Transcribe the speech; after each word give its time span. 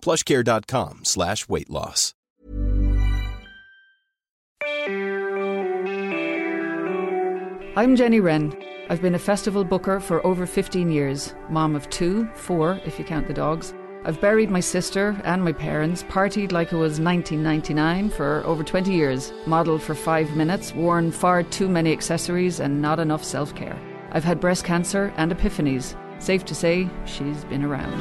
plushcare.com 0.00 1.04
slash 1.04 1.48
weight 1.48 1.70
loss. 1.70 2.14
I'm 7.76 7.94
Jenny 7.94 8.18
Wren. 8.18 8.56
I've 8.88 9.00
been 9.00 9.14
a 9.14 9.20
festival 9.20 9.64
booker 9.64 10.00
for 10.00 10.26
over 10.26 10.46
15 10.46 10.90
years, 10.90 11.34
mom 11.48 11.76
of 11.76 11.88
two, 11.90 12.26
four 12.34 12.80
if 12.84 12.98
you 12.98 13.04
count 13.04 13.28
the 13.28 13.34
dogs. 13.34 13.72
I've 14.04 14.20
buried 14.20 14.50
my 14.50 14.60
sister 14.60 15.20
and 15.24 15.44
my 15.44 15.52
parents, 15.52 16.02
partied 16.04 16.50
like 16.50 16.72
it 16.72 16.76
was 16.76 16.98
1999 16.98 18.10
for 18.10 18.42
over 18.46 18.64
20 18.64 18.92
years, 18.92 19.32
modelled 19.46 19.82
for 19.82 19.94
five 19.94 20.34
minutes, 20.34 20.74
worn 20.74 21.12
far 21.12 21.42
too 21.42 21.68
many 21.68 21.92
accessories, 21.92 22.58
and 22.58 22.80
not 22.80 22.98
enough 22.98 23.22
self 23.22 23.54
care. 23.54 23.78
I've 24.10 24.24
had 24.24 24.40
breast 24.40 24.64
cancer 24.64 25.12
and 25.16 25.30
epiphanies. 25.30 25.94
Safe 26.20 26.44
to 26.46 26.54
say, 26.54 26.88
she's 27.04 27.44
been 27.44 27.64
around. 27.64 28.00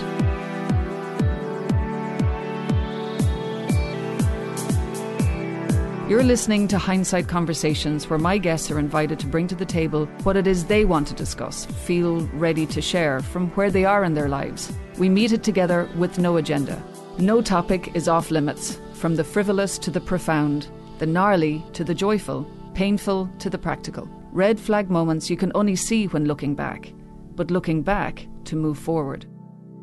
You're 6.08 6.24
listening 6.24 6.70
to 6.70 6.78
Hindsight 6.78 7.28
Conversations, 7.28 8.10
where 8.10 8.18
my 8.18 8.38
guests 8.38 8.72
are 8.72 8.80
invited 8.80 9.20
to 9.20 9.28
bring 9.28 9.46
to 9.48 9.56
the 9.56 9.66
table 9.66 10.06
what 10.24 10.38
it 10.38 10.48
is 10.48 10.64
they 10.64 10.86
want 10.86 11.06
to 11.10 11.14
discuss, 11.14 11.66
feel 11.66 12.22
ready 12.28 12.66
to 12.68 12.82
share 12.82 13.20
from 13.20 13.50
where 13.52 13.70
they 13.70 13.84
are 13.84 14.06
in 14.06 14.14
their 14.14 14.30
lives. 14.30 14.72
We 14.98 15.10
meet 15.10 15.34
it 15.34 15.44
together 15.44 15.90
with 15.98 16.18
no 16.18 16.38
agenda. 16.38 16.82
No 17.20 17.42
topic 17.42 17.94
is 17.94 18.08
off 18.08 18.32
limits, 18.32 18.80
from 18.94 19.18
the 19.18 19.24
frivolous 19.26 19.78
to 19.80 19.92
the 19.92 20.00
profound, 20.00 20.70
the 21.00 21.06
gnarly 21.06 21.62
to 21.74 21.84
the 21.84 21.94
joyful, 21.94 22.50
painful 22.74 23.30
to 23.40 23.50
the 23.50 23.58
practical. 23.58 24.08
Red 24.32 24.62
flag 24.62 24.90
moments 24.90 25.30
you 25.30 25.36
can 25.36 25.52
only 25.56 25.76
see 25.76 26.08
when 26.08 26.24
looking 26.24 26.56
back, 26.56 26.94
but 27.36 27.52
looking 27.52 27.82
back 27.82 28.26
to 28.46 28.56
move 28.56 28.78
forward. 28.78 29.26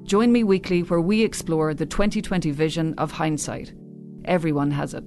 Join 0.04 0.32
me 0.32 0.42
weekly 0.42 0.84
where 0.84 1.02
we 1.02 1.22
explore 1.22 1.74
the 1.74 1.84
2020 1.84 2.50
vision 2.50 2.94
of 2.96 3.12
hindsight. 3.12 3.74
Everyone 4.24 4.70
has 4.70 4.94
it. 4.94 5.04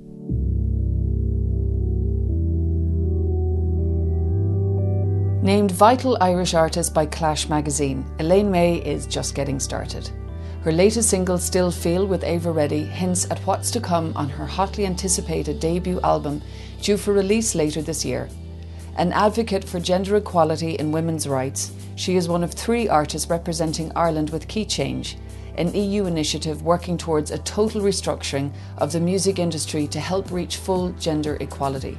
Named 5.47 5.71
Vital 5.71 6.17
Irish 6.19 6.53
Artist 6.53 6.93
by 6.93 7.05
Clash 7.05 7.47
magazine, 7.47 8.05
Elaine 8.19 8.51
Mai 8.51 8.81
is 8.83 9.07
just 9.07 9.33
getting 9.33 9.61
started. 9.61 10.09
Her 10.61 10.73
latest 10.73 11.09
single, 11.09 11.37
Still 11.37 11.71
Feel, 11.71 12.05
with 12.05 12.25
Ava 12.25 12.51
Reddy, 12.51 12.83
hints 12.83 13.31
at 13.31 13.39
what's 13.47 13.71
to 13.71 13.79
come 13.79 14.11
on 14.17 14.27
her 14.27 14.45
hotly 14.45 14.85
anticipated 14.85 15.61
debut 15.61 16.01
album, 16.01 16.41
due 16.81 16.97
for 16.97 17.13
release 17.13 17.55
later 17.55 17.81
this 17.81 18.03
year. 18.03 18.27
An 18.97 19.13
advocate 19.13 19.63
for 19.63 19.79
gender 19.79 20.17
equality 20.17 20.77
and 20.79 20.91
women's 20.91 21.29
rights, 21.29 21.71
she 21.95 22.17
is 22.17 22.27
one 22.27 22.43
of 22.43 22.51
three 22.51 22.89
artists 22.89 23.29
representing 23.29 23.89
Ireland 23.95 24.31
with 24.31 24.49
Keychange, 24.49 25.15
an 25.55 25.73
EU 25.73 26.07
initiative 26.07 26.63
working 26.63 26.97
towards 26.97 27.31
a 27.31 27.37
total 27.37 27.79
restructuring 27.79 28.51
of 28.79 28.91
the 28.91 28.99
music 28.99 29.39
industry 29.39 29.87
to 29.87 30.01
help 30.01 30.29
reach 30.29 30.57
full 30.57 30.89
gender 30.99 31.37
equality. 31.39 31.97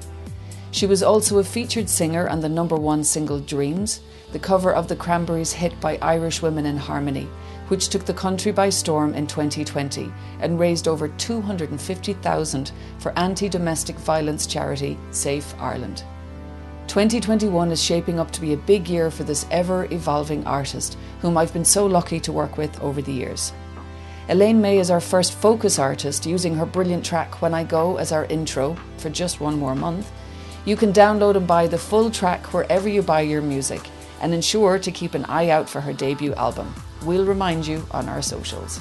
She 0.71 0.87
was 0.87 1.03
also 1.03 1.39
a 1.39 1.45
featured 1.45 1.89
singer 1.89 2.29
on 2.29 2.41
the 2.41 2.49
number 2.49 2.77
one 2.77 3.03
single 3.03 3.41
Dreams, 3.41 4.01
the 4.33 4.39
cover 4.39 4.73
of 4.75 4.89
the 4.89 4.97
Cranberries' 4.97 5.53
hit 5.53 5.81
by 5.81 5.99
Irish 6.03 6.43
Women 6.43 6.67
in 6.67 6.77
Harmony, 6.77 7.27
which 7.69 7.89
took 7.89 8.05
the 8.05 8.13
country 8.13 8.53
by 8.53 8.69
storm 8.69 9.15
in 9.15 9.27
2020 9.27 10.13
and 10.41 10.61
raised 10.61 10.87
over 10.87 11.09
250,000 11.09 12.73
for 12.99 13.19
anti-domestic 13.19 13.97
violence 13.97 14.47
charity 14.47 14.99
Safe 15.11 15.55
Ireland. 15.59 16.05
2021 16.89 17.71
is 17.71 17.83
shaping 17.83 18.19
up 18.19 18.31
to 18.31 18.41
be 18.41 18.53
a 18.53 18.57
big 18.59 18.89
year 18.89 19.11
for 19.11 19.25
this 19.25 19.47
ever 19.51 19.87
evolving 19.91 20.47
artist, 20.47 20.97
whom 21.21 21.37
I've 21.37 21.53
been 21.53 21.65
so 21.65 21.87
lucky 21.87 22.21
to 22.21 22.33
work 22.33 22.57
with 22.57 22.79
over 22.81 23.03
the 23.03 23.13
years. 23.13 23.53
Elaine 24.31 24.61
Mai 24.61 24.79
is 24.79 24.91
our 24.91 25.01
first 25.01 25.33
focus 25.33 25.79
artist, 25.79 26.27
using 26.27 26.55
her 26.55 26.67
brilliant 26.67 27.05
track 27.05 27.41
When 27.41 27.55
I 27.55 27.65
Go 27.65 27.97
as 27.97 28.13
our 28.13 28.27
intro 28.27 28.77
for 28.99 29.09
just 29.09 29.41
one 29.41 29.59
more 29.59 29.75
month. 29.75 30.11
You 30.69 30.77
can 30.77 30.93
download 30.93 31.35
and 31.35 31.47
buy 31.47 31.67
the 31.67 31.79
full 31.79 32.11
track 32.11 32.53
wherever 32.53 32.91
you 32.91 33.01
buy 33.01 33.23
your 33.23 33.41
music 33.41 33.81
and 34.21 34.35
ensure 34.35 34.79
to 34.79 34.91
keep 34.91 35.15
an 35.15 35.25
eye 35.25 35.49
out 35.49 35.67
for 35.67 35.81
her 35.81 35.95
debut 35.95 36.35
album. 36.35 36.75
We'll 37.07 37.25
remind 37.25 37.67
you 37.67 37.87
on 37.91 38.07
our 38.07 38.21
socials. 38.21 38.79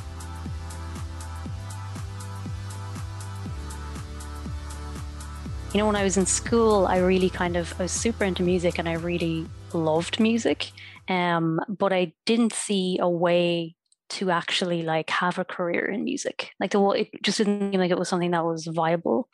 You 5.73 5.79
know, 5.79 5.87
when 5.87 5.95
I 5.95 6.03
was 6.03 6.17
in 6.17 6.25
school, 6.25 6.87
I 6.87 6.97
really 6.97 7.29
kind 7.29 7.55
of 7.55 7.73
I 7.79 7.83
was 7.83 7.93
super 7.93 8.25
into 8.25 8.43
music 8.43 8.79
and 8.79 8.89
I 8.89 8.95
really 8.95 9.47
loved 9.71 10.19
music. 10.19 10.73
Um, 11.07 11.61
but 11.69 11.93
I 11.93 12.11
didn't 12.25 12.51
see 12.51 12.97
a 12.99 13.09
way 13.09 13.77
to 14.09 14.29
actually 14.29 14.83
like 14.83 15.09
have 15.09 15.39
a 15.39 15.45
career 15.45 15.85
in 15.85 16.03
music. 16.03 16.51
Like 16.59 16.71
the 16.71 16.81
it 16.89 17.23
just 17.23 17.37
didn't 17.37 17.71
seem 17.71 17.79
like 17.79 17.91
it 17.91 17.97
was 17.97 18.09
something 18.09 18.31
that 18.31 18.43
was 18.43 18.65
viable. 18.65 19.29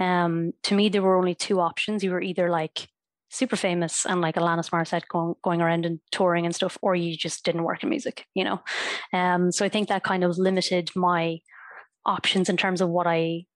Um, 0.00 0.52
to 0.64 0.74
me, 0.74 0.88
there 0.88 1.02
were 1.02 1.16
only 1.16 1.34
two 1.34 1.60
options. 1.60 2.02
You 2.02 2.10
were 2.10 2.22
either 2.22 2.50
like 2.50 2.88
super 3.30 3.56
famous 3.56 4.06
and 4.06 4.20
like 4.20 4.36
Alanis 4.36 4.70
Morissette 4.70 5.08
going, 5.08 5.34
going 5.42 5.60
around 5.60 5.86
and 5.86 6.00
touring 6.12 6.46
and 6.46 6.54
stuff, 6.54 6.78
or 6.82 6.94
you 6.94 7.16
just 7.16 7.44
didn't 7.44 7.64
work 7.64 7.82
in 7.82 7.88
music, 7.88 8.26
you 8.34 8.44
know? 8.44 8.60
Um, 9.12 9.50
so 9.50 9.64
I 9.64 9.68
think 9.68 9.88
that 9.88 10.04
kind 10.04 10.24
of 10.24 10.38
limited 10.38 10.90
my 10.94 11.40
options 12.06 12.48
in 12.48 12.56
terms 12.56 12.80
of 12.80 12.88
what 12.88 13.06
I 13.06 13.46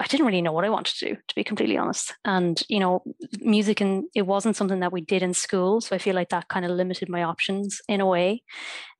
I 0.00 0.06
didn't 0.06 0.26
really 0.26 0.42
know 0.42 0.50
what 0.50 0.64
I 0.64 0.68
wanted 0.70 0.96
to 0.96 1.08
do, 1.10 1.14
to 1.14 1.34
be 1.36 1.44
completely 1.44 1.78
honest. 1.78 2.12
And, 2.24 2.60
you 2.68 2.80
know, 2.80 3.04
music 3.38 3.80
and 3.80 4.04
it 4.16 4.22
wasn't 4.22 4.56
something 4.56 4.80
that 4.80 4.92
we 4.92 5.00
did 5.00 5.22
in 5.22 5.32
school. 5.32 5.80
So 5.80 5.94
I 5.94 5.98
feel 5.98 6.16
like 6.16 6.30
that 6.30 6.48
kind 6.48 6.64
of 6.64 6.72
limited 6.72 7.08
my 7.08 7.22
options 7.22 7.80
in 7.88 8.00
a 8.00 8.06
way. 8.06 8.42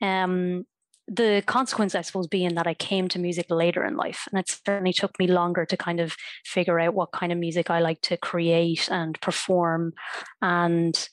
Um, 0.00 0.64
the 1.08 1.42
consequence, 1.46 1.94
I 1.94 2.02
suppose, 2.02 2.26
being 2.26 2.54
that 2.54 2.66
I 2.66 2.74
came 2.74 3.08
to 3.08 3.18
music 3.18 3.46
later 3.50 3.84
in 3.84 3.96
life. 3.96 4.26
And 4.30 4.38
it 4.38 4.48
certainly 4.64 4.92
took 4.92 5.18
me 5.18 5.26
longer 5.26 5.66
to 5.66 5.76
kind 5.76 6.00
of 6.00 6.16
figure 6.44 6.78
out 6.78 6.94
what 6.94 7.12
kind 7.12 7.32
of 7.32 7.38
music 7.38 7.70
I 7.70 7.80
like 7.80 8.00
to 8.02 8.16
create 8.16 8.88
and 8.90 9.20
perform. 9.20 9.94
And, 10.40 11.08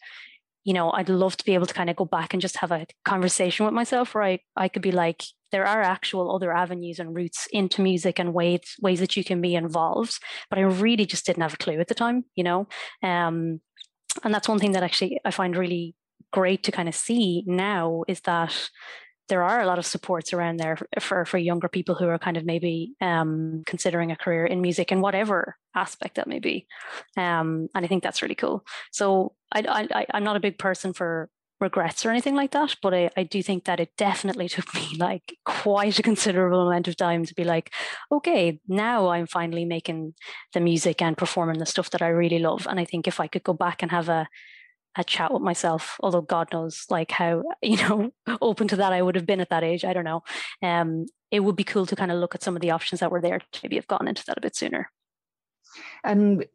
you 0.63 0.73
know, 0.73 0.91
I'd 0.91 1.09
love 1.09 1.38
to 1.38 1.45
be 1.45 1.53
able 1.53 1.66
to 1.66 1.73
kind 1.73 1.89
of 1.89 1.95
go 1.95 2.05
back 2.05 2.33
and 2.33 2.41
just 2.41 2.57
have 2.57 2.72
a 2.72 2.85
conversation 3.03 3.66
with 3.66 3.73
myself 3.73 4.13
where 4.13 4.23
I, 4.23 4.39
I 4.55 4.67
could 4.67 4.83
be 4.83 4.91
like, 4.91 5.23
there 5.51 5.66
are 5.66 5.81
actual 5.81 6.33
other 6.33 6.51
avenues 6.51 7.00
and 7.00 7.16
routes 7.16 7.47
into 7.51 7.81
music 7.81 8.19
and 8.19 8.35
ways 8.35 8.75
ways 8.79 9.00
that 9.00 9.17
you 9.17 9.23
can 9.23 9.41
be 9.41 9.56
involved. 9.56 10.19
But 10.50 10.59
I 10.59 10.62
really 10.62 11.07
just 11.07 11.25
didn't 11.25 11.42
have 11.42 11.56
a 11.56 11.57
clue 11.57 11.80
at 11.80 11.88
the 11.88 11.95
time, 11.95 12.25
you 12.35 12.44
know. 12.44 12.68
Um, 13.01 13.62
and 14.24 14.33
that's 14.33 14.50
one 14.50 14.59
thing 14.59 14.74
that 14.74 14.83
actually 14.83 15.19
I 15.25 15.31
find 15.31 15.57
really 15.57 15.95
great 16.31 16.63
to 16.63 16.71
kind 16.71 16.88
of 16.88 16.95
see 16.95 17.44
now 17.47 18.03
is 18.07 18.21
that 18.21 18.69
there 19.30 19.44
are 19.44 19.62
a 19.62 19.66
lot 19.66 19.80
of 19.80 19.86
supports 19.86 20.34
around 20.34 20.58
there 20.58 20.78
for 21.00 21.26
for 21.26 21.38
younger 21.38 21.70
people 21.70 21.96
who 21.96 22.08
are 22.08 22.20
kind 22.20 22.38
of 22.38 22.46
maybe 22.46 22.96
um, 23.02 23.64
considering 23.66 24.12
a 24.12 24.16
career 24.16 24.46
in 24.46 24.62
music 24.62 24.92
in 24.92 25.02
whatever 25.02 25.56
aspect 25.76 26.16
that 26.16 26.28
may 26.28 26.40
be, 26.40 26.68
um, 27.16 27.70
and 27.74 27.86
I 27.86 27.88
think 27.88 28.04
that's 28.04 28.22
really 28.22 28.36
cool. 28.36 28.66
So 28.92 29.34
I, 29.54 30.06
I'm 30.14 30.24
not 30.24 30.36
a 30.36 30.42
big 30.42 30.58
person 30.58 30.94
for 30.94 31.30
regrets 31.60 32.06
or 32.06 32.10
anything 32.10 32.36
like 32.36 32.52
that, 32.52 32.76
but 32.81 32.94
I, 32.94 33.10
I 33.18 33.24
do 33.24 33.44
think 33.44 33.66
that 33.66 33.80
it 33.80 33.92
definitely 33.98 34.50
took 34.56 34.74
me 34.74 34.96
like 34.98 35.38
quite 35.46 36.00
a 36.00 36.04
considerable 36.04 36.68
amount 36.68 36.88
of 36.88 36.98
time 36.98 37.26
to 37.26 37.36
be 37.36 37.44
like, 37.44 37.72
okay, 38.12 38.60
now 38.68 39.10
I'm 39.10 39.28
finally 39.28 39.66
making 39.66 40.14
the 40.54 40.60
music 40.60 41.02
and 41.02 41.18
performing 41.18 41.60
the 41.60 41.66
stuff 41.66 41.90
that 41.92 42.02
I 42.02 42.10
really 42.10 42.40
love, 42.40 42.68
and 42.70 42.80
I 42.80 42.86
think 42.86 43.08
if 43.08 43.20
I 43.20 43.28
could 43.28 43.44
go 43.44 43.54
back 43.54 43.81
and 43.81 43.92
have 43.92 44.10
a 44.10 44.28
a 45.00 45.04
chat 45.04 45.34
with 45.34 45.42
myself 45.42 45.98
although 46.01 46.22
god 46.22 46.48
knows 46.51 46.86
like 46.90 47.10
how 47.10 47.42
you 47.62 47.78
know 47.78 48.12
open 48.42 48.68
to 48.68 48.75
that 48.75 48.94
i 48.94 49.01
would 49.01 49.16
have 49.16 49.25
been 49.25 49.40
at 49.40 49.50
that 49.50 49.63
age 49.63 49.86
i 49.86 49.94
don't 49.94 50.04
know. 50.04 50.22
Um 50.62 51.06
it 51.31 51.42
would 51.42 51.56
be 51.56 51.63
cool 51.63 51.86
to 51.86 51.96
kind 51.96 52.12
of 52.12 52.18
look 52.18 52.36
at 52.36 52.44
some 52.44 52.56
of 52.56 52.62
the 52.62 52.72
options 52.72 53.00
that 53.00 53.12
were 53.12 53.22
there 53.22 53.40
to 53.40 53.60
maybe 53.63 53.75
have 53.75 53.88
gone 53.88 54.07
into 54.07 54.24
that 54.25 54.38
a 54.38 54.42
bit 54.42 54.56
sooner. 54.56 54.92
And 56.04 56.46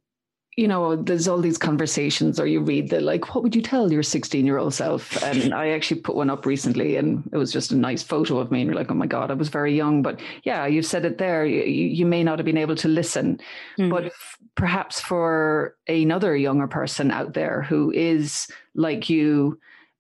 you 0.57 0.69
know, 0.69 0.95
there's 0.95 1.27
all 1.27 1.41
these 1.41 1.59
conversations, 1.59 2.39
or 2.39 2.47
you 2.47 2.61
read 2.61 2.91
the 2.91 3.01
like, 3.01 3.35
what 3.35 3.43
would 3.43 3.57
you 3.57 3.63
tell 3.63 3.93
your 3.93 4.03
16 4.03 4.47
year 4.47 4.59
old 4.59 4.73
self? 4.73 5.21
And 5.23 5.53
I 5.53 5.71
actually 5.71 6.01
put 6.01 6.15
one 6.15 6.31
up 6.31 6.47
recently, 6.47 6.97
and 6.97 7.29
it 7.33 7.37
was 7.37 7.53
just 7.53 7.73
a 7.73 7.77
nice 7.77 8.03
photo 8.03 8.39
of 8.39 8.53
me. 8.53 8.61
And 8.61 8.69
you're 8.69 8.77
like, 8.77 8.91
oh 8.91 8.95
my 8.95 9.07
God, 9.07 9.31
I 9.31 9.35
was 9.35 9.49
very 9.49 9.75
young. 9.75 10.03
But 10.03 10.21
yeah, 10.45 10.67
you've 10.67 10.87
said 10.87 11.05
it 11.05 11.19
there. 11.19 11.45
You, 11.45 11.65
you 11.65 12.07
may 12.07 12.23
not 12.23 12.39
have 12.39 12.47
been 12.47 12.57
able 12.57 12.77
to 12.77 12.89
listen, 12.89 13.41
mm. 13.79 13.91
but 13.91 14.07
f- 14.07 14.39
perhaps 14.55 15.01
for 15.01 15.77
another 15.89 16.37
younger 16.37 16.69
person 16.69 17.11
out 17.11 17.35
there 17.35 17.63
who 17.63 17.91
is 17.91 18.47
like 18.77 19.11
you, 19.11 19.59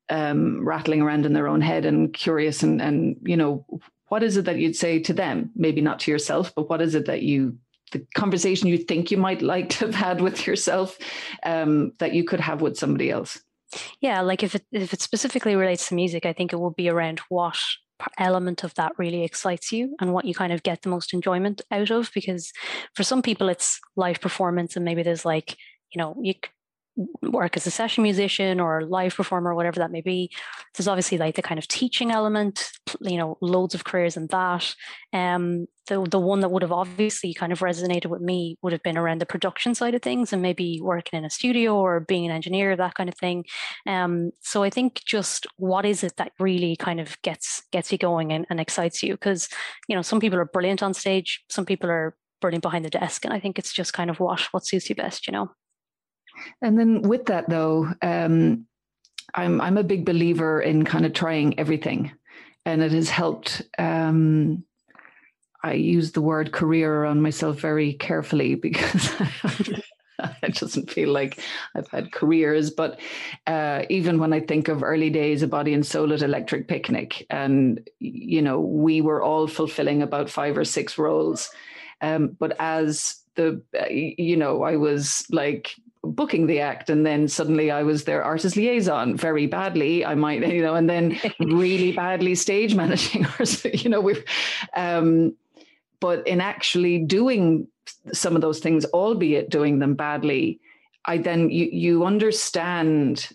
um, 0.08 0.64
rattling 0.64 1.00
around 1.02 1.26
in 1.26 1.32
their 1.32 1.48
own 1.48 1.62
head 1.62 1.84
and 1.84 2.12
curious, 2.12 2.62
and, 2.62 2.80
and, 2.80 3.16
you 3.22 3.36
know, 3.36 3.64
what 4.08 4.22
is 4.22 4.36
it 4.36 4.44
that 4.44 4.58
you'd 4.58 4.76
say 4.76 5.00
to 5.00 5.12
them? 5.12 5.50
Maybe 5.56 5.80
not 5.80 5.98
to 6.00 6.10
yourself, 6.10 6.54
but 6.54 6.68
what 6.68 6.80
is 6.80 6.94
it 6.94 7.06
that 7.06 7.22
you 7.22 7.58
the 7.92 8.06
conversation 8.14 8.69
you 8.69 8.78
think 8.78 9.10
you 9.10 9.16
might 9.16 9.42
like 9.42 9.69
to 9.70 9.86
have 9.86 9.94
had 9.94 10.20
with 10.20 10.46
yourself 10.46 10.98
um, 11.44 11.92
that 11.98 12.14
you 12.14 12.25
could 12.25 12.40
have 12.40 12.60
with 12.60 12.76
somebody 12.76 13.10
else? 13.10 13.40
Yeah, 14.00 14.20
like 14.20 14.42
if 14.42 14.54
it 14.54 14.64
if 14.72 14.92
it 14.92 15.00
specifically 15.00 15.56
relates 15.56 15.88
to 15.88 15.94
music, 15.94 16.26
I 16.26 16.32
think 16.32 16.52
it 16.52 16.60
would 16.60 16.76
be 16.76 16.88
around 16.88 17.20
what 17.28 17.58
element 18.19 18.64
of 18.64 18.75
that 18.75 18.92
really 18.98 19.25
excites 19.25 19.72
you 19.72 19.96
and 20.00 20.12
what 20.12 20.25
you 20.25 20.34
kind 20.34 20.52
of 20.52 20.62
get 20.62 20.82
the 20.82 20.88
most 20.88 21.14
enjoyment 21.14 21.62
out 21.70 21.90
of 21.90 22.10
because 22.12 22.52
for 22.94 23.04
some 23.04 23.22
people 23.22 23.48
it's 23.48 23.81
live 23.96 24.20
performance 24.20 24.75
and 24.75 24.84
maybe 24.84 25.02
there's 25.02 25.25
like 25.25 25.56
you 25.92 25.98
know 25.98 26.16
you 26.20 26.34
work 27.23 27.56
as 27.56 27.67
a 27.67 27.70
session 27.70 28.02
musician 28.02 28.61
or 28.61 28.85
live 28.85 29.14
performer, 29.17 29.55
whatever 29.55 29.81
that 29.81 29.91
may 29.91 30.00
be. 30.00 30.31
There's 30.75 30.88
obviously 30.88 31.19
like 31.19 31.35
the 31.35 31.43
kind 31.43 31.58
of 31.58 31.67
teaching 31.67 32.12
element, 32.12 32.70
you 33.00 33.19
know, 33.19 33.37
loads 33.41 33.75
of 33.75 33.85
careers 33.85 34.17
in 34.17 34.29
that. 34.29 34.75
Um, 35.12 35.67
the 35.87 36.06
the 36.08 36.19
one 36.19 36.41
that 36.41 36.50
would 36.50 36.62
have 36.62 36.73
obviously 36.73 37.35
kind 37.35 37.52
of 37.52 37.58
resonated 37.58 38.06
with 38.06 38.23
me 38.23 38.56
would 38.62 38.73
have 38.73 38.82
been 38.82 38.96
around 38.96 39.20
the 39.20 39.26
production 39.26 39.75
side 39.75 39.94
of 39.94 40.02
things 40.02 40.32
and 40.32 40.41
maybe 40.41 40.81
working 40.81 41.19
in 41.19 41.25
a 41.25 41.31
studio 41.31 41.76
or 41.76 42.00
being 42.00 42.25
an 42.25 42.31
engineer, 42.31 42.76
that 42.76 42.94
kind 42.94 43.08
of 43.08 43.17
thing. 43.17 43.44
Um, 43.87 44.31
so 44.40 44.62
I 44.62 44.70
think 44.70 45.02
just 45.05 45.47
what 45.56 45.85
is 45.85 46.05
it 46.05 46.17
that 46.17 46.32
really 46.38 46.76
kind 46.76 47.00
of 47.00 47.20
gets 47.23 47.62
gets 47.73 47.93
you 47.93 47.99
going 47.99 48.32
and, 48.32 48.47
and 48.49 48.61
excites 48.61 49.02
you? 49.02 49.14
Because 49.14 49.49
you 49.88 49.97
know, 49.97 50.02
some 50.02 50.20
people 50.20 50.38
are 50.38 50.44
brilliant 50.44 50.82
on 50.82 50.94
stage, 50.94 51.44
some 51.50 51.67
people 51.67 51.90
are 51.90 52.17
brilliant 52.40 52.62
behind 52.62 52.85
the 52.85 52.90
desk, 52.90 53.25
and 53.25 53.35
I 53.35 53.40
think 53.40 53.58
it's 53.58 53.73
just 53.73 53.93
kind 53.93 54.11
of 54.11 54.20
what 54.20 54.40
what 54.52 54.67
suits 54.67 54.88
you 54.88 54.94
best, 54.94 55.26
you 55.26 55.32
know. 55.32 55.50
And 56.62 56.78
then 56.78 57.02
with 57.02 57.26
that 57.26 57.48
though, 57.48 57.88
um, 58.02 58.66
I'm 59.34 59.60
I'm 59.60 59.78
a 59.78 59.84
big 59.84 60.04
believer 60.04 60.60
in 60.60 60.84
kind 60.84 61.04
of 61.04 61.12
trying 61.12 61.58
everything, 61.58 62.12
and 62.64 62.82
it 62.82 62.92
has 62.92 63.10
helped. 63.10 63.62
Um, 63.78 64.64
I 65.62 65.72
use 65.72 66.12
the 66.12 66.20
word 66.20 66.52
career 66.52 67.04
on 67.04 67.22
myself 67.22 67.58
very 67.58 67.94
carefully 67.94 68.54
because 68.69 69.10
it 70.42 70.54
doesn't 70.54 70.90
feel 70.90 71.10
like 71.10 71.40
I've 71.75 71.88
had 71.88 72.12
careers. 72.12 72.70
But 72.70 73.00
uh, 73.46 73.84
even 73.88 74.19
when 74.19 74.32
I 74.32 74.40
think 74.40 74.69
of 74.69 74.82
early 74.82 75.10
days 75.10 75.42
a 75.42 75.48
Body 75.48 75.75
and 75.75 75.84
Soul 75.84 76.12
at 76.12 76.22
Electric 76.22 76.69
Picnic, 76.69 77.26
and 77.30 77.88
you 77.98 78.42
know, 78.42 78.60
we 78.60 79.00
were 79.00 79.22
all 79.22 79.46
fulfilling 79.46 80.02
about 80.02 80.30
five 80.30 80.56
or 80.56 80.64
six 80.64 80.98
roles. 80.98 81.50
Um, 82.00 82.37
but 82.38 82.56
as 82.60 83.22
the, 83.37 83.62
uh, 83.78 83.88
you 83.88 84.37
know, 84.37 84.62
I 84.62 84.76
was 84.76 85.25
like 85.30 85.75
booking 86.06 86.46
the 86.46 86.60
act 86.60 86.90
and 86.90 87.04
then 87.04 87.28
suddenly 87.28 87.70
I 87.70 87.82
was 87.82 88.04
their 88.04 88.22
artist 88.22 88.56
liaison 88.56 89.16
very 89.16 89.46
badly. 89.46 90.04
I 90.04 90.14
might 90.14 90.46
you 90.46 90.62
know 90.62 90.74
and 90.74 90.88
then 90.88 91.18
really 91.40 91.92
badly 91.92 92.34
stage 92.34 92.74
managing 92.74 93.26
or 93.38 93.44
you 93.72 93.90
know 93.90 94.00
we 94.00 94.22
um 94.76 95.34
but 96.00 96.26
in 96.26 96.40
actually 96.40 96.98
doing 96.98 97.66
some 98.12 98.34
of 98.34 98.42
those 98.42 98.60
things 98.60 98.84
albeit 98.86 99.50
doing 99.50 99.78
them 99.78 99.94
badly 99.94 100.60
I 101.06 101.18
then 101.18 101.50
you 101.50 101.68
you 101.70 102.04
understand 102.04 103.28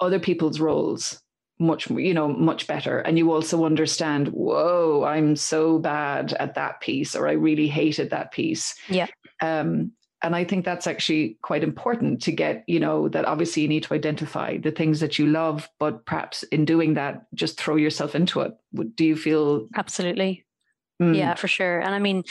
other 0.00 0.18
people's 0.18 0.60
roles 0.60 1.20
much 1.58 1.88
you 1.90 2.14
know 2.14 2.28
much 2.28 2.66
better. 2.66 2.98
And 3.00 3.16
you 3.18 3.32
also 3.32 3.64
understand 3.64 4.28
whoa 4.28 5.04
i'm 5.04 5.36
so 5.36 5.78
bad 5.78 6.32
at 6.34 6.54
that 6.54 6.80
piece 6.80 7.14
or 7.14 7.28
i 7.28 7.32
really 7.32 7.68
hated 7.68 8.10
that 8.10 8.32
piece. 8.32 8.74
Yeah. 8.88 9.06
Um 9.40 9.92
and 10.24 10.34
I 10.34 10.42
think 10.42 10.64
that's 10.64 10.86
actually 10.86 11.36
quite 11.42 11.62
important 11.62 12.22
to 12.22 12.32
get, 12.32 12.64
you 12.66 12.80
know, 12.80 13.10
that 13.10 13.26
obviously 13.26 13.60
you 13.62 13.68
need 13.68 13.82
to 13.82 13.94
identify 13.94 14.56
the 14.56 14.70
things 14.70 15.00
that 15.00 15.18
you 15.18 15.26
love, 15.26 15.68
but 15.78 16.06
perhaps 16.06 16.44
in 16.44 16.64
doing 16.64 16.94
that, 16.94 17.26
just 17.34 17.60
throw 17.60 17.76
yourself 17.76 18.14
into 18.14 18.40
it. 18.40 18.54
Do 18.94 19.04
you 19.04 19.16
feel? 19.16 19.68
Absolutely. 19.76 20.46
Mm. 21.00 21.14
Yeah, 21.14 21.34
for 21.34 21.46
sure. 21.46 21.78
And 21.78 21.94
I 21.94 21.98
mean, 21.98 22.24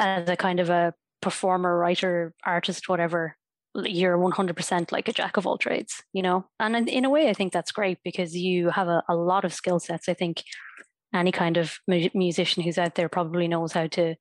as 0.00 0.26
a 0.26 0.36
kind 0.36 0.58
of 0.58 0.70
a 0.70 0.94
performer, 1.20 1.76
writer, 1.76 2.32
artist, 2.46 2.88
whatever, 2.88 3.36
you're 3.74 4.16
100% 4.16 4.90
like 4.90 5.08
a 5.08 5.12
jack 5.12 5.36
of 5.36 5.46
all 5.46 5.58
trades, 5.58 6.02
you 6.14 6.22
know? 6.22 6.46
And 6.58 6.74
in, 6.74 6.88
in 6.88 7.04
a 7.04 7.10
way, 7.10 7.28
I 7.28 7.34
think 7.34 7.52
that's 7.52 7.72
great 7.72 7.98
because 8.02 8.34
you 8.34 8.70
have 8.70 8.88
a, 8.88 9.02
a 9.06 9.14
lot 9.14 9.44
of 9.44 9.52
skill 9.52 9.78
sets. 9.78 10.08
I 10.08 10.14
think 10.14 10.42
any 11.14 11.32
kind 11.32 11.56
of 11.56 11.78
mu- 11.86 12.08
musician 12.14 12.62
who's 12.62 12.78
out 12.78 12.94
there 12.94 13.08
probably 13.08 13.48
knows 13.48 13.72
how 13.72 13.86
to 13.86 14.14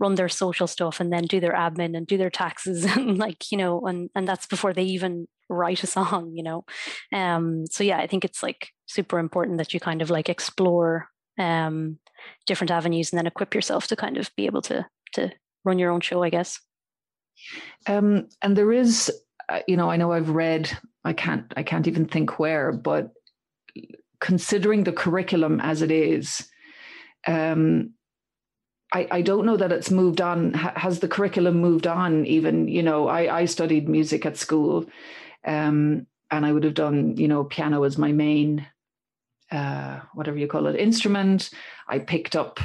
run 0.00 0.16
their 0.16 0.28
social 0.28 0.66
stuff 0.66 1.00
and 1.00 1.12
then 1.12 1.24
do 1.24 1.40
their 1.40 1.52
admin 1.52 1.96
and 1.96 2.06
do 2.06 2.16
their 2.16 2.30
taxes 2.30 2.84
and 2.96 3.18
like 3.18 3.50
you 3.50 3.58
know 3.58 3.80
and 3.82 4.10
and 4.14 4.26
that's 4.26 4.46
before 4.46 4.72
they 4.72 4.82
even 4.82 5.26
write 5.48 5.82
a 5.82 5.86
song 5.86 6.32
you 6.34 6.42
know? 6.42 6.64
Um 7.12 7.66
so 7.66 7.84
yeah 7.84 7.98
i 7.98 8.06
think 8.06 8.24
it's 8.24 8.42
like 8.42 8.70
super 8.86 9.18
important 9.18 9.58
that 9.58 9.72
you 9.72 9.80
kind 9.80 10.02
of 10.02 10.10
like 10.10 10.28
explore 10.28 11.08
um 11.38 11.98
different 12.46 12.70
avenues 12.70 13.12
and 13.12 13.18
then 13.18 13.26
equip 13.26 13.54
yourself 13.54 13.86
to 13.88 13.96
kind 13.96 14.16
of 14.16 14.30
be 14.36 14.46
able 14.46 14.62
to 14.62 14.86
to 15.14 15.30
run 15.64 15.78
your 15.78 15.90
own 15.90 16.00
show 16.00 16.22
i 16.22 16.30
guess. 16.30 16.58
Um 17.86 18.28
and 18.42 18.56
there 18.56 18.72
is 18.72 19.10
uh, 19.48 19.60
you 19.66 19.76
know 19.76 19.90
i 19.90 19.96
know 19.96 20.12
i've 20.12 20.30
read 20.30 20.70
i 21.04 21.12
can't 21.12 21.52
i 21.56 21.62
can't 21.62 21.88
even 21.88 22.06
think 22.06 22.38
where 22.38 22.72
but 22.72 23.12
considering 24.22 24.84
the 24.84 24.92
curriculum 24.92 25.60
as 25.60 25.82
it 25.82 25.90
is, 25.90 26.48
um, 27.26 27.92
I, 28.94 29.08
I, 29.10 29.22
don't 29.22 29.44
know 29.44 29.56
that 29.56 29.72
it's 29.72 29.90
moved 29.90 30.20
on. 30.20 30.54
has 30.54 31.00
the 31.00 31.08
curriculum 31.08 31.56
moved 31.56 31.88
on? 31.88 32.24
Even 32.26 32.68
you 32.68 32.82
know, 32.82 33.08
I, 33.08 33.40
I 33.40 33.44
studied 33.46 33.88
music 33.88 34.24
at 34.24 34.36
school, 34.36 34.86
um, 35.44 36.06
and 36.30 36.46
I 36.46 36.52
would 36.52 36.62
have 36.64 36.74
done 36.74 37.16
you 37.16 37.26
know 37.26 37.42
piano 37.44 37.82
as 37.82 37.98
my 37.98 38.12
main, 38.12 38.66
uh, 39.50 40.00
whatever 40.14 40.38
you 40.38 40.46
call 40.46 40.68
it, 40.68 40.76
instrument. 40.76 41.50
I 41.88 41.98
picked 41.98 42.36
up 42.36 42.60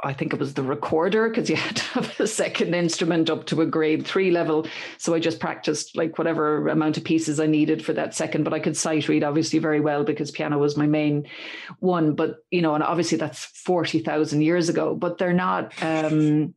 I 0.00 0.12
think 0.12 0.32
it 0.32 0.38
was 0.38 0.54
the 0.54 0.62
recorder 0.62 1.28
because 1.28 1.50
you 1.50 1.56
had 1.56 1.76
to 1.76 1.82
have 1.82 2.20
a 2.20 2.26
second 2.26 2.74
instrument 2.74 3.30
up 3.30 3.46
to 3.46 3.60
a 3.62 3.66
grade 3.66 4.06
three 4.06 4.30
level. 4.30 4.66
So 4.98 5.14
I 5.14 5.18
just 5.18 5.40
practiced 5.40 5.96
like 5.96 6.18
whatever 6.18 6.68
amount 6.68 6.96
of 6.96 7.04
pieces 7.04 7.40
I 7.40 7.46
needed 7.46 7.84
for 7.84 7.92
that 7.94 8.14
second. 8.14 8.44
But 8.44 8.54
I 8.54 8.60
could 8.60 8.76
sight 8.76 9.08
read 9.08 9.24
obviously 9.24 9.58
very 9.58 9.80
well 9.80 10.04
because 10.04 10.30
piano 10.30 10.58
was 10.58 10.76
my 10.76 10.86
main 10.86 11.28
one. 11.80 12.14
But 12.14 12.36
you 12.50 12.62
know, 12.62 12.74
and 12.74 12.84
obviously 12.84 13.18
that's 13.18 13.44
forty 13.44 14.00
thousand 14.00 14.42
years 14.42 14.68
ago. 14.68 14.94
But 14.94 15.18
they're 15.18 15.32
not. 15.32 15.72
Um, 15.82 16.54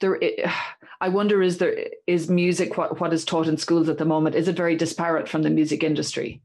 there, 0.00 0.18
I 1.00 1.10
wonder 1.10 1.42
is 1.42 1.58
there 1.58 1.76
is 2.06 2.30
music 2.30 2.78
what 2.78 3.00
what 3.00 3.12
is 3.12 3.26
taught 3.26 3.48
in 3.48 3.58
schools 3.58 3.90
at 3.90 3.98
the 3.98 4.06
moment? 4.06 4.34
Is 4.34 4.48
it 4.48 4.56
very 4.56 4.76
disparate 4.76 5.28
from 5.28 5.42
the 5.42 5.50
music 5.50 5.82
industry? 5.82 6.40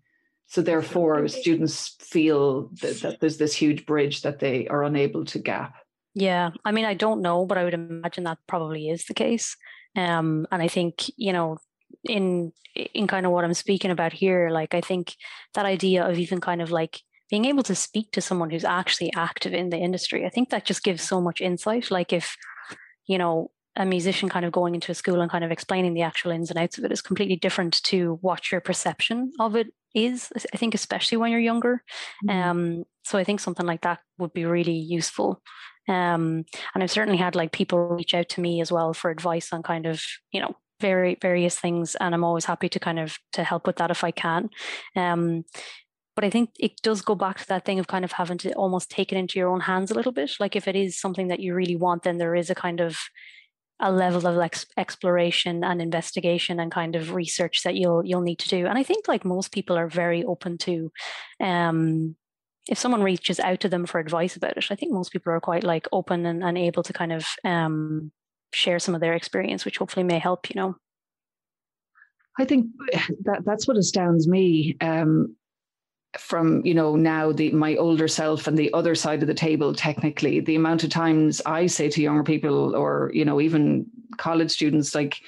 So 0.51 0.61
therefore, 0.61 1.29
students 1.29 1.95
feel 2.01 2.71
that, 2.81 2.99
that, 2.99 3.19
there's 3.21 3.37
this 3.37 3.55
huge 3.55 3.85
bridge 3.85 4.23
that 4.23 4.39
they 4.39 4.67
are 4.67 4.83
unable 4.83 5.23
to 5.23 5.39
gap. 5.39 5.75
Yeah, 6.13 6.49
I 6.65 6.73
mean, 6.73 6.83
I 6.83 6.93
don't 6.93 7.21
know, 7.21 7.45
but 7.45 7.57
I 7.57 7.63
would 7.63 7.73
imagine 7.73 8.25
that 8.25 8.39
probably 8.47 8.89
is 8.89 9.05
the 9.05 9.13
case. 9.13 9.55
Um, 9.95 10.45
and 10.51 10.61
I 10.61 10.67
think 10.67 11.09
you 11.15 11.31
know, 11.31 11.57
in 12.03 12.51
in 12.75 13.07
kind 13.07 13.25
of 13.25 13.31
what 13.31 13.45
I'm 13.45 13.53
speaking 13.53 13.91
about 13.91 14.11
here, 14.11 14.49
like 14.49 14.73
I 14.73 14.81
think 14.81 15.15
that 15.53 15.65
idea 15.65 16.05
of 16.05 16.19
even 16.19 16.41
kind 16.41 16.61
of 16.61 16.69
like 16.69 16.99
being 17.29 17.45
able 17.45 17.63
to 17.63 17.73
speak 17.73 18.11
to 18.11 18.19
someone 18.19 18.49
who's 18.49 18.65
actually 18.65 19.13
active 19.13 19.53
in 19.53 19.69
the 19.69 19.77
industry, 19.77 20.25
I 20.25 20.29
think 20.29 20.49
that 20.49 20.65
just 20.65 20.83
gives 20.83 21.01
so 21.01 21.21
much 21.21 21.39
insight. 21.39 21.89
Like 21.89 22.11
if 22.11 22.35
you 23.07 23.17
know 23.17 23.51
a 23.77 23.85
musician 23.85 24.27
kind 24.27 24.43
of 24.43 24.51
going 24.51 24.75
into 24.75 24.91
a 24.91 24.95
school 24.95 25.21
and 25.21 25.31
kind 25.31 25.45
of 25.45 25.51
explaining 25.51 25.93
the 25.93 26.01
actual 26.01 26.31
ins 26.31 26.49
and 26.49 26.59
outs 26.59 26.77
of 26.77 26.83
it 26.83 26.91
is 26.91 27.01
completely 27.01 27.37
different 27.37 27.81
to 27.83 28.19
what 28.19 28.51
your 28.51 28.59
perception 28.59 29.31
of 29.39 29.55
it 29.55 29.67
is 29.93 30.29
i 30.53 30.57
think 30.57 30.73
especially 30.73 31.17
when 31.17 31.31
you're 31.31 31.39
younger 31.39 31.83
mm-hmm. 32.25 32.49
um 32.49 32.83
so 33.03 33.17
i 33.17 33.23
think 33.23 33.39
something 33.39 33.65
like 33.65 33.81
that 33.81 33.99
would 34.17 34.33
be 34.33 34.45
really 34.45 34.73
useful 34.73 35.41
um 35.87 36.43
and 36.73 36.83
i've 36.83 36.91
certainly 36.91 37.17
had 37.17 37.35
like 37.35 37.51
people 37.51 37.79
reach 37.79 38.13
out 38.13 38.29
to 38.29 38.41
me 38.41 38.61
as 38.61 38.71
well 38.71 38.93
for 38.93 39.11
advice 39.11 39.51
on 39.51 39.63
kind 39.63 39.85
of 39.85 40.01
you 40.31 40.41
know 40.41 40.55
very 40.79 41.17
various 41.21 41.59
things 41.59 41.95
and 41.95 42.13
i'm 42.15 42.23
always 42.23 42.45
happy 42.45 42.69
to 42.69 42.79
kind 42.79 42.99
of 42.99 43.17
to 43.33 43.43
help 43.43 43.67
with 43.67 43.75
that 43.75 43.91
if 43.91 44.03
i 44.03 44.11
can 44.11 44.49
um 44.95 45.43
but 46.15 46.25
I 46.25 46.29
think 46.29 46.49
it 46.59 46.81
does 46.81 47.01
go 47.01 47.15
back 47.15 47.39
to 47.39 47.47
that 47.47 47.65
thing 47.65 47.79
of 47.79 47.87
kind 47.87 48.03
of 48.03 48.11
having 48.11 48.37
to 48.39 48.53
almost 48.53 48.91
take 48.91 49.11
it 49.11 49.17
into 49.17 49.39
your 49.39 49.49
own 49.49 49.61
hands 49.61 49.91
a 49.91 49.93
little 49.93 50.11
bit. 50.11 50.31
Like 50.39 50.55
if 50.55 50.67
it 50.67 50.75
is 50.75 50.99
something 50.99 51.29
that 51.29 51.39
you 51.39 51.55
really 51.55 51.75
want, 51.75 52.03
then 52.03 52.17
there 52.17 52.35
is 52.35 52.49
a 52.49 52.55
kind 52.55 52.81
of 52.81 52.97
a 53.81 53.91
level 53.91 54.27
of 54.27 54.37
ex- 54.39 54.67
exploration 54.77 55.63
and 55.63 55.81
investigation 55.81 56.59
and 56.59 56.71
kind 56.71 56.95
of 56.95 57.13
research 57.13 57.63
that 57.63 57.75
you'll 57.75 58.05
you'll 58.05 58.21
need 58.21 58.39
to 58.39 58.49
do. 58.49 58.67
And 58.67 58.77
I 58.77 58.83
think 58.83 59.07
like 59.07 59.25
most 59.25 59.51
people 59.51 59.77
are 59.77 59.89
very 59.89 60.23
open 60.23 60.57
to 60.59 60.91
um 61.39 62.15
if 62.69 62.77
someone 62.77 63.01
reaches 63.01 63.39
out 63.39 63.59
to 63.61 63.69
them 63.69 63.87
for 63.87 63.99
advice 63.99 64.35
about 64.35 64.55
it, 64.55 64.67
I 64.69 64.75
think 64.75 64.93
most 64.93 65.11
people 65.11 65.33
are 65.33 65.39
quite 65.39 65.63
like 65.63 65.87
open 65.91 66.25
and, 66.27 66.43
and 66.43 66.57
able 66.57 66.83
to 66.83 66.93
kind 66.93 67.11
of 67.11 67.25
um 67.43 68.11
share 68.53 68.79
some 68.79 68.95
of 68.95 69.01
their 69.01 69.13
experience, 69.13 69.65
which 69.65 69.77
hopefully 69.77 70.03
may 70.03 70.19
help, 70.19 70.49
you 70.49 70.55
know. 70.55 70.75
I 72.39 72.45
think 72.45 72.67
that 73.23 73.43
that's 73.45 73.67
what 73.67 73.77
astounds 73.77 74.27
me. 74.27 74.77
Um, 74.79 75.35
from 76.19 76.65
you 76.65 76.73
know 76.73 76.95
now 76.95 77.31
the 77.31 77.51
my 77.51 77.75
older 77.77 78.07
self 78.07 78.47
and 78.47 78.57
the 78.57 78.73
other 78.73 78.95
side 78.95 79.21
of 79.21 79.27
the 79.27 79.33
table 79.33 79.73
technically 79.73 80.41
the 80.41 80.55
amount 80.55 80.83
of 80.83 80.89
times 80.89 81.41
i 81.45 81.65
say 81.65 81.89
to 81.89 82.01
younger 82.01 82.23
people 82.23 82.75
or 82.75 83.09
you 83.13 83.23
know 83.23 83.39
even 83.39 83.85
college 84.17 84.51
students 84.51 84.93
like 84.93 85.21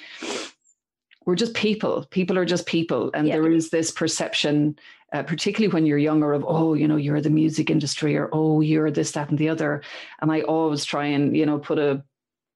we're 1.26 1.36
just 1.36 1.54
people. 1.54 2.06
People 2.10 2.38
are 2.38 2.46
just 2.46 2.66
people. 2.66 3.12
And 3.14 3.28
yeah. 3.28 3.36
there 3.36 3.52
is 3.52 3.70
this 3.70 3.92
perception 3.92 4.78
uh, 5.14 5.22
particularly 5.22 5.72
when 5.72 5.86
you're 5.86 6.00
younger 6.00 6.34
of 6.34 6.44
oh 6.48 6.74
you 6.74 6.88
know 6.88 6.96
you're 6.96 7.22
the 7.22 7.30
music 7.30 7.70
industry 7.70 8.18
or 8.18 8.30
oh 8.34 8.62
you're 8.62 8.90
this 8.90 9.12
that 9.12 9.30
and 9.30 9.38
the 9.38 9.50
other. 9.50 9.84
And 10.22 10.32
i 10.32 10.42
always 10.42 10.84
try 10.84 11.06
and 11.06 11.38
you 11.38 11.46
know 11.46 11.60
put 11.60 11.78
a 11.78 12.04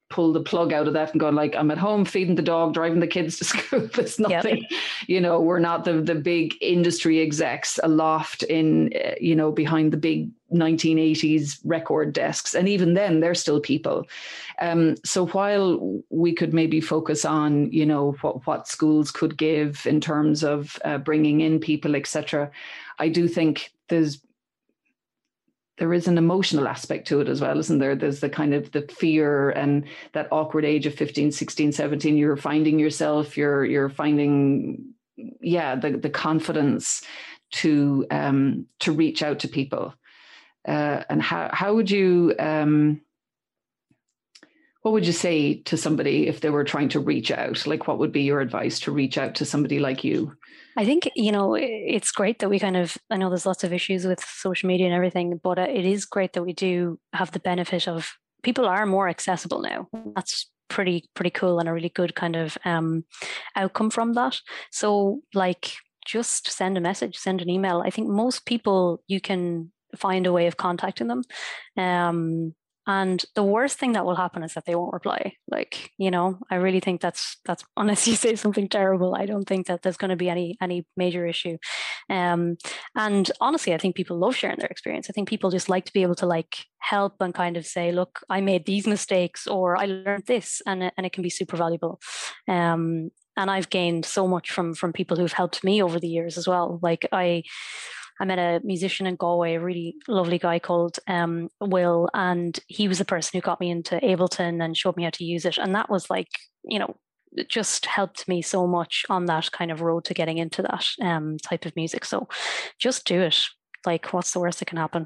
pull 0.09 0.31
the 0.31 0.41
plug 0.41 0.71
out 0.71 0.87
of 0.87 0.93
that 0.93 1.11
and 1.11 1.19
go 1.19 1.29
like 1.29 1.55
i'm 1.55 1.69
at 1.69 1.77
home 1.77 2.05
feeding 2.05 2.35
the 2.35 2.41
dog 2.41 2.73
driving 2.73 2.99
the 2.99 3.07
kids 3.07 3.37
to 3.37 3.43
school. 3.51 3.89
It's 3.97 4.19
nothing 4.19 4.65
yep. 4.69 4.81
you 5.07 5.19
know 5.19 5.39
we're 5.41 5.59
not 5.59 5.85
the 5.85 6.01
the 6.01 6.15
big 6.15 6.55
industry 6.61 7.19
execs 7.19 7.79
aloft 7.83 8.43
in 8.43 8.91
uh, 9.03 9.15
you 9.19 9.35
know 9.35 9.51
behind 9.51 9.91
the 9.91 9.97
big 9.97 10.29
1980s 10.53 11.59
record 11.63 12.13
desks. 12.13 12.53
And 12.53 12.69
even 12.69 12.93
then 12.93 13.19
they're 13.19 13.35
still 13.35 13.59
people. 13.59 14.07
Um, 14.59 14.95
so 15.03 15.27
while 15.27 16.01
we 16.09 16.33
could 16.33 16.53
maybe 16.53 16.81
focus 16.81 17.25
on 17.25 17.71
you 17.71 17.85
know 17.85 18.13
what 18.21 18.45
what 18.47 18.67
schools 18.67 19.11
could 19.11 19.37
give 19.37 19.85
in 19.85 20.01
terms 20.01 20.43
of 20.43 20.79
uh, 20.85 20.97
bringing 20.97 21.41
in 21.41 21.59
people 21.59 21.95
etc 21.95 22.49
i 22.97 23.07
do 23.07 23.27
think 23.27 23.71
there's 23.87 24.19
there 25.77 25.93
is 25.93 26.07
an 26.07 26.17
emotional 26.17 26.67
aspect 26.67 27.07
to 27.07 27.22
it 27.22 27.29
as 27.29 27.41
well 27.41 27.60
isn't 27.60 27.79
there? 27.79 27.96
There's 27.96 28.19
the 28.19 28.29
kind 28.29 28.53
of 28.53 28.72
the 28.72 28.81
fear 28.84 29.51
and 29.51 29.86
that 30.13 30.27
awkward 30.31 30.65
age 30.65 30.86
of 30.86 30.96
15 30.96 31.31
16 31.31 31.72
17 31.72 32.17
you're 32.17 32.38
finding 32.38 32.79
yourself 32.79 33.38
you're 33.38 33.65
you're 33.65 33.89
finding 33.89 34.93
yeah 35.41 35.75
the 35.75 35.91
the 35.91 36.10
confidence 36.10 37.03
to 37.51 38.05
um 38.12 38.65
to 38.79 38.91
reach 38.91 39.24
out 39.24 39.39
to 39.39 39.48
people. 39.48 39.93
Uh, 40.67 41.03
and 41.10 41.22
how 41.22 41.50
how 41.53 41.74
would 41.74 41.89
you 41.89 42.36
um 42.39 43.01
what 44.81 44.93
would 44.93 45.05
you 45.05 45.13
say 45.13 45.55
to 45.63 45.75
somebody 45.75 46.27
if 46.27 46.39
they 46.39 46.50
were 46.50 46.63
trying 46.63 46.89
to 46.89 47.00
reach 47.00 47.29
out? 47.29 47.67
Like 47.67 47.88
what 47.88 48.00
would 48.00 48.12
be 48.12 48.22
your 48.22 48.39
advice 48.39 48.79
to 48.81 48.91
reach 48.91 49.17
out 49.17 49.36
to 49.36 49.46
somebody 49.46 49.79
like 49.79 50.03
you 50.03 50.37
I 50.77 50.86
think, 50.86 51.10
you 51.15 51.31
know, 51.31 51.55
it's 51.55 52.12
great 52.12 52.38
that 52.39 52.50
we 52.50 52.60
kind 52.60 52.77
of, 52.77 52.98
I 53.10 53.17
know 53.17 53.29
there's 53.29 53.48
lots 53.48 53.63
of 53.63 53.74
issues 53.74 54.05
with 54.05 54.24
social 54.24 54.67
media 54.67 54.86
and 54.86 54.96
everything, 54.96 55.39
but 55.43 55.57
uh, 55.57 55.63
it 55.63 55.86
is 55.86 56.05
great 56.05 56.34
that 56.34 56.43
we 56.43 56.53
do 56.53 57.00
have 57.13 57.31
the 57.31 57.39
benefit 57.39 57.88
of 57.88 58.13
people 58.43 58.67
are 58.67 58.86
more 58.86 59.10
accessible 59.10 59.60
now. 59.60 59.88
That's 60.15 60.51
pretty, 60.69 61.10
pretty 61.15 61.31
cool 61.31 61.60
and 61.60 61.67
a 61.67 61.74
really 61.74 61.89
good 61.89 62.13
kind 62.13 62.36
of 62.36 62.60
um, 62.63 63.05
outcome 63.55 63.89
from 63.89 64.13
that. 64.13 64.39
So, 64.72 65.22
like, 65.34 65.72
just 66.05 66.48
send 66.51 66.77
a 66.77 66.81
message, 66.81 67.17
send 67.17 67.41
an 67.41 67.50
email. 67.50 67.81
I 67.84 67.89
think 67.89 68.07
most 68.07 68.46
people 68.46 69.01
you 69.07 69.19
can 69.19 69.72
find 69.96 70.27
a 70.27 70.31
way 70.31 70.46
of 70.46 70.57
contacting 70.57 71.07
them. 71.07 71.24
Um, 71.75 72.53
and 72.88 73.25
the 73.36 73.44
worst 73.44 73.77
thing 73.77 73.91
that 73.91 74.06
will 74.06 74.15
happen 74.15 74.44
is 74.44 74.53
that 74.53 74.65
they 74.65 74.74
won't 74.74 74.94
reply. 74.94 75.34
Like 75.51 75.91
you 75.98 76.10
know 76.10 76.39
i 76.50 76.56
really 76.56 76.79
think 76.79 77.01
that's 77.01 77.38
that's 77.46 77.63
unless 77.77 78.08
you 78.08 78.15
say 78.15 78.36
something 78.36 78.67
terrible 78.67 79.15
i 79.15 79.25
don't 79.25 79.46
think 79.46 79.67
that 79.67 79.82
there's 79.82 79.98
going 79.98 80.10
to 80.10 80.15
be 80.15 80.29
any 80.29 80.58
any 80.62 80.86
major 80.96 81.25
issue. 81.25 81.58
Um 82.10 82.58
and 82.96 83.29
honestly 83.41 83.74
i 83.74 83.77
think 83.77 83.96
people 83.96 84.17
love 84.17 84.36
sharing 84.36 84.60
their 84.60 84.70
experience. 84.70 85.10
I 85.10 85.13
think 85.13 85.29
people 85.29 85.51
just 85.51 85.70
like 85.70 85.86
to 85.86 85.94
be 85.94 86.01
able 86.01 86.15
to 86.15 86.25
like 86.25 86.65
help 86.79 87.15
and 87.20 87.34
kind 87.34 87.58
of 87.58 87.65
say 87.65 87.91
look 87.91 88.22
i 88.29 88.39
made 88.41 88.65
these 88.65 88.88
mistakes 88.88 89.48
or 89.48 89.77
i 89.77 89.86
learned 89.86 90.25
this 90.25 90.62
and 90.65 90.91
and 90.96 91.06
it 91.06 91.13
can 91.13 91.24
be 91.24 91.29
super 91.29 91.58
valuable. 91.58 92.00
Um 92.48 93.12
and 93.36 93.51
i've 93.51 93.70
gained 93.70 94.06
so 94.06 94.27
much 94.27 94.51
from 94.51 94.74
from 94.74 94.94
people 94.94 95.17
who've 95.17 95.39
helped 95.41 95.63
me 95.63 95.84
over 95.84 96.00
the 96.00 96.08
years 96.08 96.38
as 96.38 96.48
well. 96.48 96.79
Like 96.82 97.08
i 97.12 97.44
I 98.19 98.25
met 98.25 98.39
a 98.39 98.62
musician 98.63 99.05
in 99.05 99.15
Galway, 99.15 99.55
a 99.55 99.59
really 99.59 99.95
lovely 100.07 100.39
guy 100.39 100.59
called 100.59 100.97
um, 101.07 101.50
Will, 101.62 102.09
and 102.13 102.57
he 102.67 102.88
was 102.88 102.97
the 102.97 103.05
person 103.05 103.38
who 103.38 103.41
got 103.41 103.59
me 103.59 103.69
into 103.69 103.95
Ableton 103.97 104.63
and 104.63 104.75
showed 104.75 104.97
me 104.97 105.03
how 105.03 105.12
to 105.12 105.24
use 105.24 105.45
it. 105.45 105.57
And 105.57 105.75
that 105.75 105.89
was 105.89 106.09
like, 106.09 106.29
you 106.63 106.79
know, 106.79 106.97
it 107.33 107.50
just 107.50 107.86
helped 107.86 108.27
me 108.27 108.41
so 108.41 108.65
much 108.65 109.05
on 109.09 109.25
that 109.25 109.51
kind 109.51 109.71
of 109.71 109.81
road 109.81 110.05
to 110.05 110.13
getting 110.13 110.38
into 110.38 110.62
that 110.63 110.86
um, 111.01 111.38
type 111.38 111.65
of 111.65 111.75
music. 111.75 112.05
So 112.05 112.27
just 112.79 113.05
do 113.05 113.21
it. 113.21 113.38
Like, 113.86 114.12
what's 114.13 114.33
the 114.33 114.39
worst 114.39 114.59
that 114.59 114.65
can 114.65 114.77
happen? 114.77 115.05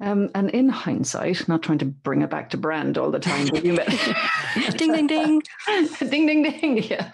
Um, 0.00 0.30
and 0.34 0.50
in 0.50 0.68
hindsight, 0.68 1.48
not 1.48 1.62
trying 1.62 1.78
to 1.78 1.86
bring 1.86 2.22
it 2.22 2.30
back 2.30 2.50
to 2.50 2.56
brand 2.56 2.98
all 2.98 3.10
the 3.10 3.18
time, 3.18 3.48
but 3.48 3.64
you 3.64 3.72
met 3.72 3.88
ding 4.76 4.92
ding 4.92 5.06
ding, 5.06 5.42
ding 5.98 6.26
ding 6.26 6.42
ding. 6.42 6.82
Yeah. 6.82 7.10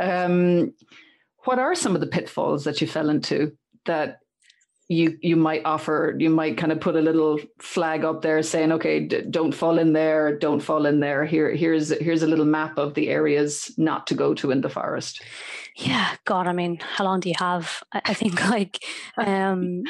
Um, 0.00 0.74
what 1.44 1.58
are 1.58 1.74
some 1.74 1.94
of 1.94 2.00
the 2.00 2.06
pitfalls 2.06 2.64
that 2.64 2.80
you 2.80 2.86
fell 2.86 3.08
into 3.08 3.56
that 3.86 4.18
you 4.88 5.16
you 5.22 5.34
might 5.34 5.62
offer 5.64 6.14
you 6.18 6.28
might 6.28 6.58
kind 6.58 6.70
of 6.70 6.78
put 6.78 6.94
a 6.94 7.00
little 7.00 7.38
flag 7.58 8.04
up 8.04 8.20
there 8.20 8.42
saying 8.42 8.70
okay 8.70 9.00
d- 9.00 9.22
don't 9.30 9.54
fall 9.54 9.78
in 9.78 9.94
there 9.94 10.38
don't 10.38 10.60
fall 10.60 10.84
in 10.84 11.00
there. 11.00 11.24
Here 11.24 11.54
here's 11.54 11.88
here's 12.00 12.22
a 12.22 12.26
little 12.26 12.44
map 12.44 12.76
of 12.76 12.94
the 12.94 13.08
areas 13.08 13.72
not 13.78 14.06
to 14.08 14.14
go 14.14 14.34
to 14.34 14.50
in 14.50 14.60
the 14.60 14.68
forest. 14.68 15.22
Yeah 15.76 16.14
god 16.24 16.46
i 16.46 16.52
mean 16.52 16.78
how 16.80 17.04
long 17.04 17.20
do 17.20 17.28
you 17.28 17.34
have? 17.38 17.82
I, 17.92 18.02
I 18.06 18.14
think 18.14 18.48
like 18.50 18.84
um 19.16 19.84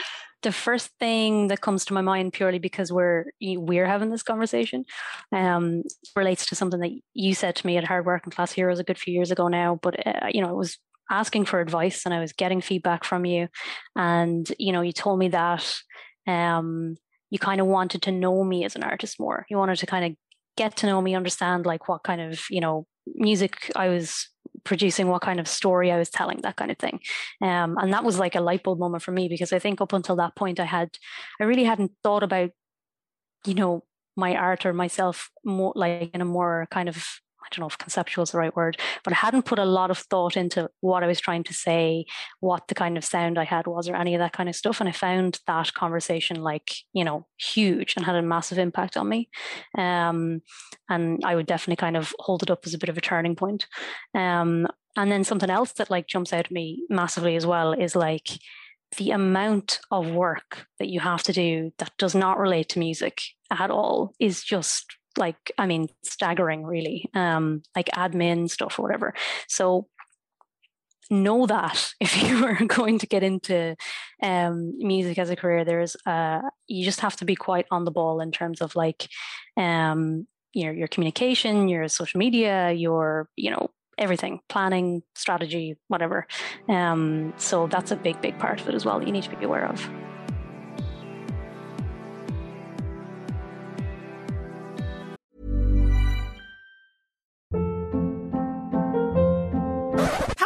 the 0.44 0.52
first 0.52 0.90
thing 1.00 1.48
that 1.48 1.62
comes 1.62 1.86
to 1.86 1.94
my 1.94 2.02
mind 2.02 2.34
purely 2.34 2.58
because 2.58 2.92
we're 2.92 3.24
we're 3.40 3.86
having 3.86 4.10
this 4.10 4.22
conversation 4.22 4.84
um, 5.32 5.82
relates 6.14 6.46
to 6.46 6.54
something 6.54 6.80
that 6.80 6.92
you 7.14 7.34
said 7.34 7.56
to 7.56 7.66
me 7.66 7.78
at 7.78 7.84
Hard 7.84 8.04
Working 8.04 8.30
Class 8.30 8.52
Heroes 8.52 8.78
a 8.78 8.84
good 8.84 8.98
few 8.98 9.12
years 9.12 9.30
ago 9.30 9.48
now 9.48 9.80
but 9.82 10.06
uh, 10.06 10.28
you 10.28 10.42
know 10.42 10.50
it 10.50 10.56
was 10.56 10.78
asking 11.10 11.44
for 11.44 11.60
advice 11.60 12.04
and 12.04 12.14
I 12.14 12.20
was 12.20 12.32
getting 12.32 12.60
feedback 12.60 13.04
from 13.04 13.24
you. 13.24 13.48
And, 13.96 14.50
you 14.58 14.72
know, 14.72 14.80
you 14.80 14.92
told 14.92 15.18
me 15.18 15.28
that 15.28 15.74
um, 16.26 16.96
you 17.30 17.38
kind 17.38 17.60
of 17.60 17.66
wanted 17.66 18.02
to 18.02 18.12
know 18.12 18.44
me 18.44 18.64
as 18.64 18.76
an 18.76 18.82
artist 18.82 19.20
more. 19.20 19.46
You 19.48 19.58
wanted 19.58 19.78
to 19.78 19.86
kind 19.86 20.04
of 20.04 20.16
get 20.56 20.76
to 20.76 20.86
know 20.86 21.00
me, 21.00 21.14
understand 21.14 21.66
like 21.66 21.88
what 21.88 22.02
kind 22.04 22.20
of, 22.20 22.40
you 22.50 22.60
know, 22.60 22.86
music 23.06 23.70
I 23.76 23.88
was 23.88 24.28
producing, 24.64 25.08
what 25.08 25.22
kind 25.22 25.40
of 25.40 25.48
story 25.48 25.90
I 25.92 25.98
was 25.98 26.10
telling, 26.10 26.40
that 26.42 26.56
kind 26.56 26.70
of 26.70 26.78
thing. 26.78 27.00
Um, 27.42 27.76
and 27.78 27.92
that 27.92 28.04
was 28.04 28.18
like 28.18 28.34
a 28.34 28.40
light 28.40 28.62
bulb 28.62 28.78
moment 28.78 29.02
for 29.02 29.12
me 29.12 29.28
because 29.28 29.52
I 29.52 29.58
think 29.58 29.80
up 29.80 29.92
until 29.92 30.16
that 30.16 30.36
point 30.36 30.60
I 30.60 30.64
had, 30.64 30.90
I 31.40 31.44
really 31.44 31.64
hadn't 31.64 31.92
thought 32.02 32.22
about, 32.22 32.50
you 33.44 33.54
know, 33.54 33.84
my 34.16 34.36
art 34.36 34.64
or 34.64 34.72
myself 34.72 35.30
more 35.44 35.72
like 35.74 36.10
in 36.14 36.20
a 36.20 36.24
more 36.24 36.68
kind 36.70 36.88
of 36.88 37.04
don't 37.54 37.62
know 37.62 37.68
if 37.68 37.78
conceptual 37.78 38.22
is 38.22 38.30
the 38.30 38.38
right 38.38 38.54
word, 38.54 38.76
but 39.02 39.12
I 39.12 39.16
hadn't 39.16 39.44
put 39.44 39.58
a 39.58 39.64
lot 39.64 39.90
of 39.90 39.98
thought 39.98 40.36
into 40.36 40.68
what 40.80 41.02
I 41.02 41.06
was 41.06 41.20
trying 41.20 41.44
to 41.44 41.54
say, 41.54 42.06
what 42.40 42.68
the 42.68 42.74
kind 42.74 42.96
of 42.96 43.04
sound 43.04 43.38
I 43.38 43.44
had 43.44 43.66
was, 43.66 43.88
or 43.88 43.96
any 43.96 44.14
of 44.14 44.18
that 44.18 44.32
kind 44.32 44.48
of 44.48 44.56
stuff. 44.56 44.80
And 44.80 44.88
I 44.88 44.92
found 44.92 45.40
that 45.46 45.74
conversation 45.74 46.42
like, 46.42 46.74
you 46.92 47.04
know, 47.04 47.26
huge 47.38 47.94
and 47.96 48.04
had 48.04 48.16
a 48.16 48.22
massive 48.22 48.58
impact 48.58 48.96
on 48.96 49.08
me. 49.08 49.28
Um, 49.76 50.42
and 50.88 51.22
I 51.24 51.34
would 51.34 51.46
definitely 51.46 51.76
kind 51.76 51.96
of 51.96 52.14
hold 52.18 52.42
it 52.42 52.50
up 52.50 52.66
as 52.66 52.74
a 52.74 52.78
bit 52.78 52.88
of 52.88 52.98
a 52.98 53.02
turning 53.02 53.36
point. 53.36 53.66
Um, 54.14 54.66
and 54.96 55.10
then 55.10 55.24
something 55.24 55.50
else 55.50 55.72
that 55.72 55.90
like 55.90 56.06
jumps 56.06 56.32
out 56.32 56.46
at 56.46 56.50
me 56.52 56.84
massively 56.88 57.36
as 57.36 57.46
well 57.46 57.72
is 57.72 57.96
like, 57.96 58.28
the 58.96 59.10
amount 59.10 59.80
of 59.90 60.10
work 60.10 60.66
that 60.78 60.88
you 60.88 61.00
have 61.00 61.20
to 61.24 61.32
do 61.32 61.72
that 61.78 61.90
does 61.98 62.14
not 62.14 62.38
relate 62.38 62.68
to 62.68 62.78
music 62.78 63.22
at 63.50 63.68
all 63.68 64.14
is 64.20 64.44
just 64.44 64.96
like 65.16 65.52
i 65.58 65.66
mean 65.66 65.88
staggering 66.02 66.64
really 66.64 67.08
um 67.14 67.62
like 67.76 67.86
admin 67.94 68.48
stuff 68.48 68.78
or 68.78 68.82
whatever. 68.82 69.14
So 69.48 69.88
know 71.10 71.46
that 71.46 71.92
if 72.00 72.22
you 72.22 72.44
are 72.44 72.64
going 72.66 72.98
to 72.98 73.06
get 73.06 73.22
into 73.22 73.76
um, 74.22 74.74
music 74.78 75.18
as 75.18 75.30
a 75.30 75.36
career 75.36 75.64
there's 75.64 75.96
uh, 76.06 76.40
you 76.66 76.84
just 76.84 77.00
have 77.00 77.16
to 77.16 77.24
be 77.24 77.34
quite 77.36 77.66
on 77.70 77.84
the 77.84 77.90
ball 77.90 78.20
in 78.20 78.30
terms 78.30 78.60
of 78.60 78.74
like 78.76 79.08
um, 79.56 80.26
your 80.52 80.72
your 80.72 80.88
communication 80.88 81.68
your 81.68 81.88
social 81.88 82.18
media 82.18 82.72
your 82.72 83.28
you 83.36 83.50
know 83.50 83.70
everything 83.96 84.40
planning 84.48 85.02
strategy 85.14 85.76
whatever. 85.86 86.26
Um, 86.68 87.32
so 87.36 87.68
that's 87.68 87.92
a 87.92 87.96
big 87.96 88.20
big 88.20 88.38
part 88.38 88.60
of 88.60 88.68
it 88.68 88.74
as 88.74 88.84
well 88.84 88.98
that 88.98 89.06
you 89.06 89.12
need 89.12 89.24
to 89.24 89.36
be 89.36 89.44
aware 89.44 89.66
of 89.66 89.88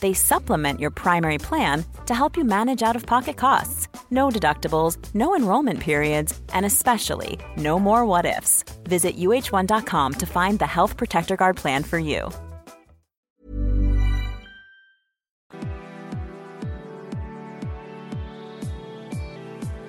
they 0.00 0.12
supplement 0.12 0.80
your 0.80 0.90
primary 0.90 1.38
plan 1.38 1.84
to 2.06 2.14
help 2.14 2.36
you 2.36 2.44
manage 2.44 2.82
out 2.82 2.96
of 2.96 3.06
pocket 3.06 3.36
costs. 3.36 3.88
No 4.10 4.28
deductibles, 4.28 4.96
no 5.14 5.34
enrollment 5.34 5.80
periods, 5.80 6.40
and 6.52 6.66
especially 6.66 7.38
no 7.56 7.78
more 7.78 8.04
what 8.06 8.26
ifs. 8.26 8.64
Visit 8.84 9.16
uh1.com 9.16 10.14
to 10.14 10.26
find 10.26 10.58
the 10.58 10.66
Health 10.66 10.96
Protector 10.96 11.36
Guard 11.36 11.56
plan 11.56 11.82
for 11.82 11.98
you. 11.98 12.30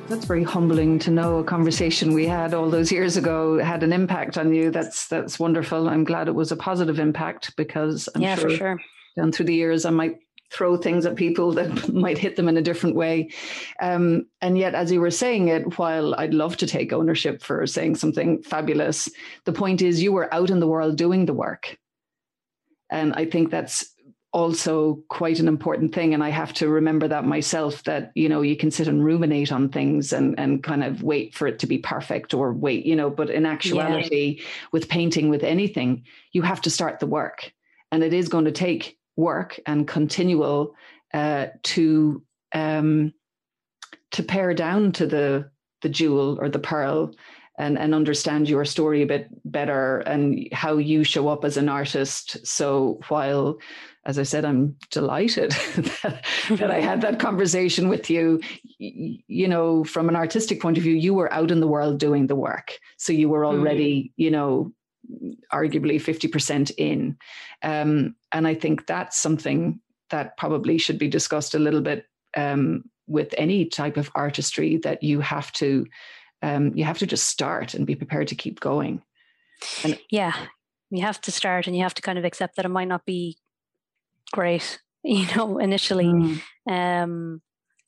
That's 0.07 0.25
very 0.25 0.43
humbling 0.43 0.99
to 0.99 1.09
know 1.11 1.39
a 1.39 1.43
conversation 1.43 2.13
we 2.13 2.27
had 2.27 2.53
all 2.53 2.69
those 2.69 2.91
years 2.91 3.17
ago 3.17 3.57
had 3.57 3.81
an 3.81 3.91
impact 3.91 4.37
on 4.37 4.53
you. 4.53 4.69
That's 4.69 5.07
that's 5.07 5.39
wonderful. 5.39 5.89
I'm 5.89 6.03
glad 6.03 6.27
it 6.27 6.35
was 6.35 6.51
a 6.51 6.55
positive 6.55 6.99
impact 6.99 7.55
because 7.55 8.07
I'm 8.13 8.21
yeah, 8.21 8.35
sure, 8.35 8.49
for 8.49 8.55
sure 8.55 8.79
down 9.15 9.31
through 9.31 9.45
the 9.45 9.55
years, 9.55 9.85
I 9.85 9.91
might 9.91 10.19
throw 10.51 10.77
things 10.77 11.05
at 11.05 11.15
people 11.15 11.51
that 11.53 11.89
might 11.93 12.17
hit 12.17 12.35
them 12.35 12.47
in 12.47 12.57
a 12.57 12.61
different 12.61 12.95
way. 12.95 13.29
Um, 13.81 14.27
and 14.41 14.57
yet, 14.57 14.75
as 14.75 14.91
you 14.91 15.01
were 15.01 15.11
saying 15.11 15.47
it, 15.49 15.77
while 15.77 16.15
I'd 16.15 16.33
love 16.33 16.57
to 16.57 16.67
take 16.67 16.93
ownership 16.93 17.41
for 17.41 17.65
saying 17.67 17.95
something 17.95 18.43
fabulous, 18.43 19.09
the 19.45 19.53
point 19.53 19.81
is 19.81 20.01
you 20.01 20.13
were 20.13 20.33
out 20.33 20.49
in 20.49 20.59
the 20.59 20.67
world 20.67 20.97
doing 20.97 21.25
the 21.25 21.33
work. 21.33 21.77
And 22.89 23.13
I 23.13 23.25
think 23.25 23.49
that's 23.49 23.95
also 24.31 25.01
quite 25.07 25.39
an 25.39 25.47
important 25.47 25.95
thing. 25.95 26.13
And 26.13 26.21
I 26.21 26.29
have 26.29 26.53
to 26.55 26.67
remember 26.67 27.07
that 27.07 27.25
myself 27.25 27.83
that, 27.85 28.11
you 28.15 28.27
know, 28.27 28.41
you 28.41 28.57
can 28.57 28.69
sit 28.69 28.87
and 28.87 29.03
ruminate 29.03 29.51
on 29.51 29.69
things 29.69 30.11
and, 30.11 30.37
and 30.37 30.61
kind 30.61 30.83
of 30.83 31.03
wait 31.03 31.33
for 31.33 31.47
it 31.47 31.59
to 31.59 31.67
be 31.67 31.77
perfect 31.77 32.33
or 32.33 32.51
wait, 32.51 32.85
you 32.85 32.97
know, 32.97 33.09
but 33.09 33.29
in 33.29 33.45
actuality, 33.45 34.35
yeah. 34.37 34.45
with 34.73 34.89
painting, 34.89 35.29
with 35.29 35.41
anything, 35.41 36.03
you 36.33 36.41
have 36.41 36.61
to 36.61 36.69
start 36.69 36.99
the 36.99 37.07
work. 37.07 37.53
And 37.93 38.03
it 38.03 38.13
is 38.13 38.27
going 38.27 38.43
to 38.43 38.51
take 38.51 38.97
work 39.15 39.59
and 39.65 39.87
continual 39.87 40.75
uh, 41.13 41.47
to 41.63 42.23
um, 42.53 43.13
to 44.11 44.23
pare 44.23 44.53
down 44.53 44.91
to 44.93 45.05
the 45.05 45.49
the 45.81 45.89
jewel 45.89 46.37
or 46.41 46.49
the 46.49 46.59
pearl 46.59 47.11
and 47.57 47.77
and 47.77 47.95
understand 47.95 48.49
your 48.49 48.65
story 48.65 49.01
a 49.01 49.05
bit 49.05 49.27
better 49.45 49.99
and 49.99 50.47
how 50.51 50.77
you 50.77 51.03
show 51.03 51.27
up 51.27 51.45
as 51.45 51.57
an 51.57 51.69
artist 51.69 52.45
so 52.45 52.99
while 53.07 53.57
as 54.05 54.19
i 54.19 54.23
said 54.23 54.45
i'm 54.45 54.75
delighted 54.91 55.51
that, 56.01 56.25
that 56.51 56.71
i 56.71 56.79
had 56.79 57.01
that 57.01 57.19
conversation 57.19 57.87
with 57.87 58.09
you 58.09 58.41
you 58.77 59.47
know 59.47 59.83
from 59.83 60.09
an 60.09 60.15
artistic 60.15 60.61
point 60.61 60.77
of 60.77 60.83
view 60.83 60.93
you 60.93 61.13
were 61.13 61.31
out 61.31 61.51
in 61.51 61.59
the 61.59 61.67
world 61.67 61.99
doing 61.99 62.27
the 62.27 62.35
work 62.35 62.77
so 62.97 63.13
you 63.13 63.29
were 63.29 63.41
mm-hmm. 63.41 63.59
already 63.59 64.03
mm. 64.03 64.11
you 64.17 64.31
know 64.31 64.71
arguably 65.51 65.95
50% 65.95 66.71
in. 66.77 67.17
Um, 67.63 68.15
and 68.31 68.47
I 68.47 68.55
think 68.55 68.87
that's 68.87 69.17
something 69.17 69.79
that 70.09 70.37
probably 70.37 70.77
should 70.77 70.99
be 70.99 71.07
discussed 71.07 71.55
a 71.55 71.59
little 71.59 71.81
bit 71.81 72.05
um, 72.37 72.83
with 73.07 73.33
any 73.37 73.65
type 73.65 73.97
of 73.97 74.11
artistry 74.15 74.77
that 74.77 75.03
you 75.03 75.19
have 75.21 75.51
to 75.53 75.85
um, 76.41 76.73
you 76.75 76.83
have 76.83 76.99
to 76.99 77.07
just 77.07 77.27
start 77.27 77.73
and 77.73 77.87
be 77.87 77.95
prepared 77.95 78.27
to 78.27 78.35
keep 78.35 78.59
going. 78.59 79.01
And 79.83 79.97
yeah, 80.11 80.33
you 80.91 81.01
have 81.01 81.19
to 81.21 81.31
start 81.31 81.65
and 81.65 81.75
you 81.75 81.81
have 81.83 81.95
to 81.95 82.01
kind 82.01 82.19
of 82.19 82.25
accept 82.25 82.55
that 82.55 82.65
it 82.65 82.69
might 82.69 82.87
not 82.87 83.05
be 83.05 83.37
great, 84.31 84.79
you 85.03 85.25
know, 85.35 85.57
initially. 85.57 86.05
Mm. 86.05 86.41
Um, 86.69 87.41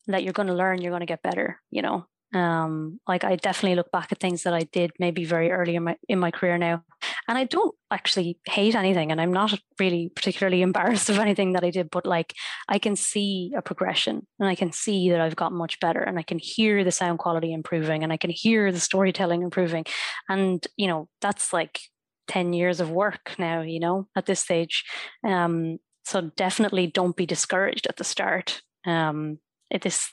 that 0.08 0.24
you're 0.24 0.34
going 0.34 0.48
to 0.48 0.54
learn, 0.54 0.82
you're 0.82 0.92
going 0.92 1.02
to 1.02 1.06
get 1.06 1.22
better, 1.22 1.60
you 1.70 1.82
know. 1.82 2.08
Um, 2.34 3.00
like 3.08 3.24
I 3.24 3.38
definitely 3.38 3.76
look 3.76 3.92
back 3.92 4.12
at 4.12 4.20
things 4.20 4.44
that 4.44 4.54
I 4.54 4.64
did 4.64 4.92
maybe 5.00 5.24
very 5.24 5.50
early 5.50 5.76
in 5.76 5.84
my 5.84 5.96
in 6.10 6.20
my 6.20 6.30
career 6.30 6.58
now, 6.58 6.84
and 7.28 7.38
I 7.38 7.46
don't 7.46 7.74
actually 7.90 8.38
hate 8.46 8.76
anything, 8.76 9.12
and 9.12 9.22
I'm 9.22 9.32
not 9.32 9.58
really 9.80 10.12
particularly 10.14 10.62
embarrassed 10.70 11.10
of 11.10 11.20
anything 11.20 11.54
that 11.54 11.64
I 11.64 11.70
did. 11.70 11.90
But 11.90 12.06
like 12.06 12.34
I 12.68 12.80
can 12.80 12.98
see 12.98 13.54
a 13.56 13.62
progression, 13.62 14.28
and 14.40 14.50
I 14.50 14.56
can 14.56 14.74
see 14.74 15.10
that 15.12 15.22
I've 15.22 15.38
gotten 15.38 15.58
much 15.58 15.80
better, 15.80 16.02
and 16.02 16.20
I 16.20 16.24
can 16.24 16.38
hear 16.40 16.84
the 16.84 16.92
sound 16.92 17.20
quality 17.20 17.54
improving, 17.54 18.04
and 18.04 18.12
I 18.12 18.18
can 18.18 18.30
hear 18.30 18.72
the 18.74 18.80
storytelling 18.80 19.42
improving, 19.42 19.86
and 20.28 20.66
you 20.76 20.88
know 20.88 21.08
that's 21.22 21.54
like 21.54 21.80
ten 22.28 22.52
years 22.52 22.82
of 22.82 22.92
work 22.92 23.36
now. 23.40 23.62
You 23.62 23.80
know 23.80 24.08
at 24.18 24.26
this 24.26 24.42
stage, 24.42 24.84
um, 25.26 25.78
so 26.04 26.30
definitely 26.36 26.88
don't 26.88 27.16
be 27.16 27.26
discouraged 27.26 27.88
at 27.88 27.96
the 27.96 28.04
start. 28.04 28.62
Um, 28.86 29.40
it 29.70 29.86
is 29.86 30.10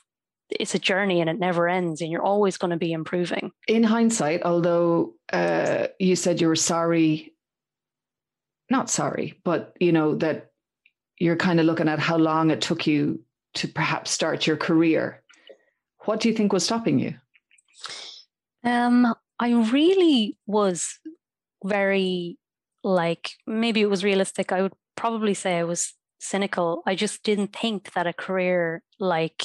it's 0.49 0.75
a 0.75 0.79
journey 0.79 1.21
and 1.21 1.29
it 1.29 1.39
never 1.39 1.67
ends 1.67 2.01
and 2.01 2.11
you're 2.11 2.21
always 2.23 2.57
going 2.57 2.71
to 2.71 2.77
be 2.77 2.93
improving. 2.93 3.51
In 3.67 3.83
hindsight 3.83 4.43
although 4.43 5.13
uh, 5.31 5.87
you 5.99 6.15
said 6.15 6.41
you 6.41 6.47
were 6.47 6.55
sorry 6.55 7.33
not 8.69 8.89
sorry 8.89 9.39
but 9.43 9.75
you 9.79 9.91
know 9.91 10.15
that 10.15 10.51
you're 11.19 11.35
kind 11.35 11.59
of 11.59 11.65
looking 11.65 11.87
at 11.87 11.99
how 11.99 12.17
long 12.17 12.51
it 12.51 12.61
took 12.61 12.87
you 12.87 13.21
to 13.53 13.67
perhaps 13.67 14.11
start 14.11 14.47
your 14.47 14.57
career 14.57 15.21
what 16.05 16.19
do 16.19 16.29
you 16.29 16.35
think 16.35 16.53
was 16.53 16.63
stopping 16.63 16.99
you? 16.99 17.15
Um 18.63 19.13
i 19.39 19.51
really 19.51 20.37
was 20.47 20.99
very 21.63 22.37
like 22.83 23.31
maybe 23.45 23.81
it 23.81 23.89
was 23.89 24.03
realistic 24.03 24.51
i 24.51 24.61
would 24.61 24.73
probably 24.95 25.33
say 25.33 25.57
i 25.57 25.63
was 25.63 25.93
cynical. 26.25 26.83
I 26.85 26.95
just 26.95 27.23
didn't 27.23 27.55
think 27.55 27.93
that 27.93 28.07
a 28.07 28.13
career 28.13 28.81
like 28.99 29.43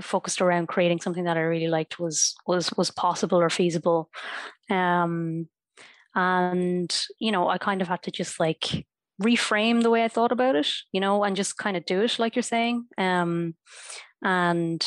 focused 0.00 0.40
around 0.40 0.68
creating 0.68 1.00
something 1.00 1.24
that 1.24 1.36
I 1.36 1.40
really 1.40 1.68
liked 1.68 1.98
was 1.98 2.34
was 2.46 2.72
was 2.76 2.90
possible 2.90 3.40
or 3.40 3.50
feasible. 3.50 4.10
Um, 4.70 5.48
and 6.14 7.06
you 7.18 7.32
know, 7.32 7.48
I 7.48 7.58
kind 7.58 7.82
of 7.82 7.88
had 7.88 8.02
to 8.04 8.10
just 8.10 8.38
like 8.40 8.86
reframe 9.22 9.82
the 9.82 9.90
way 9.90 10.04
I 10.04 10.08
thought 10.08 10.32
about 10.32 10.56
it, 10.56 10.68
you 10.92 11.00
know, 11.00 11.22
and 11.24 11.36
just 11.36 11.56
kind 11.56 11.76
of 11.76 11.84
do 11.84 12.02
it 12.02 12.18
like 12.18 12.36
you're 12.36 12.42
saying. 12.42 12.86
Um, 12.98 13.54
and 14.22 14.86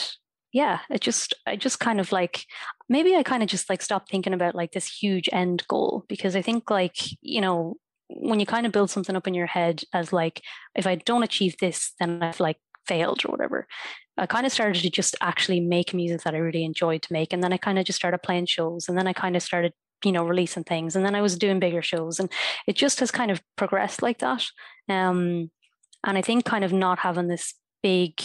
yeah, 0.53 0.79
it 0.89 1.01
just 1.01 1.33
I 1.45 1.55
just 1.55 1.79
kind 1.79 1.99
of 1.99 2.11
like 2.11 2.45
maybe 2.89 3.15
I 3.15 3.23
kind 3.23 3.43
of 3.43 3.49
just 3.49 3.69
like 3.69 3.81
stopped 3.81 4.09
thinking 4.09 4.33
about 4.33 4.55
like 4.55 4.71
this 4.71 4.87
huge 4.87 5.29
end 5.31 5.65
goal 5.67 6.05
because 6.07 6.35
I 6.35 6.41
think 6.41 6.69
like 6.69 6.97
you 7.21 7.41
know 7.41 7.75
when 8.09 8.39
you 8.39 8.45
kind 8.45 8.65
of 8.65 8.71
build 8.71 8.89
something 8.89 9.15
up 9.15 9.27
in 9.27 9.33
your 9.33 9.47
head 9.47 9.83
as 9.93 10.13
like 10.13 10.41
if 10.75 10.87
I 10.87 10.95
don't 10.95 11.23
achieve 11.23 11.57
this 11.59 11.93
then 11.99 12.23
I've 12.23 12.39
like 12.39 12.57
failed 12.87 13.25
or 13.25 13.31
whatever. 13.31 13.67
I 14.17 14.25
kind 14.25 14.45
of 14.45 14.51
started 14.51 14.81
to 14.81 14.89
just 14.89 15.15
actually 15.21 15.59
make 15.59 15.93
music 15.93 16.23
that 16.23 16.33
I 16.33 16.39
really 16.39 16.63
enjoyed 16.63 17.01
to 17.03 17.13
make. 17.13 17.33
And 17.33 17.43
then 17.43 17.53
I 17.53 17.57
kind 17.57 17.77
of 17.77 17.85
just 17.85 17.97
started 17.97 18.19
playing 18.19 18.47
shows. 18.47 18.89
And 18.89 18.97
then 18.97 19.07
I 19.07 19.13
kind 19.13 19.35
of 19.35 19.43
started, 19.43 19.73
you 20.03 20.11
know, 20.11 20.25
releasing 20.25 20.63
things. 20.63 20.95
And 20.95 21.05
then 21.05 21.15
I 21.15 21.21
was 21.21 21.37
doing 21.37 21.59
bigger 21.59 21.81
shows. 21.81 22.19
And 22.19 22.31
it 22.67 22.75
just 22.75 22.99
has 22.99 23.11
kind 23.11 23.31
of 23.31 23.41
progressed 23.55 24.01
like 24.01 24.19
that. 24.19 24.43
Um, 24.89 25.51
and 26.05 26.17
I 26.17 26.21
think 26.21 26.45
kind 26.45 26.63
of 26.63 26.73
not 26.73 26.99
having 26.99 27.27
this 27.27 27.53
big 27.83 28.21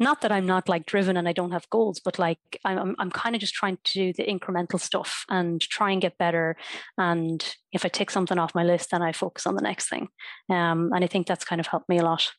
not 0.00 0.22
that 0.22 0.32
I'm 0.32 0.46
not 0.46 0.68
like 0.68 0.86
driven 0.86 1.16
and 1.16 1.28
I 1.28 1.32
don't 1.32 1.52
have 1.52 1.70
goals, 1.70 2.00
but 2.04 2.18
like 2.18 2.38
I'm 2.64 2.96
I'm 2.98 3.10
kind 3.10 3.34
of 3.34 3.40
just 3.40 3.54
trying 3.54 3.78
to 3.84 3.92
do 3.92 4.12
the 4.12 4.24
incremental 4.24 4.80
stuff 4.80 5.24
and 5.28 5.60
try 5.60 5.92
and 5.92 6.02
get 6.02 6.18
better. 6.18 6.56
And 6.98 7.44
if 7.72 7.84
I 7.84 7.88
take 7.88 8.10
something 8.10 8.38
off 8.38 8.54
my 8.54 8.64
list, 8.64 8.90
then 8.90 9.02
I 9.02 9.12
focus 9.12 9.46
on 9.46 9.54
the 9.54 9.62
next 9.62 9.88
thing. 9.88 10.08
Um, 10.50 10.90
and 10.92 11.04
I 11.04 11.06
think 11.06 11.26
that's 11.26 11.44
kind 11.44 11.60
of 11.60 11.68
helped 11.68 11.88
me 11.88 11.98
a 11.98 12.04
lot. 12.04 12.32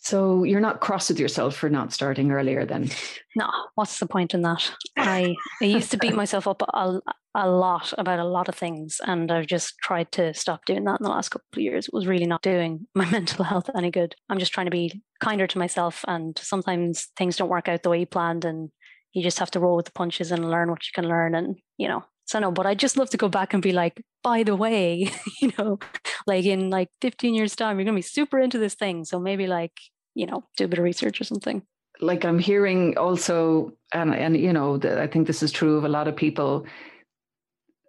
So 0.00 0.44
you're 0.44 0.60
not 0.60 0.80
cross 0.80 1.08
with 1.08 1.18
yourself 1.18 1.56
for 1.56 1.68
not 1.68 1.92
starting 1.92 2.30
earlier 2.30 2.64
then? 2.64 2.90
No, 3.36 3.50
what's 3.74 3.98
the 3.98 4.06
point 4.06 4.32
in 4.32 4.42
that? 4.42 4.72
I 4.96 5.34
I 5.60 5.64
used 5.64 5.90
to 5.90 5.98
beat 5.98 6.14
myself 6.22 6.46
up 6.46 6.62
a, 6.62 7.00
a 7.34 7.48
lot 7.48 7.92
about 7.98 8.18
a 8.18 8.24
lot 8.24 8.48
of 8.48 8.54
things 8.54 9.00
and 9.04 9.30
I've 9.30 9.46
just 9.46 9.74
tried 9.82 10.10
to 10.12 10.32
stop 10.34 10.64
doing 10.64 10.84
that 10.84 11.00
in 11.00 11.04
the 11.04 11.10
last 11.10 11.30
couple 11.30 11.46
of 11.52 11.62
years. 11.62 11.88
It 11.88 11.94
was 11.94 12.06
really 12.06 12.26
not 12.26 12.42
doing 12.42 12.86
my 12.94 13.04
mental 13.10 13.44
health 13.44 13.68
any 13.76 13.90
good. 13.90 14.14
I'm 14.30 14.38
just 14.38 14.52
trying 14.52 14.66
to 14.66 14.70
be 14.70 15.02
kinder 15.20 15.46
to 15.46 15.58
myself 15.58 16.04
and 16.06 16.38
sometimes 16.38 17.08
things 17.16 17.36
don't 17.36 17.50
work 17.50 17.68
out 17.68 17.82
the 17.82 17.90
way 17.90 18.00
you 18.00 18.06
planned 18.06 18.44
and 18.44 18.70
you 19.12 19.22
just 19.22 19.40
have 19.40 19.50
to 19.52 19.60
roll 19.60 19.76
with 19.76 19.86
the 19.86 19.92
punches 19.92 20.30
and 20.30 20.50
learn 20.50 20.70
what 20.70 20.84
you 20.84 20.90
can 20.94 21.08
learn 21.08 21.34
and 21.34 21.56
you 21.76 21.88
know 21.88 22.04
so 22.28 22.38
no, 22.38 22.50
but 22.50 22.66
I 22.66 22.74
just 22.74 22.98
love 22.98 23.08
to 23.10 23.16
go 23.16 23.30
back 23.30 23.54
and 23.54 23.62
be 23.62 23.72
like, 23.72 24.04
by 24.22 24.42
the 24.42 24.54
way, 24.54 25.10
you 25.40 25.50
know, 25.56 25.78
like 26.26 26.44
in 26.44 26.68
like 26.68 26.90
15 27.00 27.34
years 27.34 27.56
time, 27.56 27.78
you're 27.78 27.86
to 27.86 27.92
be 27.94 28.02
super 28.02 28.38
into 28.38 28.58
this 28.58 28.74
thing. 28.74 29.06
So 29.06 29.18
maybe 29.18 29.46
like, 29.46 29.72
you 30.14 30.26
know, 30.26 30.44
do 30.58 30.66
a 30.66 30.68
bit 30.68 30.78
of 30.78 30.84
research 30.84 31.22
or 31.22 31.24
something. 31.24 31.62
Like 32.00 32.26
I'm 32.26 32.38
hearing 32.38 32.98
also, 32.98 33.72
and, 33.94 34.14
and 34.14 34.36
you 34.36 34.52
know, 34.52 34.78
I 34.78 35.06
think 35.06 35.26
this 35.26 35.42
is 35.42 35.50
true 35.50 35.78
of 35.78 35.84
a 35.84 35.88
lot 35.88 36.06
of 36.06 36.16
people, 36.16 36.66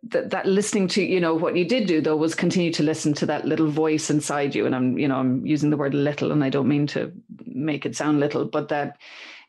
that, 0.04 0.30
that 0.30 0.46
listening 0.46 0.88
to, 0.88 1.04
you 1.04 1.20
know, 1.20 1.36
what 1.36 1.58
you 1.58 1.66
did 1.66 1.86
do 1.86 2.00
though 2.00 2.16
was 2.16 2.34
continue 2.34 2.72
to 2.72 2.84
listen 2.84 3.14
to 3.16 3.26
that 3.26 3.44
little 3.44 3.68
voice 3.68 4.10
inside 4.10 4.56
you. 4.56 4.66
And 4.66 4.74
I'm, 4.74 4.98
you 4.98 5.10
know, 5.10 5.18
I'm 5.18 5.46
using 5.46 5.70
the 5.70 5.76
word 5.76 5.94
little 5.94 6.32
and 6.32 6.46
I 6.46 6.50
don't 6.50 6.70
mean 6.70 6.88
to 6.88 7.12
make 7.46 7.86
it 7.86 7.98
sound 7.98 8.22
little, 8.22 8.46
but 8.46 8.70
that, 8.70 9.00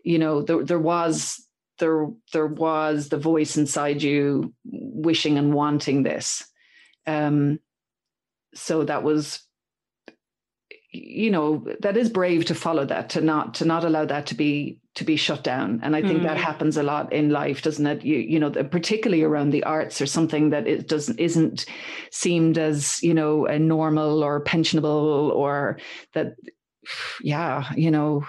you 0.02 0.18
know, 0.18 0.42
there, 0.42 0.64
there 0.64 0.80
was 0.80 1.46
there 1.80 2.08
there 2.32 2.46
was 2.46 3.08
the 3.08 3.18
voice 3.18 3.56
inside 3.56 4.02
you 4.02 4.54
wishing 4.64 5.38
and 5.38 5.52
wanting 5.52 6.04
this. 6.04 6.44
Um 7.06 7.58
so 8.54 8.84
that 8.84 9.02
was 9.02 9.40
you 10.92 11.30
know 11.30 11.64
that 11.80 11.96
is 11.96 12.10
brave 12.10 12.44
to 12.46 12.54
follow 12.54 12.84
that 12.84 13.10
to 13.10 13.20
not 13.20 13.54
to 13.54 13.64
not 13.64 13.84
allow 13.84 14.04
that 14.04 14.26
to 14.26 14.34
be 14.34 14.78
to 14.96 15.04
be 15.04 15.16
shut 15.16 15.44
down. 15.44 15.80
And 15.82 15.94
i 15.94 16.02
think 16.02 16.20
mm. 16.20 16.22
that 16.24 16.36
happens 16.36 16.76
a 16.76 16.82
lot 16.82 17.12
in 17.12 17.30
life 17.30 17.62
doesn't 17.62 17.86
it? 17.86 18.04
You 18.04 18.16
you 18.16 18.40
know 18.40 18.50
particularly 18.50 19.22
around 19.22 19.50
the 19.50 19.64
arts 19.64 20.00
or 20.00 20.06
something 20.06 20.50
that 20.50 20.66
it 20.66 20.88
doesn't 20.88 21.20
isn't 21.20 21.66
seemed 22.10 22.58
as 22.58 23.02
you 23.02 23.14
know 23.14 23.46
a 23.46 23.58
normal 23.58 24.24
or 24.24 24.42
pensionable 24.42 25.30
or 25.30 25.78
that 26.14 26.34
yeah 27.22 27.70
you 27.76 27.90
know 27.90 28.24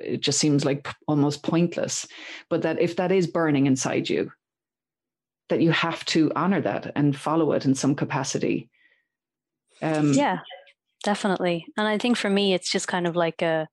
it 0.00 0.20
just 0.20 0.38
seems 0.38 0.64
like 0.64 0.88
almost 1.06 1.42
pointless. 1.42 2.06
But 2.48 2.62
that 2.62 2.80
if 2.80 2.96
that 2.96 3.12
is 3.12 3.26
burning 3.26 3.66
inside 3.66 4.08
you, 4.08 4.32
that 5.48 5.60
you 5.60 5.70
have 5.70 6.04
to 6.06 6.32
honor 6.34 6.60
that 6.60 6.92
and 6.96 7.16
follow 7.16 7.52
it 7.52 7.64
in 7.64 7.74
some 7.74 7.94
capacity. 7.94 8.68
Um, 9.82 10.12
yeah, 10.12 10.38
definitely. 11.04 11.66
And 11.76 11.86
I 11.86 11.98
think 11.98 12.16
for 12.16 12.30
me, 12.30 12.54
it's 12.54 12.70
just 12.70 12.88
kind 12.88 13.06
of 13.06 13.16
like 13.16 13.42
a, 13.42 13.68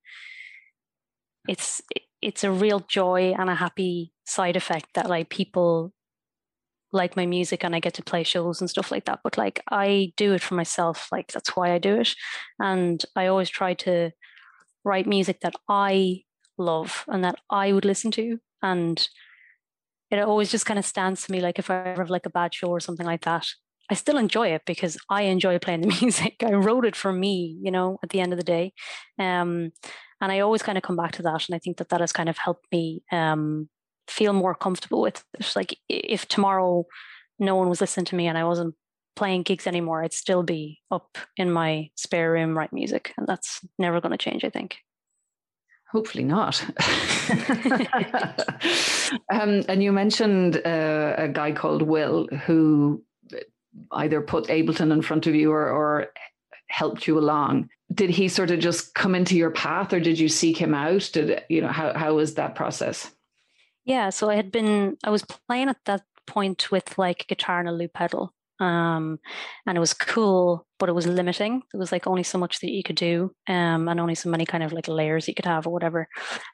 it's 1.47 1.82
it's 2.21 2.43
a 2.43 2.52
real 2.52 2.80
joy 2.88 3.34
and 3.38 3.49
a 3.49 3.56
happy 3.56 4.13
side 4.26 4.56
effect 4.56 4.88
that 4.95 5.10
like 5.10 5.30
people 5.30 5.91
like 6.93 7.17
my 7.17 7.26
music 7.26 7.65
and 7.65 7.76
I 7.76 7.80
get 7.80 7.95
to 7.95 8.04
play 8.04 8.23
shows 8.23 8.62
and 8.62 8.69
stuff 8.69 8.91
like 8.91 9.06
that. 9.06 9.19
But 9.23 9.38
like 9.38 9.62
I 9.69 10.13
do 10.15 10.34
it 10.34 10.41
for 10.41 10.54
myself. 10.54 11.10
Like 11.12 11.32
that's 11.32 11.56
why 11.56 11.73
I 11.73 11.80
do 11.80 11.99
it. 11.99 12.15
And 12.60 13.04
I 13.15 13.28
always 13.28 13.49
try 13.49 13.73
to 13.73 14.12
write 14.84 15.08
music 15.08 15.41
that 15.41 15.56
I 15.69 16.24
love 16.58 17.06
and 17.08 17.24
that 17.24 17.36
I 17.50 17.72
would 17.72 17.86
listen 17.86 18.12
to. 18.12 18.39
And 18.62 19.08
it 20.12 20.19
always 20.19 20.52
just 20.52 20.65
kind 20.65 20.78
of 20.78 20.86
stands 20.86 21.26
to 21.26 21.32
me 21.32 21.41
like 21.41 21.58
if 21.58 21.69
I 21.69 21.78
ever 21.88 22.04
have 22.04 22.10
like 22.10 22.26
a 22.26 22.32
bad 22.32 22.54
show 22.54 22.67
or 22.67 22.80
something 22.80 23.06
like 23.06 23.24
that, 23.26 23.48
I 23.89 23.96
still 23.96 24.17
enjoy 24.17 24.50
it 24.50 24.63
because 24.65 24.98
I 25.10 25.24
enjoy 25.24 25.60
playing 25.60 25.82
the 25.82 25.88
music. 26.02 26.36
I 26.43 26.54
wrote 26.54 26.86
it 26.86 26.96
for 26.96 27.12
me, 27.12 27.58
you 27.62 27.72
know, 27.72 28.00
at 28.04 28.10
the 28.10 28.22
end 28.22 28.32
of 28.32 28.38
the 28.38 28.43
day. 28.43 28.74
Um, 29.19 29.72
and 30.22 30.32
I 30.32 30.39
always 30.39 30.63
kind 30.63 30.78
of 30.78 30.84
come 30.84 30.96
back 30.96 31.12
to 31.13 31.22
that. 31.24 31.48
And 31.48 31.56
I 31.56 31.60
think 31.60 31.78
that 31.78 31.89
that 31.89 32.00
has 32.00 32.13
kind 32.13 32.30
of 32.30 32.38
helped 32.38 32.65
me 32.72 33.04
um, 33.12 33.69
feel 34.08 34.34
more 34.34 34.56
comfortable 34.56 35.02
with 35.02 35.24
it. 35.38 35.54
Like 35.56 35.78
if 35.89 36.28
tomorrow 36.28 36.86
no 37.39 37.56
one 37.56 37.69
was 37.69 37.82
listening 37.82 38.06
to 38.06 38.15
me 38.15 38.28
and 38.28 38.38
I 38.38 38.46
wasn't 38.46 38.76
playing 39.15 39.43
gigs 39.43 39.67
anymore, 39.67 40.04
I'd 40.04 40.13
still 40.13 40.43
be 40.43 40.82
up 40.91 41.17
in 41.38 41.52
my 41.52 41.89
spare 41.95 42.32
room 42.32 42.58
writing 42.58 42.78
music, 42.78 43.13
and 43.17 43.28
that's 43.28 43.62
never 43.78 44.02
going 44.02 44.12
to 44.12 44.17
change. 44.17 44.43
I 44.43 44.49
think. 44.49 44.78
Hopefully 45.93 46.23
not. 46.23 46.60
um, 49.32 49.63
and 49.69 49.84
you 49.84 49.91
mentioned 49.91 50.60
uh, 50.65 51.13
a 51.19 51.28
guy 51.28 51.52
called 51.52 51.84
Will 51.84 52.26
who 52.45 53.04
either 53.91 54.19
put 54.21 54.47
Ableton 54.47 54.91
in 54.91 55.04
front 55.04 55.28
of 55.28 55.36
you 55.36 55.52
or, 55.52 55.69
or 55.69 56.08
helped 56.67 57.06
you 57.06 57.19
along. 57.19 57.69
Did 57.93 58.10
he 58.10 58.28
sort 58.28 58.49
of 58.49 58.58
just 58.60 58.95
come 58.95 59.13
into 59.13 59.38
your 59.38 59.52
path, 59.52 59.93
or 59.93 59.99
did 59.99 60.17
you 60.17 60.30
seek 60.30 60.58
him 60.58 60.73
out? 60.73 61.12
Did 61.13 61.43
you 61.47 61.62
know 61.62 61.67
how 61.67 61.93
how 61.93 62.15
was 62.15 62.34
that 62.36 62.56
process? 62.56 63.12
Yeah, 63.86 64.10
so 64.10 64.32
I 64.32 64.36
had 64.36 64.52
been 64.52 64.97
I 65.04 65.12
was 65.12 65.23
playing 65.23 65.69
at 65.69 65.78
that 65.86 66.02
point 66.26 66.71
with 66.71 66.97
like 66.97 67.28
guitar 67.28 67.60
and 67.60 67.69
a 67.69 67.71
loop 67.71 67.93
pedal 67.93 68.34
um, 68.63 69.19
and 69.67 69.78
it 69.78 69.80
was 69.80 69.93
cool, 69.93 70.65
but 70.80 70.89
it 70.89 70.93
was 70.93 71.08
limiting. 71.08 71.62
It 71.73 71.78
was 71.78 71.91
like 71.91 72.08
only 72.08 72.23
so 72.23 72.38
much 72.38 72.60
that 72.62 72.71
you 72.71 72.84
could 72.84 72.95
do, 72.95 73.32
um, 73.47 73.88
and 73.88 73.99
only 73.99 74.15
so 74.15 74.30
many 74.30 74.45
kind 74.45 74.63
of 74.63 74.73
like 74.73 74.88
layers 74.88 75.28
you 75.28 75.34
could 75.34 75.45
have 75.45 75.67
or 75.67 75.73
whatever. 75.73 76.08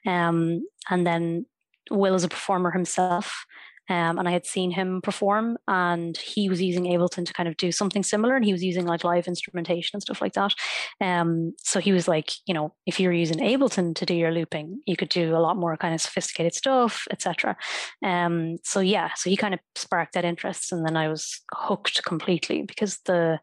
Um, 0.06 0.66
and 0.90 1.06
then 1.06 1.46
Will 1.90 2.14
is 2.14 2.24
a 2.24 2.28
performer 2.28 2.70
himself, 2.70 3.44
um, 3.90 4.18
and 4.18 4.28
I 4.28 4.30
had 4.30 4.46
seen 4.46 4.70
him 4.70 5.02
perform, 5.02 5.58
and 5.66 6.16
he 6.16 6.48
was 6.48 6.62
using 6.62 6.84
Ableton 6.84 7.26
to 7.26 7.32
kind 7.32 7.48
of 7.48 7.56
do 7.56 7.72
something 7.72 8.04
similar, 8.04 8.36
and 8.36 8.44
he 8.44 8.52
was 8.52 8.62
using 8.62 8.86
like 8.86 9.02
live 9.02 9.26
instrumentation 9.26 9.96
and 9.96 10.02
stuff 10.02 10.22
like 10.22 10.34
that. 10.34 10.54
Um, 11.00 11.54
so 11.58 11.80
he 11.80 11.92
was 11.92 12.06
like, 12.06 12.30
you 12.46 12.54
know, 12.54 12.72
if 12.86 13.00
you're 13.00 13.12
using 13.12 13.38
Ableton 13.38 13.96
to 13.96 14.06
do 14.06 14.14
your 14.14 14.30
looping, 14.30 14.80
you 14.86 14.96
could 14.96 15.08
do 15.08 15.36
a 15.36 15.38
lot 15.38 15.56
more 15.56 15.76
kind 15.76 15.92
of 15.92 16.00
sophisticated 16.00 16.54
stuff, 16.54 17.04
etc. 17.10 17.56
Um, 18.04 18.58
so 18.62 18.78
yeah, 18.78 19.10
so 19.16 19.28
he 19.28 19.36
kind 19.36 19.54
of 19.54 19.60
sparked 19.74 20.14
that 20.14 20.24
interest, 20.24 20.70
and 20.70 20.86
then 20.86 20.96
I 20.96 21.08
was 21.08 21.40
hooked 21.52 22.02
completely 22.04 22.62
because 22.62 23.00
the 23.06 23.40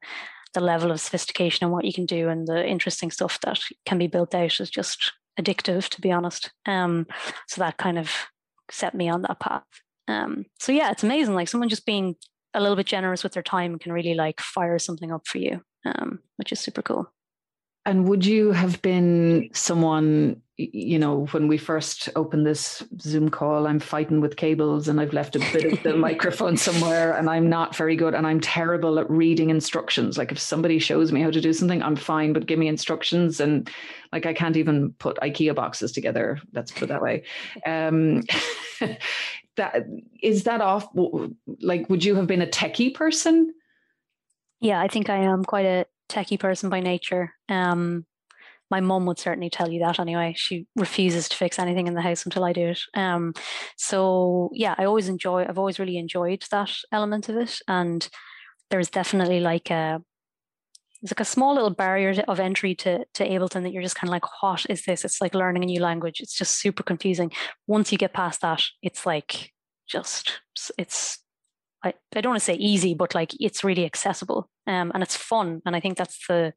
the 0.53 0.61
level 0.61 0.91
of 0.91 1.01
sophistication 1.01 1.65
and 1.65 1.73
what 1.73 1.83
you 1.83 1.93
can 1.93 2.05
do 2.05 2.29
and 2.29 2.47
the 2.47 2.65
interesting 2.65 3.11
stuff 3.11 3.37
that 3.41 3.59
can 3.85 3.97
be 3.97 4.07
built 4.07 4.33
out 4.33 4.59
is 4.61 4.69
just 4.69 5.11
addictive, 5.39 5.89
to 5.89 6.01
be 6.01 6.11
honest. 6.11 6.51
Um, 6.65 7.05
so 7.47 7.59
that 7.59 7.77
kind 7.77 7.99
of 7.99 8.09
set 8.71 8.95
me 8.95 9.09
on 9.09 9.21
that 9.23 9.39
path. 9.39 9.65
Um, 10.07 10.45
so 10.59 10.71
yeah, 10.71 10.91
it's 10.91 11.03
amazing. 11.03 11.35
Like 11.35 11.47
someone 11.47 11.69
just 11.69 11.85
being 11.85 12.15
a 12.53 12.61
little 12.61 12.75
bit 12.75 12.87
generous 12.87 13.23
with 13.23 13.33
their 13.33 13.43
time 13.43 13.77
can 13.77 13.91
really 13.91 14.13
like 14.13 14.39
fire 14.41 14.79
something 14.79 15.11
up 15.11 15.27
for 15.27 15.37
you, 15.37 15.61
um, 15.85 16.19
which 16.37 16.51
is 16.51 16.59
super 16.59 16.81
cool. 16.81 17.11
And 17.85 18.05
would 18.09 18.25
you 18.25 18.51
have 18.51 18.81
been 18.81 19.49
someone, 19.53 20.41
you 20.57 20.99
know, 20.99 21.25
when 21.27 21.47
we 21.47 21.57
first 21.57 22.09
opened 22.17 22.45
this 22.45 22.83
Zoom 22.99 23.29
call, 23.29 23.65
I'm 23.65 23.79
fighting 23.79 24.19
with 24.19 24.35
cables 24.35 24.89
and 24.89 24.99
I've 24.99 25.13
left 25.13 25.37
a 25.37 25.39
bit 25.39 25.71
of 25.71 25.83
the 25.83 25.95
microphone 25.95 26.57
somewhere 26.57 27.15
and 27.15 27.29
I'm 27.29 27.47
not 27.47 27.77
very 27.77 27.95
good 27.95 28.13
and 28.13 28.27
I'm 28.27 28.41
terrible 28.41 28.99
at 28.99 29.09
reading 29.09 29.51
instructions. 29.51 30.17
Like 30.17 30.33
if 30.33 30.39
somebody 30.39 30.79
shows 30.79 31.13
me 31.13 31.21
how 31.21 31.31
to 31.31 31.39
do 31.39 31.53
something, 31.53 31.81
I'm 31.81 31.95
fine, 31.95 32.33
but 32.33 32.45
give 32.45 32.59
me 32.59 32.67
instructions 32.67 33.39
and 33.39 33.69
like 34.11 34.25
I 34.25 34.33
can't 34.33 34.57
even 34.57 34.91
put 34.99 35.15
IKEA 35.21 35.55
boxes 35.55 35.93
together. 35.93 36.41
Let's 36.51 36.73
put 36.73 36.83
it 36.83 36.87
that 36.87 37.01
way. 37.01 37.23
Um, 37.65 38.23
that 39.57 39.85
is 40.21 40.43
that 40.43 40.61
off 40.61 40.87
like 41.61 41.89
would 41.89 42.03
you 42.03 42.15
have 42.15 42.27
been 42.27 42.41
a 42.41 42.47
techie 42.47 42.93
person? 42.93 43.53
Yeah 44.61 44.81
i 44.81 44.87
think 44.87 45.09
i 45.09 45.17
am 45.17 45.43
quite 45.43 45.65
a 45.65 45.85
techie 46.09 46.39
person 46.39 46.69
by 46.69 46.79
nature. 46.79 47.33
Um 47.49 48.05
my 48.69 48.81
mom 48.81 49.05
would 49.05 49.17
certainly 49.17 49.49
tell 49.49 49.71
you 49.71 49.79
that 49.79 49.97
anyway. 49.97 50.33
She 50.35 50.67
refuses 50.75 51.29
to 51.29 51.37
fix 51.37 51.57
anything 51.57 51.87
in 51.87 51.93
the 51.93 52.01
house 52.01 52.25
until 52.25 52.43
i 52.43 52.53
do 52.53 52.67
it. 52.69 52.81
Um 52.93 53.33
so 53.77 54.49
yeah 54.53 54.75
i 54.77 54.85
always 54.85 55.09
enjoy 55.09 55.45
i've 55.45 55.59
always 55.59 55.79
really 55.79 55.97
enjoyed 55.97 56.43
that 56.51 56.71
element 56.91 57.29
of 57.29 57.37
it. 57.37 57.59
And 57.67 58.07
there's 58.69 58.89
definitely 58.89 59.39
like 59.39 59.69
a 59.71 60.01
it's 61.01 61.11
like 61.11 61.19
a 61.19 61.25
small 61.25 61.53
little 61.53 61.69
barrier 61.69 62.23
of 62.27 62.39
entry 62.39 62.75
to 62.75 63.05
to 63.13 63.27
Ableton 63.27 63.63
that 63.63 63.71
you're 63.71 63.83
just 63.83 63.95
kind 63.95 64.09
of 64.09 64.11
like, 64.11 64.41
what 64.41 64.65
is 64.69 64.85
this? 64.85 65.05
It's 65.05 65.21
like 65.21 65.35
learning 65.35 65.63
a 65.63 65.67
new 65.67 65.81
language. 65.81 66.19
It's 66.21 66.37
just 66.37 66.59
super 66.59 66.83
confusing. 66.83 67.31
Once 67.67 67.91
you 67.91 67.97
get 67.97 68.13
past 68.13 68.41
that, 68.41 68.63
it's 68.81 69.05
like 69.05 69.51
just 69.87 70.41
it's 70.77 71.19
I, 71.83 71.93
I 72.15 72.21
don't 72.21 72.31
want 72.31 72.41
to 72.41 72.45
say 72.45 72.55
easy, 72.55 72.93
but 72.93 73.13
like 73.13 73.31
it's 73.39 73.63
really 73.63 73.85
accessible 73.85 74.49
um, 74.65 74.91
and 74.93 75.03
it's 75.03 75.15
fun. 75.15 75.61
And 75.65 75.75
I 75.75 75.79
think 75.79 75.97
that's 75.97 76.19
the 76.27 76.53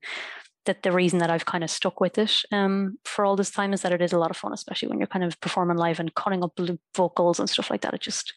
that 0.66 0.82
the 0.82 0.92
reason 0.92 1.18
that 1.20 1.30
I've 1.30 1.46
kind 1.46 1.64
of 1.64 1.70
stuck 1.70 2.00
with 2.00 2.18
it 2.18 2.32
um, 2.52 2.98
for 3.04 3.24
all 3.24 3.36
this 3.36 3.50
time 3.50 3.72
is 3.72 3.82
that 3.82 3.92
it 3.92 4.02
is 4.02 4.12
a 4.12 4.18
lot 4.18 4.30
of 4.30 4.36
fun, 4.36 4.52
especially 4.52 4.88
when 4.88 4.98
you're 4.98 5.06
kind 5.06 5.24
of 5.24 5.40
performing 5.40 5.78
live 5.78 6.00
and 6.00 6.14
cutting 6.14 6.44
up 6.44 6.58
vocals 6.94 7.40
and 7.40 7.48
stuff 7.48 7.70
like 7.70 7.80
that. 7.82 7.94
It 7.94 8.00
just 8.00 8.34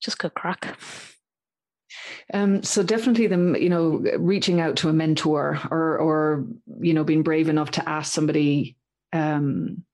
just 0.00 0.18
good 0.18 0.34
crack. 0.34 0.76
Um, 2.32 2.62
so 2.62 2.82
definitely 2.82 3.26
the 3.26 3.58
you 3.60 3.68
know 3.68 4.04
reaching 4.18 4.60
out 4.60 4.76
to 4.76 4.88
a 4.88 4.92
mentor 4.92 5.60
or 5.70 5.98
or 5.98 6.46
you 6.80 6.94
know 6.94 7.04
being 7.04 7.22
brave 7.22 7.48
enough 7.48 7.70
to 7.72 7.88
ask 7.88 8.12
somebody 8.12 8.76
um, 9.12 9.84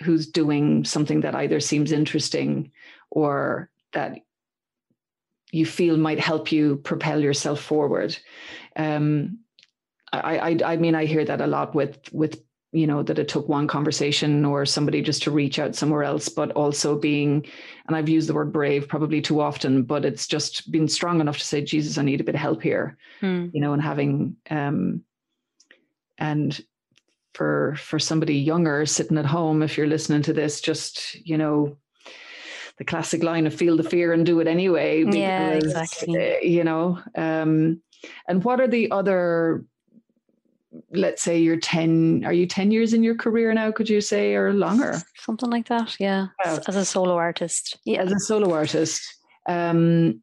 who's 0.00 0.26
doing 0.26 0.84
something 0.84 1.20
that 1.20 1.34
either 1.34 1.60
seems 1.60 1.92
interesting 1.92 2.72
or 3.10 3.70
that 3.92 4.18
you 5.52 5.64
feel 5.64 5.96
might 5.96 6.20
help 6.20 6.52
you 6.52 6.76
propel 6.76 7.20
yourself 7.20 7.60
forward. 7.60 8.16
Um, 8.74 9.38
I, 10.12 10.38
I, 10.38 10.58
I 10.72 10.76
mean, 10.76 10.94
I 10.94 11.04
hear 11.04 11.24
that 11.24 11.40
a 11.40 11.46
lot 11.46 11.74
with 11.74 11.98
with 12.12 12.42
you 12.76 12.86
know 12.86 13.02
that 13.02 13.18
it 13.18 13.28
took 13.28 13.48
one 13.48 13.66
conversation 13.66 14.44
or 14.44 14.66
somebody 14.66 15.00
just 15.00 15.22
to 15.22 15.30
reach 15.30 15.58
out 15.58 15.74
somewhere 15.74 16.02
else 16.02 16.28
but 16.28 16.50
also 16.52 16.98
being 16.98 17.44
and 17.86 17.96
i've 17.96 18.08
used 18.08 18.28
the 18.28 18.34
word 18.34 18.52
brave 18.52 18.86
probably 18.86 19.20
too 19.20 19.40
often 19.40 19.82
but 19.82 20.04
it's 20.04 20.26
just 20.26 20.70
being 20.70 20.86
strong 20.86 21.20
enough 21.20 21.38
to 21.38 21.44
say 21.44 21.62
jesus 21.62 21.96
i 21.96 22.02
need 22.02 22.20
a 22.20 22.24
bit 22.24 22.34
of 22.34 22.40
help 22.40 22.62
here 22.62 22.98
hmm. 23.20 23.46
you 23.52 23.60
know 23.60 23.72
and 23.72 23.82
having 23.82 24.36
um 24.50 25.02
and 26.18 26.60
for 27.32 27.74
for 27.78 27.98
somebody 27.98 28.34
younger 28.34 28.84
sitting 28.84 29.18
at 29.18 29.26
home 29.26 29.62
if 29.62 29.76
you're 29.76 29.86
listening 29.86 30.22
to 30.22 30.32
this 30.32 30.60
just 30.60 31.14
you 31.26 31.38
know 31.38 31.78
the 32.78 32.84
classic 32.84 33.22
line 33.22 33.46
of 33.46 33.54
feel 33.54 33.76
the 33.76 33.82
fear 33.82 34.12
and 34.12 34.26
do 34.26 34.40
it 34.40 34.46
anyway 34.46 35.02
because, 35.02 35.16
yeah 35.16 35.48
exactly 35.50 36.38
you 36.42 36.62
know 36.62 36.98
um 37.14 37.80
and 38.28 38.44
what 38.44 38.60
are 38.60 38.68
the 38.68 38.90
other 38.90 39.64
let's 40.90 41.22
say 41.22 41.38
you're 41.38 41.58
10 41.58 42.24
are 42.24 42.32
you 42.32 42.46
10 42.46 42.70
years 42.70 42.92
in 42.92 43.02
your 43.02 43.14
career 43.14 43.52
now 43.52 43.70
could 43.70 43.88
you 43.88 44.00
say 44.00 44.34
or 44.34 44.52
longer? 44.52 44.96
Something 45.16 45.50
like 45.50 45.68
that 45.68 45.96
yeah, 45.98 46.28
as 46.44 46.76
a 46.76 46.84
solo 46.84 47.16
artist. 47.16 47.78
Yeah. 47.84 48.02
As 48.02 48.12
a 48.12 48.18
solo 48.18 48.52
artist. 48.52 49.02
Um 49.46 50.22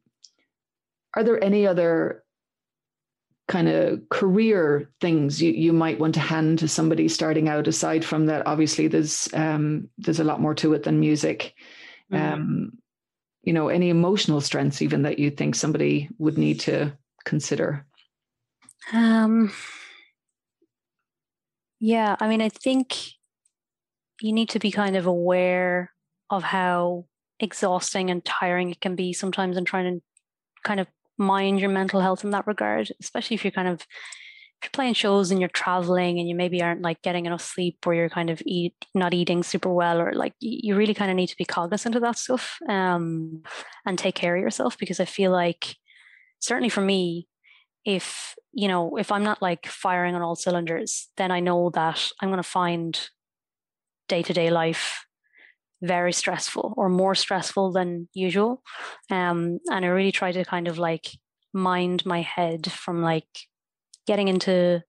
are 1.16 1.22
there 1.22 1.42
any 1.42 1.66
other 1.66 2.24
kind 3.46 3.68
of 3.68 4.08
career 4.08 4.90
things 5.00 5.40
you, 5.40 5.52
you 5.52 5.72
might 5.72 6.00
want 6.00 6.14
to 6.14 6.20
hand 6.20 6.58
to 6.58 6.66
somebody 6.66 7.08
starting 7.08 7.48
out 7.48 7.68
aside 7.68 8.04
from 8.04 8.26
that? 8.26 8.46
Obviously 8.46 8.88
there's 8.88 9.28
um 9.34 9.88
there's 9.98 10.20
a 10.20 10.24
lot 10.24 10.40
more 10.40 10.54
to 10.54 10.72
it 10.74 10.82
than 10.82 11.00
music. 11.00 11.54
Mm. 12.12 12.32
um 12.32 12.72
you 13.42 13.52
know 13.52 13.68
any 13.68 13.88
emotional 13.88 14.40
strengths 14.40 14.82
even 14.82 15.02
that 15.02 15.18
you 15.18 15.30
think 15.30 15.54
somebody 15.54 16.08
would 16.18 16.38
need 16.38 16.60
to 16.60 16.92
consider? 17.24 17.86
Um 18.92 19.52
yeah, 21.80 22.16
I 22.20 22.28
mean, 22.28 22.40
I 22.40 22.48
think 22.48 22.96
you 24.20 24.32
need 24.32 24.48
to 24.50 24.58
be 24.58 24.70
kind 24.70 24.96
of 24.96 25.06
aware 25.06 25.92
of 26.30 26.42
how 26.42 27.06
exhausting 27.40 28.10
and 28.10 28.24
tiring 28.24 28.70
it 28.70 28.80
can 28.80 28.94
be 28.96 29.12
sometimes 29.12 29.56
and 29.56 29.66
trying 29.66 29.94
to 29.94 30.02
kind 30.64 30.80
of 30.80 30.86
mind 31.18 31.60
your 31.60 31.70
mental 31.70 32.00
health 32.00 32.24
in 32.24 32.30
that 32.30 32.46
regard, 32.46 32.90
especially 33.00 33.34
if 33.34 33.44
you're 33.44 33.50
kind 33.50 33.68
of 33.68 33.80
if 33.80 34.66
you're 34.66 34.70
playing 34.72 34.94
shows 34.94 35.30
and 35.30 35.40
you're 35.40 35.48
traveling 35.50 36.18
and 36.18 36.28
you 36.28 36.34
maybe 36.34 36.62
aren't 36.62 36.82
like 36.82 37.02
getting 37.02 37.26
enough 37.26 37.42
sleep 37.42 37.78
or 37.86 37.94
you're 37.94 38.08
kind 38.08 38.30
of 38.30 38.40
eat 38.46 38.74
not 38.94 39.12
eating 39.12 39.42
super 39.42 39.72
well 39.72 40.00
or 40.00 40.12
like 40.14 40.32
you 40.40 40.74
really 40.74 40.94
kind 40.94 41.10
of 41.10 41.16
need 41.16 41.26
to 41.26 41.36
be 41.36 41.44
cognizant 41.44 41.94
of 41.94 42.02
that 42.02 42.16
stuff 42.16 42.58
um, 42.68 43.42
and 43.84 43.98
take 43.98 44.14
care 44.14 44.36
of 44.36 44.42
yourself 44.42 44.78
because 44.78 45.00
I 45.00 45.04
feel 45.04 45.32
like 45.32 45.76
certainly 46.40 46.68
for 46.68 46.80
me 46.80 47.28
if 47.84 48.34
you 48.54 48.68
know 48.68 48.96
if 48.96 49.10
i'm 49.12 49.24
not 49.24 49.42
like 49.42 49.66
firing 49.66 50.14
on 50.14 50.22
all 50.22 50.36
cylinders 50.36 51.08
then 51.16 51.30
i 51.30 51.40
know 51.40 51.70
that 51.70 52.10
i'm 52.20 52.28
going 52.28 52.42
to 52.42 52.48
find 52.48 53.08
day-to-day 54.08 54.50
life 54.50 55.04
very 55.82 56.12
stressful 56.12 56.74
or 56.76 56.88
more 56.88 57.14
stressful 57.14 57.72
than 57.72 58.08
usual. 58.14 58.62
Um, 59.10 59.58
and 59.70 59.84
i 59.84 59.88
really 59.88 60.12
try 60.12 60.32
to 60.32 60.44
kind 60.44 60.66
of 60.68 60.78
like 60.78 61.06
mind 61.52 62.04
my 62.06 62.22
head 62.22 62.70
from 62.72 63.02
like 63.02 63.28
getting 64.06 64.28
into 64.28 64.82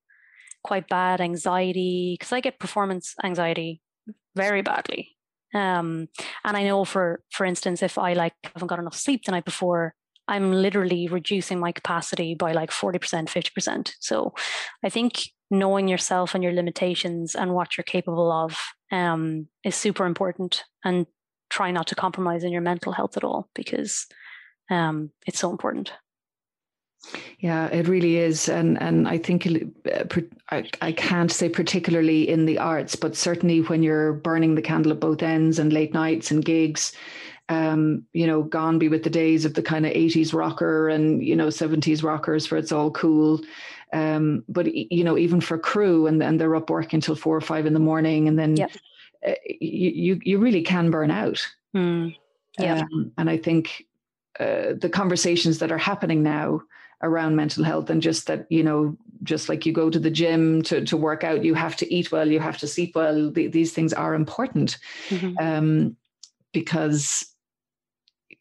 quite 0.64 0.88
bad 0.90 1.22
anxiety 1.22 2.16
because 2.18 2.32
i 2.32 2.40
get 2.40 2.60
performance 2.60 3.14
anxiety 3.24 3.82
very 4.36 4.62
badly. 4.62 5.10
Um, 5.54 6.08
and 6.44 6.58
i 6.58 6.64
know 6.64 6.86
for 6.86 7.22
for 7.32 7.46
instance 7.46 7.84
if 7.84 7.98
i 7.98 8.14
like 8.14 8.34
haven't 8.44 8.68
got 8.68 8.80
enough 8.80 8.96
sleep 8.96 9.24
the 9.26 9.32
night 9.32 9.46
before 9.46 9.94
I'm 10.28 10.52
literally 10.52 11.08
reducing 11.08 11.60
my 11.60 11.72
capacity 11.72 12.36
by 12.36 12.52
like 12.52 12.72
40%, 12.72 13.00
50%. 13.00 13.94
So 14.00 14.34
I 14.84 14.90
think 14.90 15.30
knowing 15.52 15.88
yourself 15.88 16.34
and 16.34 16.44
your 16.44 16.54
limitations 16.54 17.36
and 17.36 17.54
what 17.54 17.78
you're 17.78 17.84
capable 17.84 18.32
of 18.32 18.58
um, 18.92 19.48
is 19.64 19.76
super 19.76 20.06
important 20.06 20.64
and 20.84 21.06
try 21.50 21.72
not 21.72 21.88
to 21.88 21.96
compromise 21.96 22.44
in 22.44 22.52
your 22.52 22.62
mental 22.62 22.92
health 22.92 23.18
at 23.18 23.24
all 23.24 23.50
because 23.54 24.08
um, 24.72 25.12
it's 25.28 25.40
so 25.40 25.52
important. 25.52 25.92
Yeah, 27.40 27.68
it 27.68 27.88
really 27.88 28.18
is, 28.18 28.50
and 28.50 28.82
and 28.82 29.08
I 29.08 29.20
think 29.20 29.46
uh, 29.46 30.06
I, 30.50 30.68
I 30.82 30.92
can't 30.92 31.32
say 31.32 31.50
particularly 31.50 32.28
in 32.28 32.46
the 32.46 32.58
arts, 32.58 32.96
but 32.96 33.16
certainly 33.16 33.62
when 33.62 33.84
you're 33.84 34.14
burning 34.14 34.56
the 34.56 34.62
candle 34.62 34.92
at 34.92 35.00
both 35.00 35.22
ends 35.22 35.60
and 35.60 35.72
late 35.72 35.94
nights 35.94 36.32
and 36.32 36.44
gigs, 36.44 36.94
um, 37.50 38.06
you 38.14 38.26
know, 38.26 38.44
gone 38.44 38.80
be 38.80 38.90
with 38.90 39.04
the 39.04 39.10
days 39.10 39.46
of 39.46 39.54
the 39.54 39.62
kind 39.62 39.86
of 39.86 39.94
80s 39.94 40.34
rocker 40.34 40.90
and, 40.90 41.24
you 41.24 41.36
know, 41.36 41.48
70s 41.48 42.04
rockers 42.04 42.50
where 42.50 42.58
it's 42.58 42.72
all 42.72 42.92
cool. 42.92 43.42
Um, 43.94 44.44
but, 44.50 44.74
you 44.74 45.04
know, 45.04 45.18
even 45.18 45.42
for 45.42 45.58
crew 45.58 46.08
and, 46.08 46.22
and 46.24 46.40
they're 46.40 46.56
up 46.56 46.70
working 46.70 46.98
until 46.98 47.16
four 47.16 47.36
or 47.36 47.42
five 47.42 47.66
in 47.66 47.74
the 47.74 47.80
morning 47.80 48.28
and 48.28 48.38
then 48.38 48.58
yep. 48.58 48.72
uh, 49.28 49.34
you, 49.46 50.20
you 50.24 50.40
really 50.40 50.64
can 50.64 50.90
burn 50.90 51.12
out. 51.12 51.46
Mm. 51.76 52.16
Yeah. 52.58 52.82
Um, 52.82 53.12
and 53.18 53.30
I 53.30 53.38
think 53.38 53.86
uh, 54.40 54.74
the 54.80 54.90
conversations 54.92 55.60
that 55.60 55.72
are 55.72 55.78
happening 55.78 56.24
now 56.24 56.62
around 57.02 57.36
mental 57.36 57.64
health 57.64 57.90
and 57.90 58.02
just 58.02 58.28
that 58.28 58.48
you 58.50 58.64
know 58.64 58.98
just 59.24 59.50
like 59.50 59.66
you 59.66 59.74
go 59.74 59.90
to 59.90 60.00
the 60.00 60.10
gym 60.10 60.62
to, 60.62 60.84
to 60.86 60.96
work 60.98 61.24
out 61.24 61.44
you 61.44 61.54
have 61.54 61.76
to 61.76 61.94
eat 61.94 62.12
well 62.12 62.30
you 62.30 62.40
have 62.40 62.58
to 62.58 62.68
sleep 62.68 62.96
well 62.96 63.30
the, 63.32 63.48
these 63.48 63.74
things 63.74 63.94
are 63.94 64.14
important 64.14 64.78
mm-hmm. 65.10 65.36
um, 65.40 65.96
because 66.54 67.35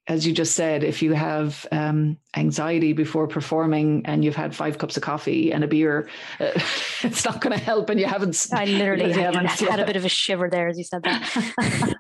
as 0.07 0.27
you 0.27 0.33
just 0.33 0.55
said, 0.55 0.85
if 0.85 1.01
you 1.03 1.15
have 1.15 1.67
um, 1.73 2.19
anxiety 2.37 2.93
before 2.93 3.27
performing 3.27 4.05
and 4.05 4.23
you've 4.23 4.37
had 4.37 4.55
five 4.55 4.77
cups 4.77 4.97
of 4.99 5.03
coffee 5.03 5.51
and 5.51 5.65
a 5.65 5.67
beer, 5.67 6.09
uh, 6.41 6.51
it's 7.03 7.25
not 7.25 7.41
going 7.41 7.57
to 7.57 7.63
help. 7.63 7.89
And 7.89 7.99
you 7.99 8.07
haven't. 8.07 8.47
I 8.53 8.67
literally 8.67 9.13
had, 9.13 9.35
had 9.35 9.81
a 9.81 9.87
bit 9.87 9.97
of 9.97 10.05
a 10.05 10.09
shiver 10.11 10.51
there 10.51 10.69
as 10.69 10.77
you 10.77 10.85
said 10.85 11.03
that. 11.05 11.95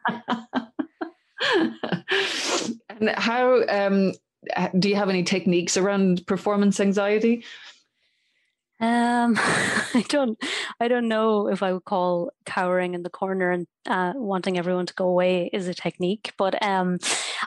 and 2.90 3.10
how 3.10 3.66
um, 3.68 4.12
do 4.78 4.88
you 4.90 4.96
have 4.96 5.08
any 5.08 5.22
techniques 5.22 5.76
around 5.78 6.26
performance 6.26 6.80
anxiety? 6.80 7.44
Um, 8.80 9.34
I 9.38 10.04
don't, 10.08 10.38
I 10.80 10.88
don't 10.88 11.08
know 11.08 11.48
if 11.48 11.62
I 11.62 11.72
would 11.72 11.84
call 11.84 12.30
cowering 12.44 12.94
in 12.94 13.02
the 13.02 13.10
corner 13.10 13.50
and 13.50 13.66
uh, 13.86 14.12
wanting 14.16 14.58
everyone 14.58 14.86
to 14.86 14.94
go 14.94 15.08
away 15.08 15.48
is 15.52 15.68
a 15.68 15.74
technique, 15.74 16.32
but 16.36 16.60
um, 16.62 16.98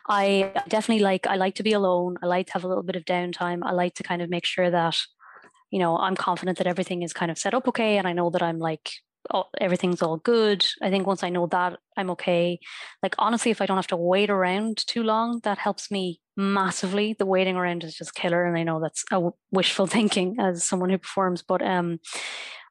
I 0.07 0.51
definitely 0.67 1.03
like, 1.03 1.27
I 1.27 1.35
like 1.35 1.55
to 1.55 1.63
be 1.63 1.73
alone. 1.73 2.17
I 2.23 2.27
like 2.27 2.47
to 2.47 2.53
have 2.53 2.63
a 2.63 2.67
little 2.67 2.83
bit 2.83 2.95
of 2.95 3.05
downtime. 3.05 3.59
I 3.63 3.71
like 3.71 3.95
to 3.95 4.03
kind 4.03 4.21
of 4.21 4.29
make 4.29 4.45
sure 4.45 4.71
that, 4.71 4.97
you 5.69 5.79
know, 5.79 5.97
I'm 5.97 6.15
confident 6.15 6.57
that 6.59 6.67
everything 6.67 7.01
is 7.03 7.13
kind 7.13 7.29
of 7.29 7.37
set 7.37 7.53
up 7.53 7.67
okay, 7.67 7.97
and 7.97 8.07
I 8.07 8.13
know 8.13 8.29
that 8.29 8.41
I'm 8.41 8.59
like 8.59 8.91
oh, 9.33 9.45
everything's 9.59 10.01
all 10.01 10.17
good. 10.17 10.65
I 10.81 10.89
think 10.89 11.05
once 11.07 11.23
I 11.23 11.29
know 11.29 11.47
that, 11.47 11.79
I'm 11.97 12.09
okay. 12.11 12.59
Like 13.03 13.15
honestly, 13.17 13.51
if 13.51 13.61
I 13.61 13.65
don't 13.65 13.77
have 13.77 13.87
to 13.87 13.97
wait 13.97 14.29
around 14.29 14.77
too 14.77 15.03
long, 15.03 15.41
that 15.43 15.57
helps 15.57 15.91
me 15.91 16.21
massively. 16.37 17.15
The 17.17 17.25
waiting 17.25 17.57
around 17.57 17.83
is 17.83 17.95
just 17.95 18.15
killer, 18.15 18.45
and 18.45 18.57
I 18.57 18.63
know 18.63 18.79
that's 18.79 19.03
a 19.11 19.29
wishful 19.51 19.87
thinking 19.87 20.37
as 20.39 20.63
someone 20.63 20.89
who 20.89 20.97
performs, 20.97 21.41
but 21.41 21.61
um, 21.61 21.99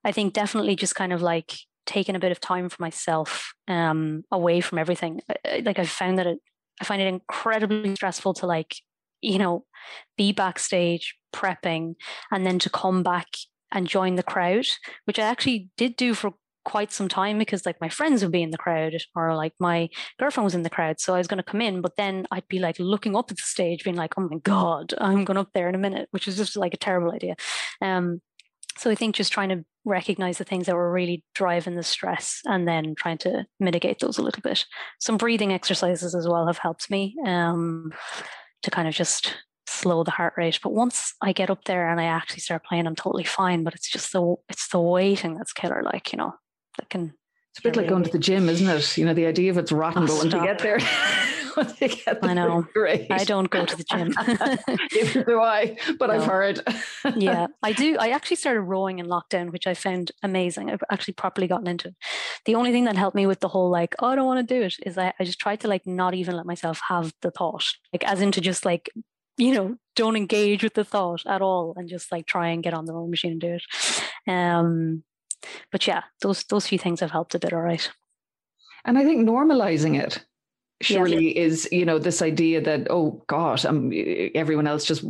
I 0.04 0.12
think 0.12 0.32
definitely 0.32 0.76
just 0.76 0.94
kind 0.94 1.12
of 1.12 1.20
like 1.20 1.52
taking 1.84 2.16
a 2.16 2.20
bit 2.20 2.32
of 2.32 2.40
time 2.40 2.68
for 2.68 2.82
myself 2.82 3.52
um 3.68 4.24
away 4.32 4.60
from 4.60 4.78
everything. 4.78 5.20
Like 5.62 5.78
I've 5.78 5.90
found 5.90 6.18
that 6.18 6.26
it, 6.26 6.38
I 6.80 6.84
find 6.84 7.02
it 7.02 7.08
incredibly 7.08 7.94
stressful 7.94 8.34
to 8.34 8.46
like 8.46 8.76
you 9.20 9.38
know 9.38 9.64
be 10.16 10.32
backstage 10.32 11.16
prepping 11.34 11.94
and 12.30 12.46
then 12.46 12.58
to 12.60 12.70
come 12.70 13.02
back 13.02 13.26
and 13.72 13.86
join 13.86 14.14
the 14.14 14.22
crowd, 14.22 14.66
which 15.04 15.18
I 15.18 15.24
actually 15.24 15.68
did 15.76 15.96
do 15.96 16.14
for 16.14 16.34
quite 16.66 16.92
some 16.92 17.08
time 17.08 17.38
because 17.38 17.64
like 17.64 17.80
my 17.80 17.88
friends 17.88 18.22
would 18.22 18.32
be 18.32 18.42
in 18.42 18.50
the 18.50 18.58
crowd 18.58 18.92
or 19.14 19.36
like 19.36 19.54
my 19.60 19.88
girlfriend 20.18 20.44
was 20.44 20.54
in 20.54 20.64
the 20.64 20.68
crowd. 20.68 20.98
So 20.98 21.14
I 21.14 21.18
was 21.18 21.28
going 21.28 21.38
to 21.38 21.44
come 21.44 21.60
in, 21.60 21.80
but 21.80 21.96
then 21.96 22.26
I'd 22.32 22.48
be 22.48 22.58
like 22.58 22.78
looking 22.80 23.14
up 23.14 23.30
at 23.30 23.36
the 23.36 23.42
stage, 23.42 23.84
being 23.84 23.96
like, 23.96 24.14
oh 24.18 24.28
my 24.28 24.38
God, 24.38 24.92
I'm 24.98 25.24
going 25.24 25.36
up 25.36 25.50
there 25.54 25.68
in 25.68 25.76
a 25.76 25.78
minute, 25.78 26.08
which 26.10 26.26
is 26.26 26.36
just 26.36 26.56
like 26.56 26.74
a 26.74 26.76
terrible 26.76 27.12
idea. 27.12 27.36
Um, 27.80 28.20
so 28.76 28.90
I 28.90 28.96
think 28.96 29.14
just 29.14 29.32
trying 29.32 29.50
to 29.50 29.64
recognize 29.84 30.38
the 30.38 30.44
things 30.44 30.66
that 30.66 30.74
were 30.74 30.92
really 30.92 31.24
driving 31.36 31.76
the 31.76 31.84
stress 31.84 32.40
and 32.44 32.66
then 32.66 32.96
trying 32.96 33.18
to 33.18 33.46
mitigate 33.60 34.00
those 34.00 34.18
a 34.18 34.22
little 34.22 34.42
bit. 34.42 34.66
Some 34.98 35.16
breathing 35.16 35.52
exercises 35.52 36.16
as 36.16 36.26
well 36.26 36.48
have 36.48 36.58
helped 36.58 36.90
me 36.90 37.14
um, 37.24 37.92
to 38.64 38.72
kind 38.72 38.88
of 38.88 38.94
just 38.94 39.36
slow 39.68 40.02
the 40.02 40.10
heart 40.10 40.34
rate. 40.36 40.58
But 40.62 40.72
once 40.72 41.14
I 41.22 41.32
get 41.32 41.48
up 41.48 41.64
there 41.64 41.88
and 41.88 42.00
I 42.00 42.04
actually 42.04 42.40
start 42.40 42.64
playing, 42.64 42.88
I'm 42.88 42.96
totally 42.96 43.24
fine. 43.24 43.62
But 43.62 43.74
it's 43.74 43.88
just 43.88 44.12
the 44.12 44.34
it's 44.48 44.68
the 44.68 44.80
waiting 44.80 45.36
that's 45.36 45.52
killer. 45.52 45.82
Like 45.84 46.12
you 46.12 46.18
know, 46.18 46.34
that 46.76 46.90
can. 46.90 47.14
It's 47.52 47.60
a 47.60 47.62
bit 47.62 47.76
like 47.76 47.88
going 47.88 48.04
to 48.04 48.10
the 48.10 48.18
gym, 48.18 48.48
isn't 48.50 48.68
it? 48.68 48.98
You 48.98 49.06
know, 49.06 49.14
the 49.14 49.26
idea 49.26 49.50
of 49.50 49.56
it's 49.56 49.72
rotten, 49.72 50.02
oh, 50.02 50.06
but 50.06 50.16
once 50.16 50.34
you 50.34 50.42
get 50.42 50.58
there, 50.58 50.78
get 51.80 52.18
I 52.22 52.34
know. 52.34 52.66
Great. 52.74 53.10
I 53.10 53.24
don't 53.24 53.48
go 53.50 53.64
to 53.64 53.76
the 53.76 53.84
gym. 53.84 54.12
Neither 54.92 55.24
do 55.24 55.40
I, 55.40 55.76
but 55.98 56.10
I've 56.10 56.26
heard. 56.26 56.60
yeah, 57.16 57.46
I 57.62 57.72
do. 57.72 57.96
I 57.98 58.10
actually 58.10 58.36
started 58.36 58.60
rowing 58.62 58.98
in 58.98 59.06
lockdown, 59.06 59.52
which 59.52 59.66
I 59.66 59.74
found 59.74 60.12
amazing. 60.22 60.70
I've 60.70 60.82
actually 60.90 61.14
properly 61.14 61.46
gotten 61.46 61.66
into 61.66 61.88
it. 61.88 61.94
The 62.44 62.54
only 62.54 62.72
thing 62.72 62.84
that 62.84 62.96
helped 62.96 63.16
me 63.16 63.26
with 63.26 63.40
the 63.40 63.48
whole 63.48 63.70
like, 63.70 63.94
oh, 64.00 64.08
I 64.08 64.16
don't 64.16 64.26
want 64.26 64.46
to 64.46 64.54
do 64.54 64.62
it 64.62 64.76
is 64.84 64.98
I, 64.98 65.12
I 65.18 65.24
just 65.24 65.38
tried 65.38 65.60
to 65.60 65.68
like 65.68 65.86
not 65.86 66.14
even 66.14 66.36
let 66.36 66.46
myself 66.46 66.80
have 66.88 67.12
the 67.22 67.30
thought, 67.30 67.64
like 67.92 68.04
as 68.04 68.20
into 68.20 68.40
just 68.40 68.64
like, 68.64 68.90
you 69.38 69.52
know, 69.52 69.76
don't 69.94 70.16
engage 70.16 70.62
with 70.62 70.74
the 70.74 70.84
thought 70.84 71.22
at 71.26 71.42
all 71.42 71.74
and 71.76 71.88
just 71.88 72.12
like 72.12 72.26
try 72.26 72.48
and 72.48 72.62
get 72.62 72.74
on 72.74 72.84
the 72.84 72.92
rowing 72.92 73.10
machine 73.10 73.32
and 73.32 73.40
do 73.40 73.54
it. 73.54 73.62
Um, 74.30 75.04
but 75.72 75.86
yeah, 75.86 76.02
those 76.20 76.44
those 76.44 76.66
few 76.66 76.78
things 76.78 77.00
have 77.00 77.10
helped 77.10 77.34
a 77.34 77.38
bit. 77.38 77.52
All 77.52 77.60
right. 77.60 77.90
And 78.84 78.98
I 78.98 79.04
think 79.04 79.28
normalizing 79.28 79.98
it 80.00 80.24
Yeah. 80.80 80.86
surely 80.86 81.36
is, 81.36 81.68
you 81.72 81.84
know, 81.84 81.98
this 81.98 82.22
idea 82.22 82.60
that, 82.60 82.86
oh 82.90 83.22
god 83.26 83.64
um, 83.64 83.90
everyone 84.34 84.66
else 84.66 84.84
just 84.84 85.02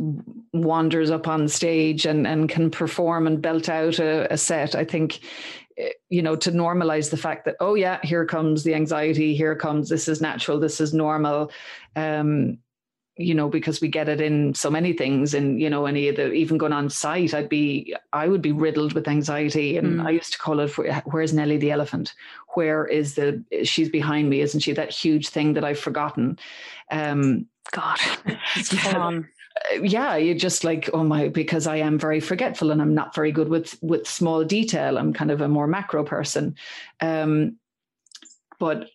wanders 0.53 1.11
up 1.11 1.27
on 1.27 1.47
stage 1.47 2.05
and, 2.05 2.25
and 2.25 2.49
can 2.49 2.71
perform 2.71 3.27
and 3.27 3.41
belt 3.41 3.69
out 3.69 3.99
a, 3.99 4.31
a 4.33 4.37
set. 4.37 4.75
I 4.75 4.85
think, 4.85 5.19
you 6.09 6.23
know, 6.23 6.35
to 6.37 6.51
normalize 6.51 7.09
the 7.09 7.17
fact 7.17 7.45
that, 7.45 7.57
oh 7.59 7.75
yeah, 7.75 7.99
here 8.01 8.25
comes 8.25 8.63
the 8.63 8.73
anxiety, 8.73 9.35
here 9.35 9.55
comes, 9.55 9.89
this 9.89 10.07
is 10.07 10.21
natural, 10.21 10.59
this 10.59 10.81
is 10.81 10.93
normal. 10.93 11.51
Um, 11.95 12.57
you 13.17 13.33
know, 13.33 13.49
because 13.49 13.81
we 13.81 13.87
get 13.87 14.09
it 14.09 14.21
in 14.21 14.53
so 14.53 14.69
many 14.69 14.93
things, 14.93 15.33
and 15.33 15.59
you 15.61 15.69
know, 15.69 15.85
any 15.85 16.07
of 16.09 16.15
the 16.15 16.31
even 16.31 16.57
going 16.57 16.73
on 16.73 16.89
site, 16.89 17.33
I'd 17.33 17.49
be, 17.49 17.95
I 18.13 18.27
would 18.27 18.41
be 18.41 18.51
riddled 18.51 18.93
with 18.93 19.07
anxiety, 19.07 19.77
and 19.77 19.99
Mm. 19.99 20.05
I 20.05 20.11
used 20.11 20.33
to 20.33 20.39
call 20.39 20.59
it, 20.59 20.69
"Where's 21.05 21.33
Nellie 21.33 21.57
the 21.57 21.71
elephant? 21.71 22.13
Where 22.55 22.85
is 22.85 23.15
the? 23.15 23.43
She's 23.63 23.89
behind 23.89 24.29
me, 24.29 24.41
isn't 24.41 24.61
she? 24.61 24.73
That 24.73 24.91
huge 24.91 25.29
thing 25.29 25.53
that 25.53 25.63
I've 25.63 25.79
forgotten." 25.79 26.37
Um, 26.91 27.47
God, 27.71 27.99
Yeah. 28.71 29.21
yeah, 29.81 30.15
you're 30.15 30.35
just 30.35 30.63
like, 30.63 30.89
oh 30.93 31.03
my, 31.03 31.27
because 31.29 31.67
I 31.67 31.77
am 31.77 31.99
very 31.99 32.19
forgetful 32.19 32.71
and 32.71 32.81
I'm 32.81 32.93
not 32.93 33.15
very 33.15 33.31
good 33.31 33.49
with 33.49 33.77
with 33.81 34.07
small 34.07 34.43
detail. 34.43 34.97
I'm 34.97 35.13
kind 35.13 35.31
of 35.31 35.41
a 35.41 35.47
more 35.47 35.67
macro 35.67 36.03
person. 36.03 36.55
Um, 37.01 37.57
but 38.59 38.89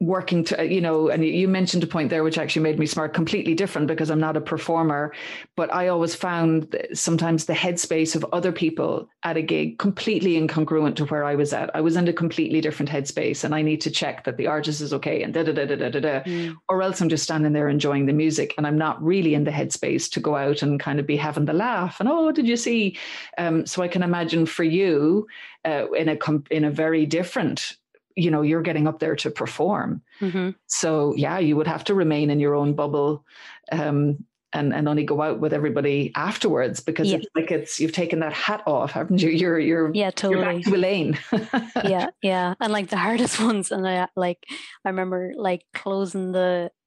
working 0.00 0.42
to 0.44 0.66
you 0.66 0.80
know 0.80 1.08
and 1.08 1.24
you 1.24 1.46
mentioned 1.46 1.82
a 1.82 1.86
point 1.86 2.10
there 2.10 2.24
which 2.24 2.36
actually 2.36 2.62
made 2.62 2.78
me 2.78 2.84
smart 2.84 3.14
completely 3.14 3.54
different 3.54 3.86
because 3.86 4.10
i'm 4.10 4.20
not 4.20 4.36
a 4.36 4.40
performer 4.40 5.14
but 5.56 5.72
i 5.72 5.86
always 5.88 6.14
found 6.14 6.64
that 6.72 6.96
sometimes 6.96 7.44
the 7.44 7.52
headspace 7.52 8.16
of 8.16 8.26
other 8.32 8.50
people 8.50 9.08
at 9.22 9.36
a 9.36 9.42
gig 9.42 9.78
completely 9.78 10.32
incongruent 10.34 10.96
to 10.96 11.04
where 11.06 11.24
i 11.24 11.34
was 11.34 11.52
at 11.52 11.74
i 11.76 11.80
was 11.80 11.96
in 11.96 12.08
a 12.08 12.12
completely 12.12 12.60
different 12.60 12.90
headspace 12.90 13.44
and 13.44 13.54
i 13.54 13.62
need 13.62 13.80
to 13.80 13.90
check 13.90 14.24
that 14.24 14.36
the 14.36 14.48
artist 14.48 14.80
is 14.80 14.92
okay 14.92 15.22
and 15.22 15.32
da 15.32 15.42
da 15.44 15.52
da 15.52 15.64
da 15.64 15.76
da 15.76 15.88
da 15.88 16.00
da 16.00 16.14
Mm. 16.24 16.56
or 16.68 16.82
else 16.82 17.00
I'm 17.00 17.08
just 17.08 17.24
standing 17.24 17.52
there 17.52 17.68
enjoying 17.68 18.06
the 18.06 18.12
music 18.12 18.54
and 18.56 18.66
I'm 18.66 18.78
not 18.78 19.02
really 19.02 19.34
in 19.34 19.44
the 19.44 19.50
headspace 19.50 20.10
to 20.12 20.20
go 20.20 20.36
out 20.36 20.62
and 20.62 20.80
kind 20.80 20.98
of 20.98 21.06
be 21.06 21.16
having 21.16 21.44
the 21.44 21.52
laugh 21.52 22.00
and 22.00 22.08
oh 22.08 22.32
did 22.32 22.46
you 22.46 22.56
see 22.56 22.96
um, 23.36 23.66
so 23.66 23.82
I 23.82 23.88
can 23.88 24.02
imagine 24.02 24.46
for 24.46 24.64
you 24.64 25.26
uh, 25.64 25.90
in 25.92 26.08
a 26.08 26.16
in 26.50 26.64
a 26.64 26.70
very 26.70 27.04
different 27.04 27.76
you 28.16 28.30
know 28.30 28.42
you're 28.42 28.62
getting 28.62 28.86
up 28.86 28.98
there 29.00 29.16
to 29.16 29.30
perform 29.30 30.02
Mhm. 30.20 30.54
so 30.66 31.14
yeah 31.16 31.38
you 31.38 31.56
would 31.56 31.66
have 31.66 31.84
to 31.84 31.94
remain 31.94 32.30
in 32.30 32.40
your 32.40 32.54
own 32.54 32.74
bubble 32.74 33.24
um, 33.72 34.24
and 34.52 34.72
and 34.72 34.86
only 34.88 35.02
go 35.04 35.20
out 35.20 35.40
with 35.40 35.52
everybody 35.52 36.12
afterwards 36.14 36.78
because 36.80 37.08
Yeah. 37.10 37.16
it's 37.16 37.26
like 37.34 37.50
it's 37.50 37.80
you've 37.80 37.92
taken 37.92 38.20
that 38.20 38.32
hat 38.32 38.62
off 38.66 38.92
haven't 38.92 39.20
you 39.20 39.30
you're 39.30 39.58
you're 39.58 39.90
Yeah, 39.94 40.04
you're 40.04 40.12
totally. 40.12 40.44
back 40.44 40.62
to 40.64 40.74
Elaine 40.74 41.18
yeah 41.84 42.06
yeah 42.22 42.54
and 42.60 42.72
like 42.72 42.88
the 42.88 42.96
hardest 42.96 43.40
ones 43.48 43.72
and 43.72 43.86
i 43.88 44.06
like 44.14 44.38
i 44.84 44.88
remember 44.88 45.32
like 45.36 45.62
closing 45.74 46.30
the 46.32 46.70
uh, 46.70 46.83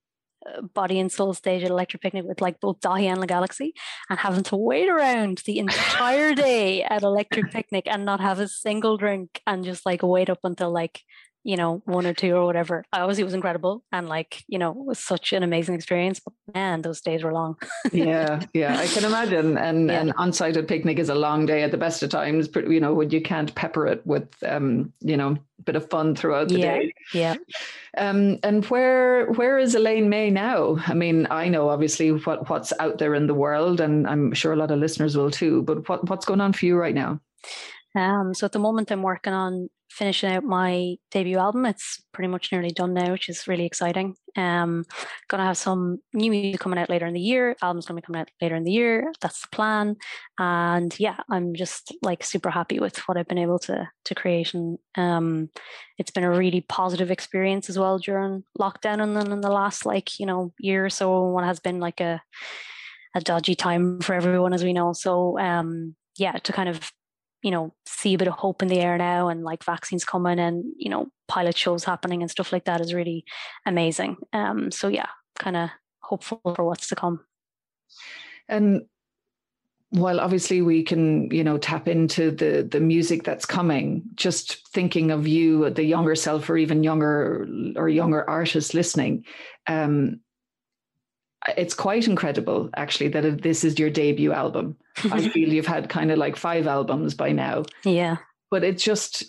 body 0.74 1.00
and 1.00 1.12
soul 1.12 1.34
stage 1.34 1.64
at 1.64 1.70
electric 1.70 2.02
picnic 2.02 2.26
with 2.26 2.42
like 2.42 2.60
both 2.60 2.80
Daithí 2.80 3.04
and 3.04 3.22
the 3.22 3.28
galaxy 3.28 3.74
and 4.10 4.20
having 4.20 4.44
to 4.44 4.56
wait 4.56 4.90
around 4.90 5.42
the 5.46 5.60
entire 5.60 6.34
day 6.48 6.84
at 6.84 7.04
electric 7.04 7.52
picnic 7.52 7.86
and 7.88 8.06
not 8.06 8.20
have 8.20 8.40
a 8.40 8.48
single 8.48 8.98
drink 8.98 9.42
and 9.46 9.64
just 9.64 9.86
like 9.86 10.04
wait 10.04 10.30
up 10.30 10.40
until 10.44 10.72
like 10.72 11.02
you 11.48 11.56
know 11.56 11.82
one 11.86 12.06
or 12.06 12.14
two 12.14 12.36
or 12.36 12.46
whatever 12.46 12.84
obviously 12.92 13.22
it 13.22 13.26
was 13.26 13.34
incredible 13.34 13.82
and 13.94 14.10
like 14.10 14.44
you 14.48 14.60
know 14.60 14.72
it 14.72 14.86
was 14.86 15.00
such 15.00 15.32
an 15.32 15.44
amazing 15.44 15.74
experience 15.74 16.20
but 16.20 16.34
man 16.54 16.82
those 16.82 17.00
days 17.00 17.24
were 17.24 17.32
long 17.34 17.56
yeah, 17.94 18.42
yeah, 18.54 18.78
I 18.78 18.88
can 18.88 19.06
imagine. 19.06 19.58
And 19.58 19.90
Yeah. 19.90 20.02
an 20.02 20.12
on-site 20.18 20.68
picnic 20.68 21.00
is 21.00 21.10
a 21.10 21.16
long 21.16 21.46
day 21.46 21.64
at 21.64 21.72
the 21.72 21.78
best 21.78 22.04
of 22.04 22.10
times. 22.10 22.48
But 22.48 22.70
you 22.70 22.80
know, 22.80 22.94
when 22.94 23.10
you 23.12 23.22
can't 23.22 23.54
pepper 23.56 23.88
it 23.88 24.06
with, 24.06 24.28
um, 24.46 24.92
you 25.00 25.16
know, 25.18 25.38
a 25.60 25.62
bit 25.64 25.76
of 25.76 25.90
fun 25.90 26.16
throughout 26.16 26.50
the 26.50 26.60
Yeah. 26.60 26.78
day. 26.78 26.94
yeah 27.14 27.36
Um, 27.98 28.40
and 28.44 28.66
where 28.66 29.32
where 29.34 29.58
is 29.58 29.74
Elaine 29.76 30.10
Mai 30.10 30.30
now? 30.30 30.78
I 30.88 30.94
mean, 30.94 31.28
I 31.32 31.48
know 31.50 31.70
obviously 31.70 32.10
what 32.12 32.50
what's 32.50 32.74
out 32.80 32.98
there 32.98 33.16
in 33.16 33.28
the 33.28 33.34
world, 33.34 33.80
and 33.80 34.06
I'm 34.08 34.34
sure 34.34 34.54
a 34.54 34.58
lot 34.58 34.72
of 34.72 34.80
listeners 34.80 35.16
will 35.18 35.32
too. 35.32 35.64
But 35.64 35.88
what 35.90 36.10
what's 36.10 36.26
going 36.26 36.42
on 36.42 36.54
for 36.54 36.66
you 36.66 36.78
right 36.78 36.96
now? 36.96 37.20
Um, 37.98 38.34
so 38.34 38.46
at 38.46 38.52
the 38.52 38.60
moment, 38.60 38.92
I'm 38.92 39.02
working 39.02 39.34
on 39.34 39.70
finishing 39.90 40.32
out 40.32 40.44
my 40.44 40.96
debut 41.12 41.38
album. 41.38 41.66
It's 41.66 42.04
pretty 42.14 42.28
much 42.28 42.52
nearly 42.52 42.70
done 42.70 42.94
now, 42.94 43.12
which 43.12 43.30
is 43.30 43.48
really 43.48 43.66
exciting. 43.66 44.16
Um, 44.36 44.86
gonna 45.28 45.46
have 45.46 45.58
some 45.58 46.00
new 46.14 46.30
music 46.30 46.60
coming 46.60 46.78
out 46.78 46.90
later 46.90 47.08
in 47.08 47.14
the 47.14 47.20
year. 47.20 47.56
Album's 47.62 47.86
gonna 47.86 48.00
be 48.00 48.06
coming 48.06 48.22
out 48.22 48.30
later 48.42 48.56
in 48.56 48.64
the 48.64 48.72
year. 48.72 49.12
That's 49.22 49.42
the 49.42 49.48
plan. 49.52 49.96
And 50.38 50.98
yeah, 51.00 51.18
I'm 51.32 51.56
just 51.56 51.94
like 52.02 52.24
super 52.24 52.50
happy 52.50 52.80
with 52.80 52.98
what 53.08 53.18
I've 53.18 53.28
been 53.28 53.38
able 53.38 53.60
to 53.60 53.90
to 54.06 54.16
create. 54.16 54.54
And 54.54 54.78
um, 54.96 55.50
it's 55.98 56.12
been 56.12 56.24
a 56.24 56.32
really 56.32 56.62
positive 56.62 57.10
experience 57.10 57.70
as 57.70 57.80
well 57.80 57.98
during 57.98 58.44
lockdown, 58.60 59.02
and 59.02 59.16
then 59.16 59.32
in 59.32 59.42
the 59.42 59.52
last 59.52 59.86
like 59.86 60.20
you 60.20 60.26
know 60.26 60.54
year 60.60 60.86
or 60.86 60.90
so, 60.90 61.24
what 61.24 61.44
has 61.44 61.60
been 61.60 61.80
like 61.80 62.02
a 62.02 62.22
a 63.16 63.22
dodgy 63.22 63.56
time 63.56 64.00
for 64.02 64.14
everyone, 64.14 64.54
as 64.54 64.64
we 64.64 64.74
know. 64.74 64.94
So 64.94 65.40
um, 65.40 65.96
yeah, 66.18 66.34
to 66.34 66.54
kind 66.54 66.70
of 66.70 66.92
you 67.44 67.52
know 67.52 67.74
see 67.86 68.14
a 68.14 68.18
bit 68.18 68.28
of 68.28 68.34
hope 68.36 68.62
in 68.62 68.68
the 68.68 68.80
air 68.80 68.98
now 68.98 69.30
and 69.30 69.44
like 69.44 69.64
vaccines 69.64 70.04
coming 70.04 70.40
and 70.40 70.64
you 70.78 70.90
know 70.90 71.08
pilot 71.28 71.58
shows 71.58 71.84
happening 71.84 72.22
and 72.22 72.32
stuff 72.32 72.52
like 72.52 72.66
that 72.66 72.82
is 72.82 72.94
really 72.94 73.24
amazing. 73.66 74.18
Um 74.34 74.72
so 74.72 74.88
yeah 74.88 75.10
kind 75.38 75.58
of 75.58 75.70
hopeful 76.02 76.42
for 76.56 76.66
what's 76.66 76.88
to 76.88 76.96
come. 76.96 77.20
And 78.48 78.84
while 79.90 80.20
obviously 80.20 80.62
we 80.62 80.84
can, 80.84 81.32
you 81.32 81.44
know, 81.44 81.58
tap 81.58 81.88
into 81.88 82.32
the 82.32 82.68
the 82.70 82.80
music 82.80 83.24
that's 83.24 83.46
coming, 83.46 84.04
just 84.16 84.68
thinking 84.70 85.12
of 85.12 85.28
you, 85.28 85.70
the 85.70 85.84
younger 85.84 86.16
self, 86.16 86.50
or 86.50 86.58
even 86.58 86.84
younger 86.84 87.48
or 87.76 87.88
younger 87.88 88.30
artists 88.30 88.74
listening, 88.74 89.24
um, 89.68 90.20
it's 91.56 91.74
quite 91.74 92.08
incredible 92.08 92.70
actually 92.76 93.08
that 93.10 93.42
this 93.42 93.64
is 93.64 93.80
your 93.80 93.90
debut 93.90 94.34
album. 94.34 94.76
I 95.12 95.30
feel 95.30 95.54
you've 95.54 95.68
had 95.68 95.90
kind 95.90 96.12
of 96.12 96.18
like 96.18 96.36
five 96.36 96.68
albums 96.68 97.14
by 97.14 97.32
now, 97.32 97.64
yeah 97.84 98.18
but 98.50 98.64
it's 98.64 98.82
just, 98.84 99.26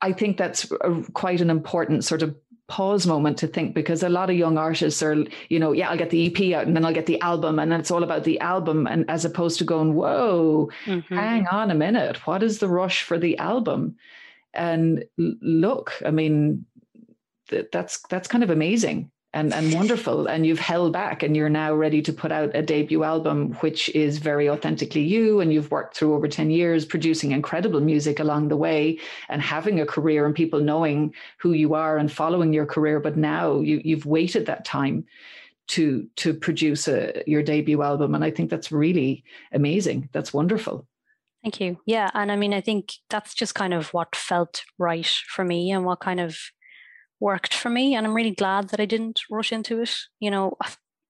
I 0.00 0.12
think 0.12 0.36
that's 0.36 0.70
a, 0.80 1.02
quite 1.12 1.40
an 1.40 1.50
important 1.50 2.04
sort 2.04 2.22
of 2.22 2.36
pause 2.68 3.06
moment 3.06 3.36
to 3.38 3.48
think 3.48 3.74
because 3.74 4.02
a 4.02 4.08
lot 4.08 4.30
of 4.30 4.36
young 4.36 4.56
artists 4.56 5.02
are, 5.02 5.16
you 5.48 5.58
know, 5.58 5.72
yeah, 5.72 5.90
I'll 5.90 5.98
get 5.98 6.10
the 6.10 6.26
EP 6.28 6.56
out 6.56 6.66
and 6.66 6.74
then 6.76 6.84
I'll 6.84 6.94
get 6.94 7.06
the 7.06 7.20
album 7.20 7.58
and 7.58 7.72
it's 7.72 7.90
all 7.90 8.02
about 8.04 8.24
the 8.24 8.38
album. 8.40 8.86
And 8.86 9.04
as 9.10 9.24
opposed 9.24 9.58
to 9.58 9.64
going, 9.64 9.94
whoa, 9.94 10.70
Mhm. 10.86 11.04
hang 11.08 11.46
on 11.48 11.70
a 11.70 11.74
minute, 11.74 12.26
what 12.26 12.42
is 12.42 12.60
the 12.60 12.68
rush 12.68 13.02
for 13.02 13.18
the 13.18 13.36
album? 13.38 13.96
And 14.54 15.04
look, 15.18 16.00
I 16.06 16.10
mean, 16.12 16.64
that's 17.72 18.00
that's 18.08 18.28
kind 18.28 18.42
of 18.44 18.50
amazing 18.50 19.10
and 19.34 19.52
and 19.52 19.72
wonderful. 19.72 20.26
And 20.26 20.44
you've 20.46 20.58
held 20.58 20.92
back, 20.92 21.22
and 21.22 21.36
you're 21.36 21.48
now 21.48 21.74
ready 21.74 22.02
to 22.02 22.12
put 22.12 22.32
out 22.32 22.54
a 22.54 22.62
debut 22.62 23.02
album, 23.04 23.52
which 23.60 23.88
is 23.90 24.18
very 24.18 24.48
authentically 24.48 25.02
you. 25.02 25.40
And 25.40 25.52
you've 25.52 25.70
worked 25.70 25.96
through 25.96 26.14
over 26.14 26.28
ten 26.28 26.50
years 26.50 26.84
producing 26.84 27.32
incredible 27.32 27.80
music 27.80 28.20
along 28.20 28.48
the 28.48 28.56
way, 28.56 28.98
and 29.28 29.40
having 29.40 29.80
a 29.80 29.86
career, 29.86 30.26
and 30.26 30.34
people 30.34 30.60
knowing 30.60 31.14
who 31.38 31.52
you 31.52 31.74
are 31.74 31.98
and 31.98 32.10
following 32.10 32.52
your 32.52 32.66
career. 32.66 33.00
But 33.00 33.16
now 33.16 33.60
you 33.60 33.80
you've 33.84 34.06
waited 34.06 34.46
that 34.46 34.64
time 34.64 35.04
to 35.68 36.06
to 36.16 36.34
produce 36.34 36.88
a, 36.88 37.22
your 37.26 37.42
debut 37.42 37.82
album, 37.82 38.14
and 38.14 38.24
I 38.24 38.30
think 38.30 38.50
that's 38.50 38.72
really 38.72 39.24
amazing. 39.52 40.08
That's 40.12 40.34
wonderful. 40.34 40.86
Thank 41.42 41.60
you. 41.60 41.78
Yeah. 41.86 42.08
And 42.14 42.30
I 42.30 42.36
mean, 42.36 42.54
I 42.54 42.60
think 42.60 42.92
that's 43.10 43.34
just 43.34 43.54
kind 43.54 43.74
of 43.74 43.92
what 43.92 44.14
felt 44.14 44.64
right 44.78 45.06
for 45.06 45.44
me 45.44 45.72
and 45.72 45.84
what 45.84 45.98
kind 45.98 46.20
of 46.20 46.38
worked 47.22 47.54
for 47.54 47.70
me. 47.70 47.94
And 47.94 48.04
I'm 48.04 48.14
really 48.14 48.34
glad 48.34 48.68
that 48.70 48.80
I 48.80 48.84
didn't 48.84 49.20
rush 49.30 49.52
into 49.52 49.80
it. 49.80 49.94
You 50.18 50.30
know, 50.30 50.56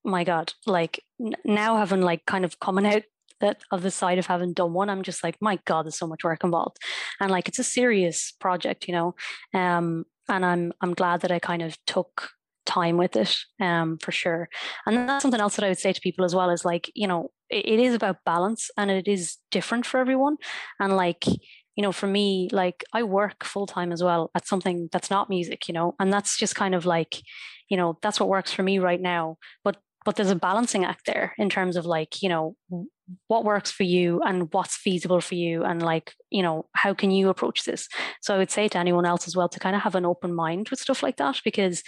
my 0.04 0.24
God, 0.24 0.52
like 0.66 1.02
n- 1.18 1.34
now 1.44 1.78
having 1.78 2.02
like 2.02 2.26
kind 2.26 2.44
of 2.44 2.60
coming 2.60 2.86
out 2.86 3.02
that 3.40 3.62
of 3.72 3.82
the 3.82 3.90
side 3.90 4.18
of 4.18 4.26
having 4.26 4.52
done 4.52 4.74
one, 4.74 4.90
I'm 4.90 5.02
just 5.02 5.24
like, 5.24 5.36
my 5.40 5.58
God, 5.64 5.86
there's 5.86 5.98
so 5.98 6.06
much 6.06 6.22
work 6.22 6.44
involved. 6.44 6.76
And 7.18 7.30
like 7.30 7.48
it's 7.48 7.58
a 7.58 7.64
serious 7.64 8.32
project, 8.38 8.86
you 8.86 8.94
know. 8.94 9.14
Um, 9.54 10.04
and 10.28 10.44
I'm 10.44 10.72
I'm 10.82 10.94
glad 10.94 11.22
that 11.22 11.32
I 11.32 11.38
kind 11.38 11.62
of 11.62 11.76
took 11.86 12.30
time 12.64 12.96
with 12.96 13.16
it 13.16 13.36
um 13.60 13.98
for 13.98 14.12
sure 14.12 14.48
and 14.86 14.96
that's 14.96 15.22
something 15.22 15.40
else 15.40 15.56
that 15.56 15.64
i 15.64 15.68
would 15.68 15.80
say 15.80 15.92
to 15.92 16.00
people 16.00 16.24
as 16.24 16.32
well 16.32 16.48
is 16.48 16.64
like 16.64 16.88
you 16.94 17.08
know 17.08 17.28
it, 17.50 17.66
it 17.66 17.80
is 17.80 17.92
about 17.92 18.24
balance 18.24 18.70
and 18.76 18.88
it 18.88 19.08
is 19.08 19.38
different 19.50 19.84
for 19.84 19.98
everyone 19.98 20.36
and 20.78 20.96
like 20.96 21.24
you 21.76 21.82
know, 21.82 21.92
for 21.92 22.06
me, 22.06 22.48
like 22.52 22.84
I 22.92 23.02
work 23.02 23.44
full 23.44 23.66
time 23.66 23.92
as 23.92 24.02
well 24.02 24.30
at 24.34 24.46
something 24.46 24.88
that's 24.92 25.10
not 25.10 25.30
music, 25.30 25.68
you 25.68 25.74
know, 25.74 25.94
and 25.98 26.12
that's 26.12 26.38
just 26.38 26.54
kind 26.54 26.74
of 26.74 26.84
like, 26.84 27.22
you 27.68 27.76
know, 27.76 27.98
that's 28.02 28.20
what 28.20 28.28
works 28.28 28.52
for 28.52 28.62
me 28.62 28.78
right 28.78 29.00
now. 29.00 29.36
But 29.64 29.76
but 30.04 30.16
there's 30.16 30.30
a 30.30 30.36
balancing 30.36 30.84
act 30.84 31.06
there 31.06 31.32
in 31.38 31.48
terms 31.48 31.76
of 31.76 31.86
like, 31.86 32.22
you 32.22 32.28
know, 32.28 32.56
what 33.28 33.44
works 33.44 33.70
for 33.70 33.84
you 33.84 34.20
and 34.22 34.52
what's 34.52 34.76
feasible 34.76 35.20
for 35.20 35.34
you 35.34 35.62
and 35.62 35.80
like, 35.80 36.12
you 36.30 36.42
know, 36.42 36.66
how 36.74 36.92
can 36.92 37.10
you 37.10 37.28
approach 37.28 37.64
this? 37.64 37.88
So 38.20 38.34
I 38.34 38.38
would 38.38 38.50
say 38.50 38.68
to 38.68 38.78
anyone 38.78 39.06
else 39.06 39.28
as 39.28 39.36
well 39.36 39.48
to 39.48 39.60
kind 39.60 39.76
of 39.76 39.82
have 39.82 39.94
an 39.94 40.04
open 40.04 40.34
mind 40.34 40.68
with 40.70 40.80
stuff 40.80 41.02
like 41.02 41.18
that 41.18 41.40
because 41.44 41.82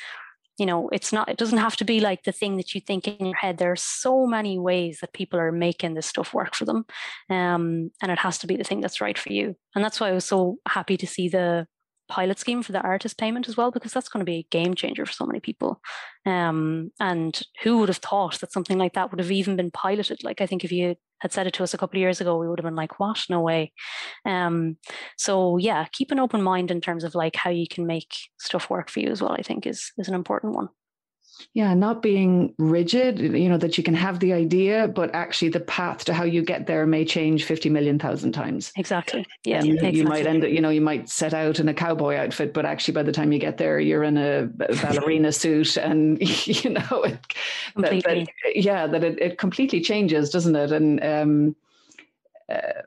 you 0.58 0.66
know 0.66 0.88
it's 0.90 1.12
not 1.12 1.28
it 1.28 1.36
doesn't 1.36 1.58
have 1.58 1.76
to 1.76 1.84
be 1.84 2.00
like 2.00 2.24
the 2.24 2.32
thing 2.32 2.56
that 2.56 2.74
you 2.74 2.80
think 2.80 3.08
in 3.08 3.26
your 3.26 3.36
head. 3.36 3.58
There 3.58 3.72
are 3.72 3.76
so 3.76 4.26
many 4.26 4.58
ways 4.58 4.98
that 5.00 5.12
people 5.12 5.38
are 5.38 5.52
making 5.52 5.94
this 5.94 6.06
stuff 6.06 6.34
work 6.34 6.54
for 6.54 6.64
them 6.64 6.84
um, 7.30 7.90
and 8.02 8.12
it 8.12 8.18
has 8.18 8.38
to 8.38 8.46
be 8.46 8.56
the 8.56 8.64
thing 8.64 8.80
that's 8.80 9.00
right 9.00 9.18
for 9.18 9.32
you. 9.32 9.56
And 9.74 9.84
that's 9.84 10.00
why 10.00 10.08
i 10.08 10.12
was 10.12 10.24
so 10.24 10.58
happy 10.68 10.96
to 10.96 11.06
see 11.06 11.28
the 11.28 11.66
pilot 12.08 12.38
scheme 12.38 12.62
for 12.62 12.72
the 12.72 12.82
artist 12.82 13.16
payment 13.18 13.48
as 13.48 13.56
well 13.56 13.70
because 13.70 13.92
that's 13.92 14.08
going 14.08 14.20
to 14.20 14.30
be 14.30 14.38
a 14.38 14.46
game 14.50 14.74
changer 14.74 15.06
for 15.06 15.12
so 15.12 15.26
many 15.26 15.40
people. 15.40 15.80
Um, 16.26 16.90
and 17.00 17.40
who 17.62 17.78
would 17.78 17.88
have 17.88 17.98
thought 17.98 18.40
that 18.40 18.52
something 18.52 18.78
like 18.78 18.92
that 18.94 19.10
would 19.10 19.20
have 19.20 19.32
even 19.32 19.56
been 19.56 19.70
piloted? 19.70 20.22
Like 20.22 20.40
i 20.40 20.46
think 20.46 20.64
if 20.64 20.72
you 20.72 20.96
had 21.20 21.32
said 21.32 21.46
it 21.46 21.54
to 21.54 21.62
us 21.62 21.74
a 21.74 21.78
couple 21.78 21.96
of 21.96 22.00
years 22.00 22.20
ago 22.20 22.38
we 22.38 22.48
would 22.48 22.58
have 22.58 22.64
been 22.64 22.76
like 22.76 23.00
what? 23.00 23.24
No 23.28 23.40
way. 23.40 23.72
Um, 24.24 24.76
so 25.16 25.56
yeah 25.58 25.86
keep 25.92 26.10
an 26.10 26.20
open 26.20 26.42
mind 26.42 26.70
in 26.70 26.80
terms 26.80 27.04
of 27.04 27.14
like 27.14 27.36
how 27.36 27.50
you 27.50 27.66
can 27.68 27.86
make 27.86 28.14
stuff 28.38 28.70
work 28.70 28.90
for 28.90 29.00
you 29.00 29.08
as 29.08 29.22
well 29.22 29.32
i 29.32 29.42
think 29.42 29.66
is 29.66 29.92
is 29.98 30.08
an 30.08 30.14
important 30.14 30.54
one 30.54 30.68
yeah 31.52 31.74
not 31.74 32.02
being 32.02 32.54
rigid 32.58 33.18
you 33.18 33.48
know 33.48 33.56
that 33.56 33.76
you 33.78 33.84
can 33.84 33.94
have 33.94 34.20
the 34.20 34.32
idea 34.32 34.88
but 34.88 35.14
actually 35.14 35.48
the 35.48 35.60
path 35.60 36.04
to 36.04 36.14
how 36.14 36.24
you 36.24 36.42
get 36.42 36.66
there 36.66 36.86
may 36.86 37.04
change 37.04 37.44
50 37.44 37.70
million 37.70 37.98
thousand 37.98 38.32
times. 38.32 38.72
Exactly. 38.76 39.26
Yeah 39.44 39.62
you, 39.62 39.74
exactly. 39.74 39.98
you 39.98 40.04
might 40.04 40.26
end 40.26 40.44
up 40.44 40.50
you 40.50 40.60
know 40.60 40.70
you 40.70 40.80
might 40.80 41.08
set 41.08 41.34
out 41.34 41.60
in 41.60 41.68
a 41.68 41.74
cowboy 41.74 42.16
outfit 42.16 42.52
but 42.52 42.66
actually 42.66 42.94
by 42.94 43.02
the 43.02 43.12
time 43.12 43.32
you 43.32 43.38
get 43.38 43.58
there 43.58 43.78
you're 43.80 44.04
in 44.04 44.16
a 44.16 44.46
ballerina 44.82 45.32
suit 45.32 45.76
and 45.76 46.18
you 46.46 46.70
know 46.70 47.02
it, 47.02 47.18
that, 47.76 48.02
that, 48.04 48.28
yeah 48.54 48.86
that 48.86 49.04
it, 49.04 49.20
it 49.20 49.38
completely 49.38 49.80
changes 49.80 50.30
doesn't 50.30 50.56
it? 50.56 50.72
And 50.72 51.04
um 51.04 51.56
uh, 52.48 52.82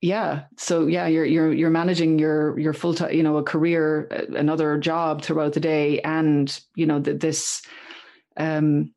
yeah 0.00 0.44
so 0.56 0.86
yeah 0.86 1.06
you're 1.06 1.24
you're 1.24 1.52
you're 1.52 1.70
managing 1.70 2.18
your 2.18 2.58
your 2.58 2.72
full 2.72 2.94
time 2.94 3.12
you 3.12 3.22
know 3.22 3.36
a 3.36 3.42
career 3.42 4.06
another 4.34 4.78
job 4.78 5.22
throughout 5.22 5.52
the 5.52 5.60
day 5.60 6.00
and 6.00 6.60
you 6.74 6.86
know 6.86 6.98
the, 6.98 7.12
this 7.12 7.62
um 8.38 8.92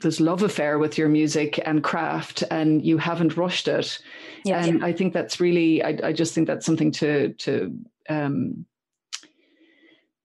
this 0.00 0.20
love 0.20 0.42
affair 0.42 0.78
with 0.78 0.96
your 0.96 1.08
music 1.08 1.60
and 1.64 1.82
craft 1.82 2.42
and 2.50 2.84
you 2.84 2.96
haven't 2.96 3.36
rushed 3.36 3.68
it 3.68 3.98
yeah, 4.44 4.64
and 4.64 4.80
yeah. 4.80 4.86
i 4.86 4.92
think 4.92 5.12
that's 5.12 5.40
really 5.40 5.82
I, 5.82 5.98
I 6.02 6.12
just 6.12 6.34
think 6.34 6.46
that's 6.46 6.64
something 6.64 6.90
to 6.92 7.34
to 7.34 7.76
um 8.08 8.64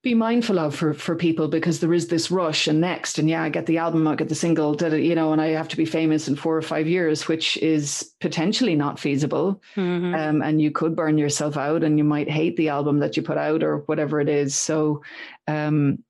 be 0.03 0.13
mindful 0.13 0.59
of 0.59 0.75
for 0.75 0.93
for 0.93 1.15
people 1.15 1.47
because 1.47 1.79
there 1.79 1.93
is 1.93 2.09
this 2.09 2.29
rush 2.29 2.67
and 2.67 2.81
next 2.81 3.17
and 3.17 3.29
yeah 3.29 3.41
I 3.41 3.49
get 3.49 3.65
the 3.65 3.77
album 3.77 4.05
I 4.05 4.15
get 4.15 4.27
the 4.27 4.35
single 4.35 4.75
you 4.75 5.15
know 5.15 5.31
and 5.31 5.41
I 5.41 5.47
have 5.47 5.69
to 5.69 5.77
be 5.77 5.85
famous 5.85 6.27
in 6.27 6.35
four 6.35 6.57
or 6.57 6.61
five 6.61 6.87
years 6.87 7.29
which 7.29 7.55
is 7.57 8.13
potentially 8.19 8.75
not 8.75 8.99
feasible. 8.99 9.61
Mm-hmm. 9.75 10.13
um, 10.13 10.41
and 10.41 10.61
you 10.61 10.71
could 10.71 10.95
burn 10.95 11.17
yourself 11.17 11.55
out 11.55 11.83
and 11.83 11.97
you 11.97 12.03
might 12.03 12.29
hate 12.29 12.57
the 12.57 12.67
album 12.67 12.99
that 12.99 13.15
you 13.15 13.23
put 13.23 13.37
out 13.37 13.63
or 13.63 13.77
whatever 13.85 14.19
it 14.19 14.27
is. 14.27 14.53
So 14.55 15.01
um, 15.47 16.03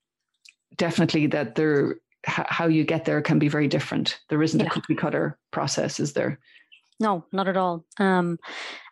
definitely 0.76 1.28
that 1.28 1.54
there 1.54 1.98
h- 2.28 2.48
how 2.48 2.66
you 2.66 2.84
get 2.84 3.06
there 3.06 3.22
can 3.22 3.38
be 3.38 3.48
very 3.48 3.68
different. 3.68 4.20
There 4.30 4.42
isn't 4.42 4.60
yeah. 4.60 4.66
a 4.66 4.70
cookie 4.72 4.96
cutter 4.96 5.38
process 5.52 6.00
is 6.00 6.14
there? 6.14 6.40
No 7.00 7.26
not 7.32 7.48
at 7.48 7.58
all. 7.58 7.86
Um, 8.00 8.40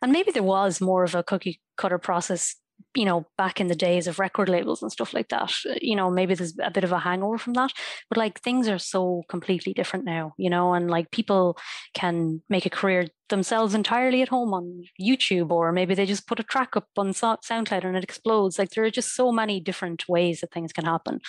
and 0.03 0.11
maybe 0.11 0.31
there 0.31 0.43
was 0.43 0.79
more 0.79 1.03
of 1.03 1.15
a 1.15 1.23
cookie 1.23 1.59
cutter 1.75 1.97
process 1.97 2.55
you 2.95 3.05
know, 3.05 3.25
back 3.37 3.59
in 3.59 3.67
the 3.67 3.75
days 3.75 4.07
of 4.07 4.19
record 4.19 4.49
labels 4.49 4.81
and 4.81 4.91
stuff 4.91 5.13
like 5.13 5.29
that. 5.29 5.51
Uh, 5.69 5.75
you 5.81 5.95
know, 5.95 6.09
maybe 6.09 6.35
there's 6.35 6.57
a 6.61 6.71
bit 6.71 6.83
of 6.83 6.91
a 6.91 6.99
hangover 6.99 7.37
from 7.37 7.53
that, 7.53 7.71
but 8.09 8.17
like 8.17 8.39
things 8.41 8.67
are 8.67 8.79
so 8.79 9.23
completely 9.29 9.73
different 9.73 10.05
now, 10.05 10.33
you 10.37 10.49
know, 10.49 10.73
and 10.73 10.89
like 10.89 11.11
people 11.11 11.57
can 11.93 12.41
make 12.49 12.65
a 12.65 12.69
career 12.69 13.07
themselves 13.29 13.73
entirely 13.73 14.21
at 14.21 14.29
home 14.29 14.53
on 14.53 14.83
YouTube, 15.01 15.51
or 15.51 15.71
maybe 15.71 15.95
they 15.95 16.05
just 16.05 16.27
put 16.27 16.39
a 16.39 16.43
track 16.43 16.75
up 16.75 16.87
on 16.97 17.13
SoundCloud 17.13 17.83
and 17.85 17.97
it 17.97 18.03
explodes. 18.03 18.59
Like 18.59 18.71
there 18.71 18.83
are 18.83 18.91
just 18.91 19.15
so 19.15 19.31
many 19.31 19.59
different 19.59 20.07
ways 20.07 20.41
that 20.41 20.51
things 20.51 20.73
can 20.73 20.85
happen. 20.85 21.19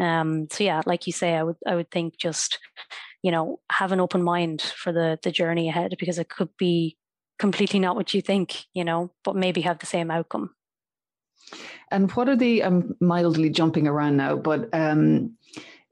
Um, 0.00 0.48
so 0.50 0.64
yeah, 0.64 0.82
like 0.86 1.06
you 1.06 1.12
say, 1.12 1.34
I 1.34 1.42
would 1.42 1.56
I 1.66 1.76
would 1.76 1.90
think 1.90 2.18
just 2.18 2.58
you 3.22 3.30
know 3.30 3.60
have 3.72 3.92
an 3.92 4.00
open 4.00 4.22
mind 4.22 4.62
for 4.62 4.92
the 4.92 5.18
the 5.22 5.30
journey 5.30 5.68
ahead 5.68 5.94
because 5.98 6.18
it 6.18 6.28
could 6.28 6.50
be 6.58 6.96
completely 7.38 7.80
not 7.80 7.96
what 7.96 8.12
you 8.14 8.20
think, 8.22 8.66
you 8.74 8.84
know, 8.84 9.10
but 9.24 9.34
maybe 9.34 9.62
have 9.62 9.78
the 9.78 9.86
same 9.86 10.10
outcome. 10.10 10.50
And 11.90 12.10
what 12.12 12.28
are 12.28 12.36
the, 12.36 12.62
I'm 12.62 12.94
mildly 13.00 13.50
jumping 13.50 13.86
around 13.86 14.16
now, 14.16 14.36
but 14.36 14.68
um, 14.72 15.36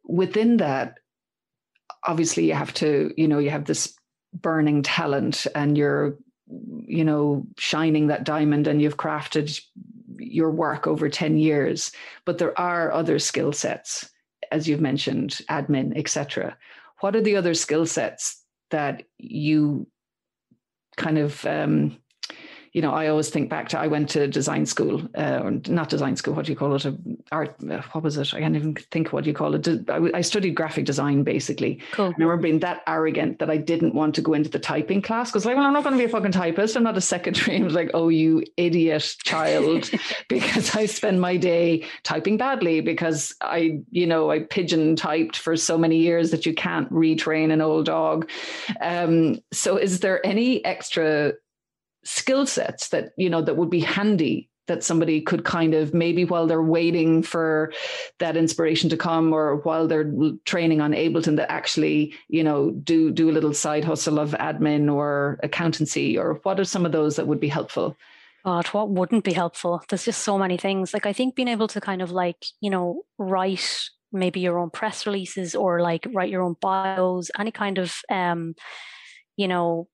within 0.04 0.58
that, 0.58 0.98
obviously 2.06 2.46
you 2.46 2.54
have 2.54 2.72
to, 2.74 3.12
you 3.16 3.28
know, 3.28 3.38
you 3.38 3.50
have 3.50 3.64
this 3.64 3.96
burning 4.32 4.82
talent 4.82 5.46
and 5.54 5.76
you're, 5.76 6.16
you 6.86 7.04
know, 7.04 7.46
shining 7.58 8.06
that 8.06 8.24
diamond 8.24 8.66
and 8.66 8.80
you've 8.80 8.96
crafted 8.96 9.60
your 10.18 10.50
work 10.50 10.86
over 10.86 11.08
10 11.08 11.38
years. 11.38 11.92
But 12.24 12.38
there 12.38 12.58
are 12.58 12.92
other 12.92 13.18
skill 13.18 13.52
sets, 13.52 14.08
as 14.50 14.68
you've 14.68 14.80
mentioned, 14.80 15.40
admin, 15.50 15.96
etc. 15.96 16.56
What 17.00 17.16
are 17.16 17.20
the 17.20 17.36
other 17.36 17.54
skill 17.54 17.86
sets 17.86 18.42
that 18.70 19.04
you 19.18 19.86
kind 20.96 21.18
of 21.18 21.44
um, 21.46 21.96
you 22.72 22.82
know, 22.82 22.92
I 22.92 23.08
always 23.08 23.30
think 23.30 23.48
back 23.48 23.68
to 23.70 23.78
I 23.78 23.86
went 23.86 24.08
to 24.10 24.26
design 24.26 24.66
school, 24.66 25.02
uh, 25.16 25.40
or 25.42 25.52
not 25.68 25.88
design 25.88 26.16
school. 26.16 26.34
What 26.34 26.46
do 26.46 26.52
you 26.52 26.56
call 26.56 26.74
it? 26.74 26.86
Art. 27.32 27.56
Uh, 27.68 27.82
what 27.92 28.04
was 28.04 28.16
it? 28.16 28.34
I 28.34 28.40
can't 28.40 28.56
even 28.56 28.74
think. 28.74 29.12
What 29.12 29.24
do 29.24 29.30
you 29.30 29.34
call 29.34 29.54
it? 29.54 29.88
I, 29.88 30.20
studied 30.20 30.54
graphic 30.54 30.84
design 30.84 31.22
basically. 31.22 31.80
Cool. 31.92 32.06
And 32.06 32.16
I 32.18 32.22
remember 32.22 32.42
being 32.42 32.58
that 32.60 32.82
arrogant 32.86 33.38
that 33.38 33.50
I 33.50 33.56
didn't 33.56 33.94
want 33.94 34.14
to 34.16 34.20
go 34.20 34.34
into 34.34 34.50
the 34.50 34.58
typing 34.58 35.00
class 35.00 35.30
because 35.30 35.46
like, 35.46 35.56
well, 35.56 35.64
I'm 35.64 35.72
not 35.72 35.84
going 35.84 35.94
to 35.94 35.98
be 35.98 36.04
a 36.04 36.08
fucking 36.08 36.32
typist. 36.32 36.76
I'm 36.76 36.82
not 36.82 36.96
a 36.96 37.00
secretary. 37.00 37.56
I 37.60 37.62
was 37.62 37.74
like, 37.74 37.90
oh, 37.94 38.08
you 38.08 38.44
idiot 38.56 39.16
child, 39.24 39.90
because 40.28 40.74
I 40.76 40.86
spend 40.86 41.20
my 41.20 41.36
day 41.36 41.84
typing 42.02 42.36
badly 42.36 42.80
because 42.80 43.34
I, 43.40 43.80
you 43.90 44.06
know, 44.06 44.30
I 44.30 44.40
pigeon 44.40 44.96
typed 44.96 45.36
for 45.36 45.56
so 45.56 45.78
many 45.78 45.98
years 45.98 46.30
that 46.30 46.46
you 46.46 46.54
can't 46.54 46.90
retrain 46.92 47.52
an 47.52 47.60
old 47.60 47.86
dog. 47.86 48.28
Um, 48.80 49.38
so, 49.52 49.76
is 49.76 50.00
there 50.00 50.24
any 50.26 50.64
extra 50.64 51.34
skill 52.04 52.46
sets 52.46 52.88
that 52.88 53.10
you 53.16 53.30
know 53.30 53.42
that 53.42 53.56
would 53.56 53.70
be 53.70 53.80
handy 53.80 54.48
that 54.66 54.84
somebody 54.84 55.20
could 55.22 55.44
kind 55.44 55.72
of 55.74 55.94
maybe 55.94 56.24
while 56.24 56.46
they're 56.46 56.62
waiting 56.62 57.22
for 57.22 57.72
that 58.18 58.36
inspiration 58.36 58.90
to 58.90 58.96
come 58.96 59.32
or 59.32 59.56
while 59.56 59.88
they're 59.88 60.12
training 60.44 60.80
on 60.80 60.92
ableton 60.92 61.36
that 61.36 61.50
actually 61.50 62.14
you 62.28 62.44
know 62.44 62.70
do 62.70 63.10
do 63.10 63.30
a 63.30 63.32
little 63.32 63.54
side 63.54 63.84
hustle 63.84 64.18
of 64.18 64.32
admin 64.32 64.92
or 64.92 65.38
accountancy 65.42 66.16
or 66.18 66.34
what 66.42 66.60
are 66.60 66.64
some 66.64 66.86
of 66.86 66.92
those 66.92 67.16
that 67.16 67.26
would 67.26 67.40
be 67.40 67.48
helpful 67.48 67.96
God, 68.44 68.66
what 68.68 68.88
wouldn't 68.88 69.24
be 69.24 69.34
helpful? 69.34 69.82
There's 69.88 70.06
just 70.06 70.22
so 70.22 70.38
many 70.38 70.56
things. 70.56 70.94
Like 70.94 71.04
I 71.04 71.12
think 71.12 71.34
being 71.34 71.48
able 71.48 71.68
to 71.68 71.82
kind 71.82 72.00
of 72.00 72.12
like, 72.12 72.46
you 72.60 72.70
know, 72.70 73.02
write 73.18 73.90
maybe 74.12 74.40
your 74.40 74.58
own 74.58 74.70
press 74.70 75.06
releases 75.06 75.54
or 75.54 75.82
like 75.82 76.06
write 76.14 76.30
your 76.30 76.42
own 76.42 76.56
bios, 76.60 77.30
any 77.38 77.50
kind 77.50 77.76
of 77.76 77.94
um, 78.10 78.54
you 79.36 79.48
know, 79.48 79.88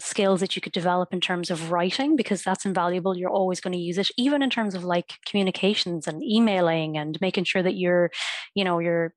skills 0.00 0.40
that 0.40 0.56
you 0.56 0.62
could 0.62 0.72
develop 0.72 1.12
in 1.12 1.20
terms 1.20 1.50
of 1.50 1.70
writing 1.70 2.16
because 2.16 2.42
that's 2.42 2.64
invaluable. 2.64 3.16
You're 3.16 3.30
always 3.30 3.60
going 3.60 3.72
to 3.72 3.78
use 3.78 3.98
it 3.98 4.10
even 4.16 4.42
in 4.42 4.50
terms 4.50 4.74
of 4.74 4.84
like 4.84 5.14
communications 5.26 6.06
and 6.06 6.22
emailing 6.22 6.96
and 6.96 7.18
making 7.20 7.44
sure 7.44 7.62
that 7.62 7.76
you're 7.76 8.10
you 8.54 8.64
know 8.64 8.78
you're 8.78 9.14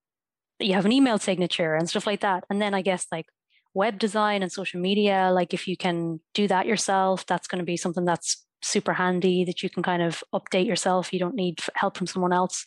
you 0.60 0.74
have 0.74 0.86
an 0.86 0.92
email 0.92 1.18
signature 1.18 1.76
and 1.76 1.90
stuff 1.90 2.08
like 2.08 2.22
that. 2.22 2.44
And 2.50 2.62
then 2.62 2.74
i 2.74 2.82
guess 2.82 3.08
like 3.12 3.26
web 3.74 3.98
design 3.98 4.44
and 4.44 4.52
social 4.52 4.80
media 4.80 5.32
like 5.34 5.54
if 5.54 5.68
you 5.68 5.76
can 5.76 6.20
do 6.36 6.48
that 6.48 6.68
yourself 6.68 7.26
that's 7.26 7.48
going 7.48 7.58
to 7.58 7.66
be 7.66 7.76
something 7.76 8.06
that's 8.06 8.46
super 8.62 8.94
handy 8.94 9.44
that 9.46 9.64
you 9.64 9.70
can 9.70 9.84
kind 9.84 10.02
of 10.02 10.24
update 10.34 10.66
yourself. 10.66 11.12
You 11.12 11.20
don't 11.20 11.36
need 11.36 11.60
help 11.76 11.98
from 11.98 12.08
someone 12.08 12.34
else. 12.34 12.66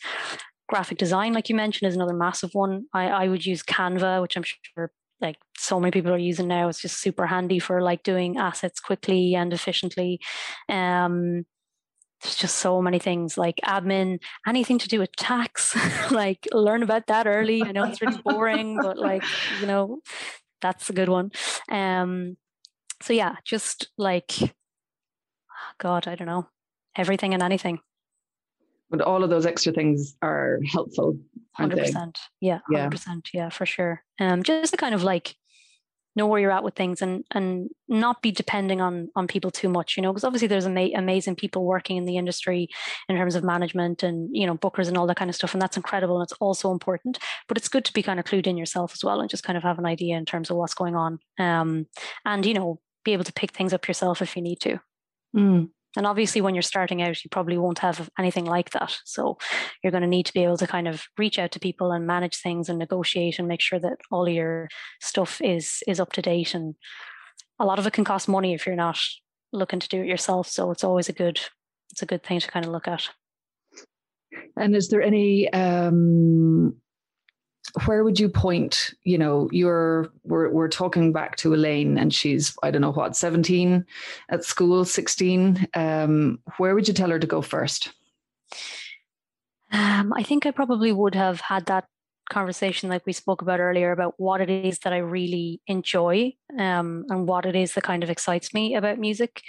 Graphic 0.69 0.97
design 0.97 1.33
like 1.33 1.49
you 1.49 1.55
mentioned 1.55 1.87
is 1.87 1.95
another 1.95 2.13
massive 2.13 2.51
one. 2.53 2.85
I, 2.93 3.07
I 3.07 3.27
would 3.27 3.45
use 3.45 3.63
canva 3.63 4.21
which 4.21 4.35
i'm 4.35 4.43
sure 4.43 4.91
like 5.21 5.37
so 5.57 5.79
many 5.79 5.91
people 5.91 6.11
are 6.11 6.17
using 6.17 6.47
now. 6.47 6.67
It's 6.67 6.81
just 6.81 7.01
super 7.01 7.27
handy 7.27 7.59
for 7.59 7.81
like 7.81 8.03
doing 8.03 8.37
assets 8.37 8.79
quickly 8.79 9.35
and 9.35 9.51
efficiently. 9.53 10.19
Um, 10.69 11.45
there's 12.21 12.35
just 12.35 12.57
so 12.57 12.81
many 12.81 12.99
things 12.99 13.37
like 13.37 13.59
admin, 13.63 14.19
anything 14.47 14.79
to 14.79 14.87
do 14.87 14.99
with 14.99 15.15
tax, 15.15 15.75
like 16.11 16.47
learn 16.51 16.83
about 16.83 17.07
that 17.07 17.27
early. 17.27 17.61
I 17.63 17.71
know 17.71 17.83
it's 17.83 18.01
really 18.01 18.21
boring, 18.23 18.79
but 18.81 18.97
like, 18.97 19.23
you 19.61 19.67
know, 19.67 19.99
that's 20.61 20.89
a 20.89 20.93
good 20.93 21.09
one. 21.09 21.31
Um, 21.69 22.37
so 23.03 23.13
yeah, 23.13 23.35
just 23.45 23.89
like, 23.97 24.33
God, 25.79 26.07
I 26.07 26.15
don't 26.15 26.27
know, 26.27 26.49
everything 26.95 27.33
and 27.33 27.43
anything 27.43 27.79
but 28.89 29.01
all 29.01 29.23
of 29.23 29.29
those 29.29 29.45
extra 29.45 29.73
things 29.73 30.15
are 30.21 30.59
helpful. 30.71 31.17
Hundred 31.53 31.79
percent, 31.79 32.19
yeah, 32.39 32.59
hundred 32.71 32.91
percent, 32.91 33.29
yeah, 33.33 33.49
for 33.49 33.65
sure. 33.65 34.03
Um, 34.19 34.43
just 34.43 34.71
to 34.71 34.77
kind 34.77 34.93
of 34.93 35.03
like, 35.03 35.35
know 36.17 36.27
where 36.27 36.41
you're 36.41 36.51
at 36.51 36.63
with 36.63 36.73
things 36.73 37.01
and 37.01 37.23
and 37.31 37.69
not 37.87 38.21
be 38.21 38.31
depending 38.31 38.81
on 38.81 39.07
on 39.15 39.27
people 39.27 39.51
too 39.51 39.69
much 39.69 39.95
you 39.95 40.03
know 40.03 40.11
because 40.11 40.23
obviously 40.23 40.47
there's 40.47 40.65
ama- 40.65 40.89
amazing 40.95 41.35
people 41.35 41.63
working 41.63 41.95
in 41.95 42.05
the 42.05 42.17
industry 42.17 42.67
in 43.07 43.15
terms 43.15 43.35
of 43.35 43.43
management 43.43 44.03
and 44.03 44.35
you 44.35 44.45
know 44.45 44.57
bookers 44.57 44.87
and 44.87 44.97
all 44.97 45.05
that 45.07 45.15
kind 45.15 45.29
of 45.29 45.35
stuff 45.35 45.53
and 45.53 45.61
that's 45.61 45.77
incredible 45.77 46.17
and 46.17 46.23
it's 46.23 46.37
also 46.41 46.71
important 46.71 47.19
but 47.47 47.55
it's 47.55 47.69
good 47.69 47.85
to 47.85 47.93
be 47.93 48.01
kind 48.01 48.19
of 48.19 48.25
clued 48.25 48.47
in 48.47 48.57
yourself 48.57 48.91
as 48.93 49.03
well 49.03 49.21
and 49.21 49.29
just 49.29 49.43
kind 49.43 49.57
of 49.57 49.63
have 49.63 49.77
an 49.77 49.85
idea 49.85 50.17
in 50.17 50.25
terms 50.25 50.49
of 50.49 50.57
what's 50.57 50.73
going 50.73 50.95
on 50.95 51.19
um 51.37 51.85
and 52.25 52.45
you 52.45 52.53
know 52.53 52.79
be 53.05 53.13
able 53.13 53.23
to 53.23 53.33
pick 53.33 53.51
things 53.51 53.71
up 53.71 53.87
yourself 53.87 54.21
if 54.21 54.35
you 54.35 54.41
need 54.41 54.59
to 54.59 54.79
Mm. 55.35 55.69
And 55.97 56.05
obviously, 56.05 56.41
when 56.41 56.53
you're 56.53 56.61
starting 56.61 57.01
out, 57.01 57.23
you 57.23 57.29
probably 57.31 57.57
won't 57.57 57.79
have 57.79 58.07
anything 58.19 58.45
like 58.45 58.69
that. 58.69 58.95
So 59.03 59.39
you're 59.83 59.91
going 59.91 60.03
to 60.03 60.07
need 60.07 60.27
to 60.27 60.33
be 60.33 60.43
able 60.43 60.57
to 60.57 60.67
kind 60.67 60.87
of 60.87 61.07
reach 61.17 61.39
out 61.39 61.51
to 61.53 61.59
people 61.59 61.91
and 61.91 62.05
manage 62.05 62.37
things 62.37 62.69
and 62.69 62.77
negotiate 62.77 63.39
and 63.39 63.47
make 63.47 63.61
sure 63.61 63.79
that 63.79 63.97
all 64.11 64.29
your 64.29 64.69
stuff 65.01 65.41
is 65.41 65.81
is 65.87 65.99
up 65.99 66.13
to 66.13 66.21
date. 66.21 66.53
And 66.53 66.75
a 67.59 67.65
lot 67.65 67.79
of 67.79 67.87
it 67.87 67.93
can 67.93 68.03
cost 68.03 68.29
money 68.29 68.53
if 68.53 68.67
you're 68.67 68.75
not 68.75 68.99
looking 69.51 69.79
to 69.79 69.89
do 69.89 70.01
it 70.01 70.07
yourself. 70.07 70.47
So 70.47 70.69
it's 70.69 70.83
always 70.83 71.09
a 71.09 71.13
good 71.13 71.39
it's 71.91 72.03
a 72.03 72.07
good 72.07 72.21
thing 72.21 72.39
to 72.41 72.47
kind 72.47 72.65
of 72.65 72.71
look 72.71 72.87
at. 72.87 73.09
And 74.55 74.75
is 74.75 74.89
there 74.89 75.01
any 75.01 75.51
um 75.51 76.75
where 77.85 78.03
would 78.03 78.19
you 78.19 78.29
point 78.29 78.93
you 79.03 79.17
know 79.17 79.49
you're 79.51 80.09
we're, 80.23 80.49
we're 80.49 80.67
talking 80.67 81.11
back 81.11 81.35
to 81.35 81.53
elaine 81.53 81.97
and 81.97 82.13
she's 82.13 82.57
i 82.63 82.71
don't 82.71 82.81
know 82.81 82.91
what 82.91 83.15
17 83.15 83.85
at 84.29 84.43
school 84.43 84.85
16 84.85 85.67
um 85.73 86.39
where 86.57 86.75
would 86.75 86.87
you 86.87 86.93
tell 86.93 87.09
her 87.09 87.19
to 87.19 87.27
go 87.27 87.41
first? 87.41 87.91
Um, 89.71 90.13
I 90.13 90.23
think 90.23 90.45
I 90.45 90.51
probably 90.51 90.91
would 90.91 91.15
have 91.15 91.41
had 91.41 91.65
that 91.65 91.85
conversation 92.29 92.89
like 92.89 93.05
we 93.05 93.13
spoke 93.13 93.41
about 93.41 93.59
earlier 93.59 93.91
about 93.91 94.13
what 94.17 94.41
it 94.41 94.49
is 94.49 94.79
that 94.79 94.93
I 94.93 94.97
really 94.97 95.61
enjoy 95.67 96.33
um, 96.57 97.05
and 97.09 97.27
what 97.27 97.45
it 97.45 97.55
is 97.55 97.73
that 97.73 97.83
kind 97.83 98.03
of 98.03 98.09
excites 98.09 98.53
me 98.53 98.75
about 98.75 98.99
music 98.99 99.41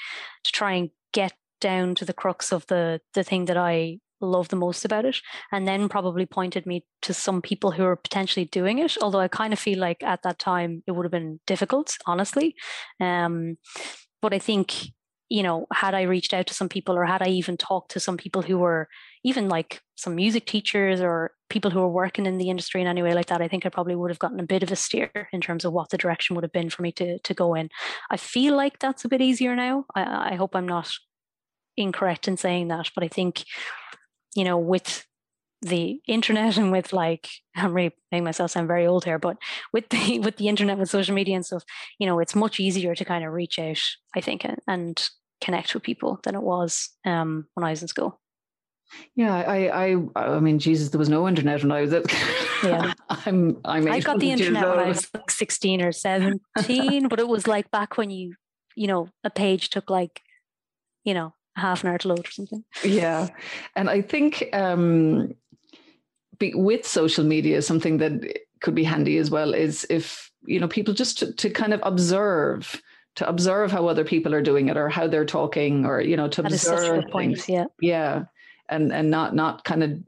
to 0.45 0.53
try 0.53 0.72
and 0.72 0.91
get 1.12 1.33
down 1.61 1.95
to 1.97 2.05
the 2.05 2.12
crux 2.12 2.53
of 2.53 2.66
the 2.66 3.01
the 3.14 3.24
thing 3.24 3.47
that 3.47 3.57
I 3.57 3.99
love 4.21 4.49
the 4.49 4.57
most 4.57 4.85
about 4.85 5.05
it 5.05 5.21
and 5.53 5.66
then 5.66 5.89
probably 5.89 6.27
pointed 6.27 6.66
me 6.66 6.85
to 7.03 7.14
some 7.14 7.41
people 7.41 7.71
who 7.71 7.85
are 7.85 7.97
potentially 7.97 8.45
doing 8.47 8.79
it 8.79 8.97
although 9.01 9.21
I 9.21 9.29
kind 9.29 9.53
of 9.53 9.59
feel 9.59 9.79
like 9.79 10.03
at 10.03 10.23
that 10.23 10.39
time 10.39 10.83
it 10.87 10.93
would 10.93 11.05
have 11.05 11.12
been 11.12 11.41
difficult 11.47 11.97
honestly 12.07 12.55
um, 13.01 13.59
but 14.21 14.35
I 14.35 14.39
think 14.39 14.75
you 15.29 15.43
know 15.43 15.66
had 15.73 15.95
I 15.95 16.03
reached 16.03 16.35
out 16.35 16.47
to 16.49 16.55
some 16.55 16.69
people 16.69 16.97
or 16.97 17.05
had 17.05 17.23
I 17.23 17.29
even 17.29 17.57
talked 17.57 17.93
to 17.93 18.01
some 18.01 18.16
people 18.16 18.43
who 18.43 18.59
were 18.59 18.89
even 19.25 19.49
like 19.49 19.81
some 19.97 20.14
music 20.14 20.47
teachers 20.47 21.01
or 21.01 21.33
people 21.51 21.71
who 21.71 21.81
are 21.81 21.89
working 21.89 22.27
in 22.27 22.39
the 22.39 22.51
industry 22.51 22.81
in 22.81 22.87
any 22.87 23.03
way 23.03 23.14
like 23.14 23.27
that, 23.27 23.41
I 23.41 23.49
think 23.49 23.66
I 23.66 23.69
probably 23.69 23.97
would 23.97 24.11
have 24.11 24.19
gotten 24.19 24.39
a 24.39 24.47
bit 24.47 24.62
of 24.62 24.71
a 24.71 24.77
steer 24.77 25.11
in 25.33 25.41
terms 25.41 25.64
of 25.64 25.73
what 25.73 25.91
the 25.91 25.99
direction 25.99 26.37
would 26.37 26.45
have 26.45 26.53
been 26.53 26.71
for 26.71 26.83
me 26.83 26.93
to 26.93 27.19
to 27.19 27.35
go 27.35 27.55
in. 27.55 27.69
I 28.11 28.16
feel 28.16 28.57
like 28.57 28.79
that's 28.79 29.05
a 29.05 29.09
bit 29.09 29.21
easier 29.21 29.57
now. 29.57 29.87
I, 29.95 30.33
I 30.33 30.35
hope 30.37 30.55
I'm 30.55 30.69
not 30.69 30.91
incorrect 31.77 32.29
in 32.29 32.37
saying 32.37 32.69
that, 32.69 32.91
but 32.95 33.05
I 33.05 33.09
think, 33.09 33.45
you 34.35 34.45
know, 34.45 34.59
with 34.59 35.05
the 35.62 36.01
internet 36.07 36.57
and 36.57 36.70
with 36.70 36.93
like 36.93 37.29
I'm 37.57 37.74
really 37.74 37.95
making 38.12 38.24
myself 38.24 38.53
sound 38.53 38.68
very 38.68 38.87
old 38.87 39.05
here, 39.05 39.18
but 39.18 39.37
with 39.72 39.89
the 39.89 40.18
with 40.24 40.37
the 40.37 40.49
internet 40.49 40.79
with 40.79 40.91
social 40.91 41.14
media 41.14 41.37
and 41.37 41.47
stuff, 41.47 41.64
you 41.99 42.07
know, 42.07 42.18
it's 42.20 42.35
much 42.35 42.61
easier 42.61 42.95
to 42.95 43.05
kind 43.05 43.24
of 43.24 43.33
reach 43.33 43.59
out, 43.59 43.81
I 44.14 44.20
think, 44.20 44.45
and, 44.45 44.59
and 44.66 45.09
connect 45.41 45.74
with 45.74 45.83
people 45.83 46.20
than 46.24 46.35
it 46.35 46.43
was 46.43 46.91
um, 47.05 47.47
when 47.55 47.64
I 47.64 47.70
was 47.70 47.83
in 47.83 47.89
school. 47.89 48.20
Yeah, 49.14 49.35
I, 49.35 49.93
I, 49.93 49.97
I 50.16 50.41
mean, 50.41 50.59
Jesus, 50.59 50.89
there 50.89 50.99
was 50.99 51.11
no 51.11 51.29
internet 51.29 51.62
when 51.62 51.72
I 51.72 51.83
was 51.83 51.93
at. 51.93 52.05
Yeah. 52.64 52.95
I'm, 53.11 53.59
I'm. 53.64 53.87
I 53.87 54.01
got 54.01 54.18
the 54.18 54.31
internet 54.31 54.66
when 54.66 54.79
I 54.79 54.89
was 54.89 55.09
like 55.12 55.31
16 55.31 55.83
or 55.83 55.93
17, 55.93 57.09
but 57.09 57.20
it 57.20 57.29
was 57.29 57.47
like 57.47 57.70
back 57.70 57.99
when 57.99 58.11
you, 58.11 58.35
you 58.76 58.87
know, 58.87 59.09
a 59.24 59.31
page 59.31 59.68
took 59.68 59.91
like, 59.91 60.22
you 61.05 61.12
know, 61.12 61.35
half 61.59 61.84
an 61.84 61.90
hour 61.90 61.98
to 61.98 62.09
load 62.09 62.26
or 62.26 62.30
something. 62.30 62.64
Yeah, 62.84 63.28
and 63.76 63.90
I 63.90 64.00
think 64.00 64.48
um, 64.52 65.34
be, 66.38 66.54
with 66.54 66.86
social 66.86 67.24
media, 67.24 67.62
something 67.62 67.98
that 67.98 68.38
could 68.61 68.74
be 68.74 68.84
handy 68.84 69.18
as 69.18 69.30
well 69.30 69.54
is 69.54 69.86
if 69.90 70.30
you 70.44 70.61
know 70.61 70.68
people 70.68 70.94
just 70.94 71.18
to, 71.18 71.32
to 71.32 71.50
kind 71.50 71.74
of 71.74 71.80
observe 71.82 72.80
to 73.16 73.28
observe 73.28 73.72
how 73.72 73.88
other 73.88 74.04
people 74.04 74.32
are 74.32 74.42
doing 74.42 74.68
it 74.68 74.76
or 74.76 74.88
how 74.88 75.09
they're 75.09 75.24
talking 75.24 75.84
or 75.84 76.00
you 76.00 76.16
know 76.16 76.28
to 76.28 76.42
That 76.42 76.52
is 76.52 76.62
such 76.62 76.86
a 76.86 76.94
observe 76.94 77.11
point. 77.11 77.48
Yeah. 77.48 77.64
yeah 77.80 78.24
and 78.68 78.92
and 78.92 79.11
not 79.11 79.34
not 79.34 79.64
kind 79.64 79.82
of 79.82 79.98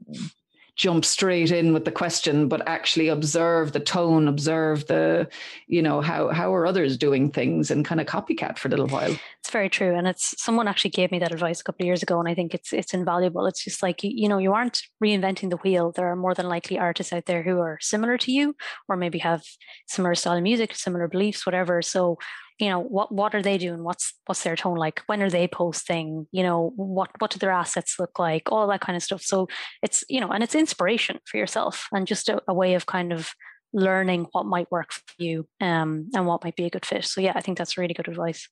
jump 0.75 1.05
straight 1.05 1.51
in 1.51 1.73
with 1.73 1.85
the 1.85 1.91
question 1.91 2.47
but 2.47 2.67
actually 2.67 3.07
observe 3.07 3.71
the 3.71 3.79
tone 3.79 4.27
observe 4.27 4.87
the 4.87 5.27
you 5.67 5.81
know 5.81 6.01
how 6.01 6.29
how 6.29 6.53
are 6.53 6.65
others 6.65 6.97
doing 6.97 7.29
things 7.29 7.69
and 7.69 7.85
kind 7.85 8.01
of 8.01 8.07
copycat 8.07 8.57
for 8.57 8.67
a 8.67 8.71
little 8.71 8.87
while 8.87 9.15
It's 9.41 9.49
very 9.49 9.69
true, 9.69 9.95
and 9.95 10.07
it's 10.07 10.35
someone 10.37 10.67
actually 10.67 10.91
gave 10.91 11.11
me 11.11 11.17
that 11.17 11.31
advice 11.31 11.61
a 11.61 11.63
couple 11.63 11.83
of 11.83 11.87
years 11.87 12.03
ago, 12.03 12.19
and 12.19 12.29
I 12.29 12.35
think 12.35 12.53
it's 12.53 12.71
it's 12.71 12.93
invaluable. 12.93 13.47
It's 13.47 13.63
just 13.63 13.81
like 13.81 14.03
you, 14.03 14.29
know, 14.29 14.37
you 14.37 14.53
aren't 14.53 14.83
reinventing 15.03 15.49
the 15.49 15.57
wheel. 15.57 15.91
There 15.91 16.07
are 16.11 16.15
more 16.15 16.35
than 16.35 16.47
likely 16.47 16.77
artists 16.77 17.11
out 17.11 17.25
there 17.25 17.41
who 17.41 17.59
are 17.59 17.79
similar 17.81 18.19
to 18.19 18.31
you, 18.31 18.55
or 18.87 18.95
maybe 18.97 19.17
have 19.17 19.43
similar 19.87 20.13
style 20.13 20.37
of 20.37 20.43
music, 20.43 20.75
similar 20.75 21.07
beliefs, 21.07 21.43
whatever. 21.43 21.81
So, 21.81 22.19
you 22.61 22.69
know, 22.69 22.79
what 22.79 23.11
what 23.11 23.33
are 23.33 23.41
they 23.41 23.57
doing? 23.57 23.83
What's 23.83 24.13
what's 24.27 24.43
their 24.43 24.55
tone 24.55 24.77
like? 24.77 25.01
When 25.07 25.23
are 25.23 25.31
they 25.31 25.47
posting? 25.47 26.27
You 26.31 26.43
know, 26.43 26.71
what 26.75 27.09
what 27.17 27.31
do 27.31 27.39
their 27.39 27.51
assets 27.51 27.95
look 27.97 28.19
like? 28.19 28.51
All 28.51 28.67
that 28.67 28.81
kind 28.81 28.95
of 28.95 29.01
stuff. 29.01 29.23
So 29.23 29.47
it's 29.81 30.03
you 30.07 30.21
know, 30.21 30.29
and 30.29 30.43
it's 30.43 30.53
inspiration 30.53 31.19
for 31.25 31.37
yourself, 31.37 31.87
and 31.91 32.05
just 32.05 32.29
a, 32.29 32.39
a 32.47 32.53
way 32.53 32.75
of 32.75 32.85
kind 32.85 33.11
of 33.11 33.31
learning 33.73 34.27
what 34.31 34.45
might 34.45 34.69
work 34.71 34.91
for 34.91 35.01
you 35.17 35.47
um, 35.59 36.09
and 36.13 36.27
what 36.27 36.43
might 36.43 36.55
be 36.55 36.65
a 36.65 36.69
good 36.69 36.85
fit. 36.85 37.03
So 37.05 37.19
yeah, 37.19 37.33
I 37.35 37.41
think 37.41 37.57
that's 37.57 37.77
really 37.77 37.95
good 37.95 38.07
advice. 38.07 38.47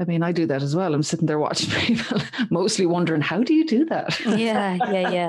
I 0.00 0.04
mean, 0.04 0.22
I 0.22 0.32
do 0.32 0.46
that 0.46 0.62
as 0.62 0.74
well. 0.74 0.94
I'm 0.94 1.02
sitting 1.02 1.26
there 1.26 1.38
watching 1.38 1.70
people, 1.80 2.20
mostly 2.50 2.86
wondering, 2.86 3.20
how 3.20 3.42
do 3.42 3.54
you 3.54 3.66
do 3.66 3.84
that? 3.86 4.18
yeah 4.26 4.78
yeah 4.90 5.10
yeah 5.10 5.28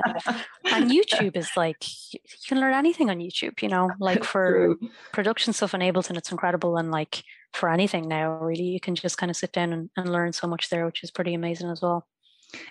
and 0.72 0.90
youtube 0.90 1.36
is 1.36 1.50
like 1.56 1.84
you 2.12 2.18
can 2.48 2.60
learn 2.60 2.74
anything 2.74 3.10
on 3.10 3.18
youtube 3.18 3.60
you 3.62 3.68
know 3.68 3.90
like 4.00 4.24
for 4.32 4.76
True. 4.76 4.90
production 5.12 5.52
stuff 5.52 5.74
in 5.74 5.80
ableton 5.80 6.16
it's 6.16 6.30
incredible 6.30 6.76
and 6.76 6.90
like 6.90 7.22
for 7.52 7.68
anything 7.68 8.08
now 8.08 8.38
really 8.38 8.64
you 8.64 8.80
can 8.80 8.94
just 8.94 9.18
kind 9.18 9.30
of 9.30 9.36
sit 9.36 9.52
down 9.52 9.72
and, 9.72 9.90
and 9.96 10.10
learn 10.10 10.32
so 10.32 10.46
much 10.46 10.70
there 10.70 10.86
which 10.86 11.02
is 11.04 11.10
pretty 11.10 11.34
amazing 11.34 11.70
as 11.70 11.82
well 11.82 12.06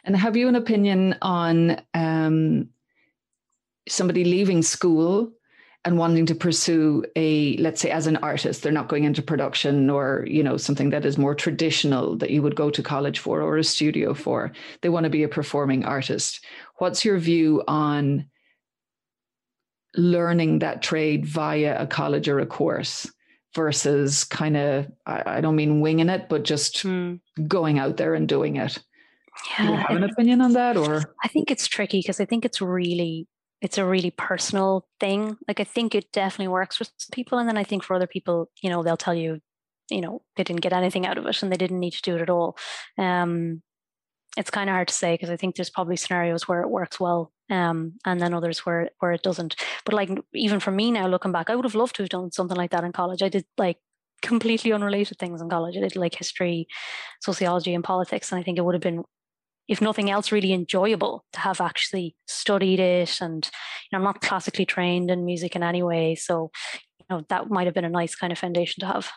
And 0.03 0.15
have 0.15 0.35
you 0.35 0.47
an 0.47 0.55
opinion 0.55 1.15
on 1.21 1.81
um, 1.93 2.69
somebody 3.87 4.23
leaving 4.23 4.61
school 4.61 5.31
and 5.85 5.97
wanting 5.97 6.25
to 6.25 6.35
pursue 6.35 7.03
a, 7.15 7.57
let's 7.57 7.81
say, 7.81 7.91
as 7.91 8.07
an 8.07 8.17
artist, 8.17 8.63
they're 8.63 8.71
not 8.71 8.87
going 8.87 9.03
into 9.03 9.21
production 9.21 9.89
or 9.89 10.25
you 10.27 10.43
know 10.43 10.57
something 10.57 10.89
that 10.91 11.05
is 11.05 11.17
more 11.17 11.35
traditional 11.35 12.17
that 12.17 12.29
you 12.29 12.41
would 12.41 12.55
go 12.55 12.69
to 12.69 12.81
college 12.81 13.19
for 13.19 13.41
or 13.41 13.57
a 13.57 13.63
studio 13.63 14.13
for. 14.13 14.51
They 14.81 14.89
want 14.89 15.03
to 15.05 15.09
be 15.09 15.23
a 15.23 15.27
performing 15.27 15.83
artist. 15.83 16.43
What's 16.77 17.03
your 17.03 17.17
view 17.17 17.63
on 17.67 18.29
learning 19.95 20.59
that 20.59 20.81
trade 20.81 21.25
via 21.25 21.81
a 21.81 21.87
college 21.87 22.27
or 22.27 22.39
a 22.39 22.45
course 22.45 23.09
versus 23.55 24.23
kind 24.23 24.57
of, 24.57 24.87
I, 25.05 25.37
I 25.37 25.41
don't 25.41 25.55
mean 25.55 25.81
winging 25.81 26.09
it, 26.09 26.27
but 26.29 26.43
just 26.43 26.81
hmm. 26.81 27.15
going 27.47 27.77
out 27.77 27.97
there 27.97 28.15
and 28.15 28.27
doing 28.27 28.55
it? 28.55 28.79
Do 29.57 29.63
you 29.63 29.73
have 29.73 29.97
an 29.97 30.03
opinion 30.03 30.41
on 30.41 30.53
that 30.53 30.77
or? 30.77 31.03
I 31.23 31.27
think 31.27 31.51
it's 31.51 31.67
tricky 31.67 31.99
because 31.99 32.19
I 32.19 32.25
think 32.25 32.45
it's 32.45 32.61
really 32.61 33.27
it's 33.63 33.77
a 33.77 33.85
really 33.85 34.11
personal 34.11 34.85
thing. 34.99 35.37
Like 35.47 35.61
I 35.61 35.63
think 35.63 35.95
it 35.95 36.11
definitely 36.11 36.49
works 36.49 36.77
for 36.77 36.83
some 36.83 37.13
people, 37.13 37.39
and 37.39 37.47
then 37.47 37.57
I 37.57 37.63
think 37.63 37.83
for 37.83 37.95
other 37.95 38.07
people, 38.07 38.51
you 38.61 38.69
know, 38.69 38.83
they'll 38.83 38.97
tell 38.97 39.15
you, 39.15 39.39
you 39.89 40.01
know, 40.01 40.21
they 40.35 40.43
didn't 40.43 40.61
get 40.61 40.73
anything 40.73 41.07
out 41.07 41.17
of 41.17 41.25
it 41.25 41.41
and 41.41 41.51
they 41.51 41.57
didn't 41.57 41.79
need 41.79 41.93
to 41.93 42.01
do 42.01 42.15
it 42.17 42.21
at 42.21 42.29
all. 42.29 42.57
Um, 42.97 43.63
it's 44.35 44.49
kind 44.49 44.69
of 44.69 44.73
hard 44.73 44.89
to 44.89 44.93
say 44.93 45.13
because 45.13 45.29
I 45.29 45.37
think 45.37 45.55
there's 45.55 45.69
probably 45.69 45.95
scenarios 45.95 46.47
where 46.47 46.61
it 46.61 46.69
works 46.69 46.99
well, 46.99 47.31
um, 47.49 47.93
and 48.05 48.19
then 48.19 48.33
others 48.33 48.59
where 48.65 48.89
where 48.99 49.13
it 49.13 49.23
doesn't. 49.23 49.55
But 49.85 49.95
like 49.95 50.09
even 50.33 50.59
for 50.59 50.71
me 50.71 50.91
now, 50.91 51.07
looking 51.07 51.31
back, 51.31 51.49
I 51.49 51.55
would 51.55 51.65
have 51.65 51.75
loved 51.75 51.95
to 51.95 52.03
have 52.03 52.09
done 52.09 52.31
something 52.33 52.57
like 52.57 52.71
that 52.71 52.83
in 52.83 52.91
college. 52.91 53.23
I 53.23 53.29
did 53.29 53.45
like 53.57 53.77
completely 54.21 54.73
unrelated 54.73 55.19
things 55.19 55.41
in 55.41 55.49
college. 55.49 55.77
I 55.77 55.81
did 55.81 55.95
like 55.95 56.15
history, 56.15 56.67
sociology, 57.21 57.73
and 57.73 57.83
politics, 57.83 58.31
and 58.31 58.39
I 58.39 58.43
think 58.43 58.57
it 58.57 58.65
would 58.65 58.75
have 58.75 58.81
been 58.81 59.05
if 59.67 59.81
nothing 59.81 60.09
else, 60.09 60.31
really 60.31 60.53
enjoyable 60.53 61.25
to 61.33 61.39
have 61.39 61.61
actually 61.61 62.15
studied 62.27 62.79
it. 62.79 63.21
And 63.21 63.45
you 63.45 63.89
know, 63.91 63.97
I'm 63.99 64.03
not 64.03 64.21
classically 64.21 64.65
trained 64.65 65.09
in 65.09 65.25
music 65.25 65.55
in 65.55 65.63
any 65.63 65.83
way, 65.83 66.15
so 66.15 66.51
you 66.99 67.05
know 67.09 67.25
that 67.29 67.49
might 67.49 67.65
have 67.67 67.73
been 67.73 67.85
a 67.85 67.89
nice 67.89 68.15
kind 68.15 68.31
of 68.33 68.39
foundation 68.39 68.81
to 68.81 68.87
have. 68.87 69.11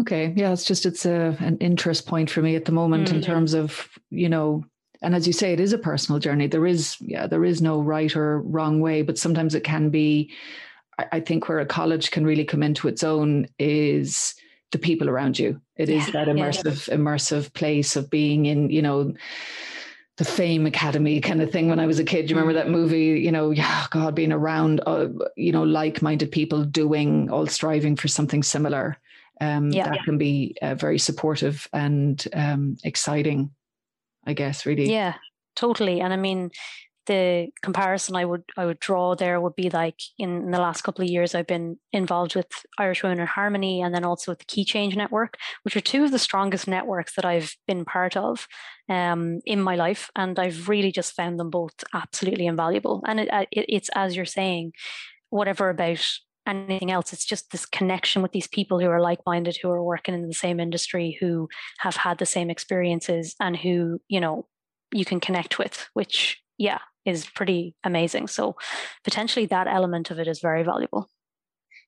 Okay, 0.00 0.32
yeah, 0.36 0.52
it's 0.52 0.64
just 0.64 0.86
it's 0.86 1.04
a 1.04 1.36
an 1.40 1.58
interest 1.58 2.06
point 2.06 2.30
for 2.30 2.42
me 2.42 2.56
at 2.56 2.64
the 2.64 2.72
moment 2.72 3.10
in 3.10 3.20
Mm. 3.20 3.24
terms 3.24 3.54
of 3.54 3.88
you 4.10 4.28
know, 4.28 4.64
and 5.02 5.14
as 5.14 5.26
you 5.26 5.32
say, 5.32 5.52
it 5.52 5.60
is 5.60 5.72
a 5.72 5.78
personal 5.78 6.18
journey. 6.18 6.46
There 6.46 6.66
is 6.66 6.96
yeah, 7.00 7.26
there 7.26 7.44
is 7.44 7.60
no 7.60 7.80
right 7.80 8.14
or 8.16 8.40
wrong 8.40 8.80
way, 8.80 9.02
but 9.02 9.18
sometimes 9.18 9.54
it 9.54 9.64
can 9.64 9.90
be. 9.90 10.32
I, 10.98 11.06
I 11.12 11.20
think 11.20 11.48
where 11.48 11.60
a 11.60 11.66
college 11.66 12.10
can 12.10 12.24
really 12.24 12.44
come 12.44 12.62
into 12.62 12.88
its 12.88 13.04
own 13.04 13.46
is 13.58 14.34
the 14.72 14.78
people 14.78 15.08
around 15.08 15.38
you. 15.38 15.60
It 15.76 15.88
is 15.88 16.06
Yeah, 16.06 16.24
that 16.24 16.26
yeah. 16.26 16.34
immersive 16.34 16.88
immersive 16.90 17.52
place 17.52 17.96
of 17.96 18.10
being 18.10 18.46
in 18.46 18.70
you 18.70 18.82
know 18.82 19.14
the 20.18 20.24
Fame 20.24 20.66
Academy 20.66 21.20
kind 21.20 21.40
of 21.40 21.50
thing 21.50 21.68
when 21.68 21.80
I 21.80 21.86
was 21.86 21.98
a 21.98 22.04
kid. 22.04 22.28
You 22.28 22.36
remember 22.36 22.52
that 22.54 22.68
movie? 22.68 23.20
You 23.20 23.32
know, 23.32 23.50
yeah, 23.50 23.86
God, 23.90 24.14
being 24.14 24.32
around, 24.32 24.82
uh, 24.86 25.08
you 25.36 25.52
know, 25.52 25.62
like-minded 25.62 26.30
people 26.30 26.64
doing, 26.64 27.30
all 27.30 27.46
striving 27.46 27.96
for 27.96 28.08
something 28.08 28.42
similar. 28.42 28.98
Um, 29.40 29.70
yeah, 29.70 29.84
that 29.84 29.96
yeah. 29.96 30.02
can 30.04 30.18
be 30.18 30.54
uh, 30.60 30.74
very 30.74 30.98
supportive 30.98 31.66
and 31.72 32.22
um, 32.34 32.76
exciting. 32.84 33.50
I 34.26 34.34
guess, 34.34 34.66
really. 34.66 34.92
Yeah, 34.92 35.14
totally. 35.56 36.00
And 36.00 36.12
I 36.12 36.16
mean, 36.16 36.50
the 37.06 37.48
comparison 37.62 38.16
I 38.16 38.24
would 38.24 38.44
I 38.56 38.66
would 38.66 38.78
draw 38.78 39.14
there 39.14 39.40
would 39.40 39.56
be 39.56 39.70
like 39.70 40.00
in, 40.18 40.50
the 40.50 40.60
last 40.60 40.82
couple 40.82 41.04
of 41.04 41.10
years 41.10 41.34
I've 41.34 41.46
been 41.46 41.78
involved 41.92 42.34
with 42.36 42.46
Irish 42.78 43.02
Women 43.02 43.20
in 43.20 43.26
Harmony 43.26 43.82
and 43.82 43.94
then 43.94 44.04
also 44.04 44.32
with 44.32 44.38
the 44.38 44.44
Keychange 44.44 44.96
Network, 44.96 45.36
which 45.62 45.76
are 45.76 45.80
two 45.80 46.04
of 46.04 46.10
the 46.10 46.18
strongest 46.18 46.68
networks 46.68 47.14
that 47.16 47.24
I've 47.24 47.56
been 47.66 47.84
part 47.84 48.16
of 48.16 48.46
um, 48.88 49.40
in 49.44 49.60
my 49.60 49.74
life, 49.74 50.10
and 50.16 50.38
I've 50.38 50.68
really 50.68 50.92
just 50.92 51.14
found 51.14 51.38
them 51.38 51.50
both 51.50 51.74
absolutely 51.94 52.46
invaluable. 52.46 53.02
And 53.06 53.20
it, 53.20 53.32
uh, 53.32 53.46
it, 53.50 53.66
it's 53.68 53.90
as 53.94 54.16
you're 54.16 54.24
saying, 54.24 54.72
whatever 55.30 55.70
about 55.70 56.06
anything 56.46 56.90
else. 56.90 57.12
It's 57.12 57.24
just 57.24 57.50
this 57.50 57.66
connection 57.66 58.22
with 58.22 58.32
these 58.32 58.48
people 58.48 58.80
who 58.80 58.88
are 58.88 59.00
like 59.00 59.20
minded, 59.26 59.58
who 59.60 59.70
are 59.70 59.82
working 59.82 60.14
in 60.14 60.26
the 60.26 60.34
same 60.34 60.60
industry, 60.60 61.16
who 61.20 61.48
have 61.78 61.96
had 61.96 62.18
the 62.18 62.26
same 62.26 62.50
experiences, 62.50 63.34
and 63.40 63.56
who, 63.56 64.00
you 64.08 64.20
know, 64.20 64.46
you 64.92 65.04
can 65.04 65.20
connect 65.20 65.58
with, 65.58 65.88
which, 65.94 66.42
yeah, 66.58 66.78
is 67.04 67.26
pretty 67.26 67.74
amazing. 67.84 68.28
So 68.28 68.56
potentially 69.04 69.46
that 69.46 69.66
element 69.66 70.10
of 70.10 70.18
it 70.18 70.28
is 70.28 70.40
very 70.40 70.62
valuable. 70.62 71.08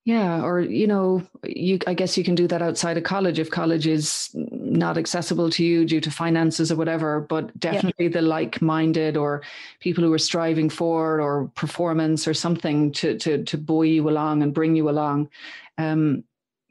Yeah, 0.05 0.43
or 0.43 0.61
you 0.61 0.87
know, 0.87 1.27
you 1.45 1.79
I 1.87 1.95
guess 1.95 2.19
you 2.19 2.25
can 2.25 2.35
do 2.35 2.47
that 2.49 2.61
outside 2.61 2.99
of 2.99 3.05
college 3.05 3.39
if 3.39 3.51
college 3.51 3.87
is 3.87 4.29
not 4.35 4.99
accessible 4.99 5.49
to 5.51 5.65
you 5.65 5.87
due 5.87 6.01
to 6.03 6.11
finances 6.11 6.71
or 6.71 6.77
whatever, 6.77 7.23
but 7.23 7.59
definitely 7.59 8.09
the 8.09 8.21
like-minded 8.21 9.17
or 9.17 9.41
people 9.81 10.05
who 10.05 10.13
are 10.13 10.19
striving 10.19 10.69
for 10.69 11.23
or 11.23 11.51
performance 11.55 12.29
or 12.29 12.35
something 12.35 12.93
to 12.93 13.19
to 13.19 13.45
to 13.45 13.57
buoy 13.57 13.93
you 13.93 14.11
along 14.11 14.43
and 14.43 14.53
bring 14.53 14.77
you 14.77 14.91
along. 14.91 15.31
Um, 15.79 16.25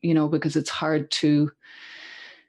you 0.04 0.14
know, 0.14 0.28
because 0.28 0.56
it's 0.56 0.70
hard 0.70 1.10
to 1.12 1.52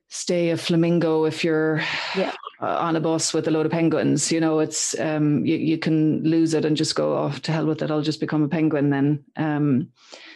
stay 0.09 0.51
a 0.51 0.57
flamingo 0.59 1.25
if 1.25 1.43
you're 1.43 1.83
yeah. 2.15 2.35
Uh, 2.65 2.79
on 2.79 2.97
a 2.97 3.01
bus 3.01 3.35
with 3.35 3.47
a 3.47 3.51
load 3.51 3.67
of 3.67 3.73
penguins. 3.73 4.33
You 4.33 4.41
know, 4.41 4.59
it's 4.59 4.99
um, 4.99 5.45
you, 5.45 5.57
you 5.57 5.77
can 5.77 6.23
lose 6.23 6.55
it 6.55 6.65
and 6.65 6.75
just 6.75 6.95
go, 6.95 7.19
oh, 7.19 7.31
to 7.43 7.53
hell 7.53 7.67
with 7.67 7.83
it. 7.83 7.91
I'll 7.91 8.01
just 8.01 8.21
become 8.21 8.43
a 8.43 8.49
penguin 8.49 8.89
then. 8.89 9.23
Um, 9.37 9.91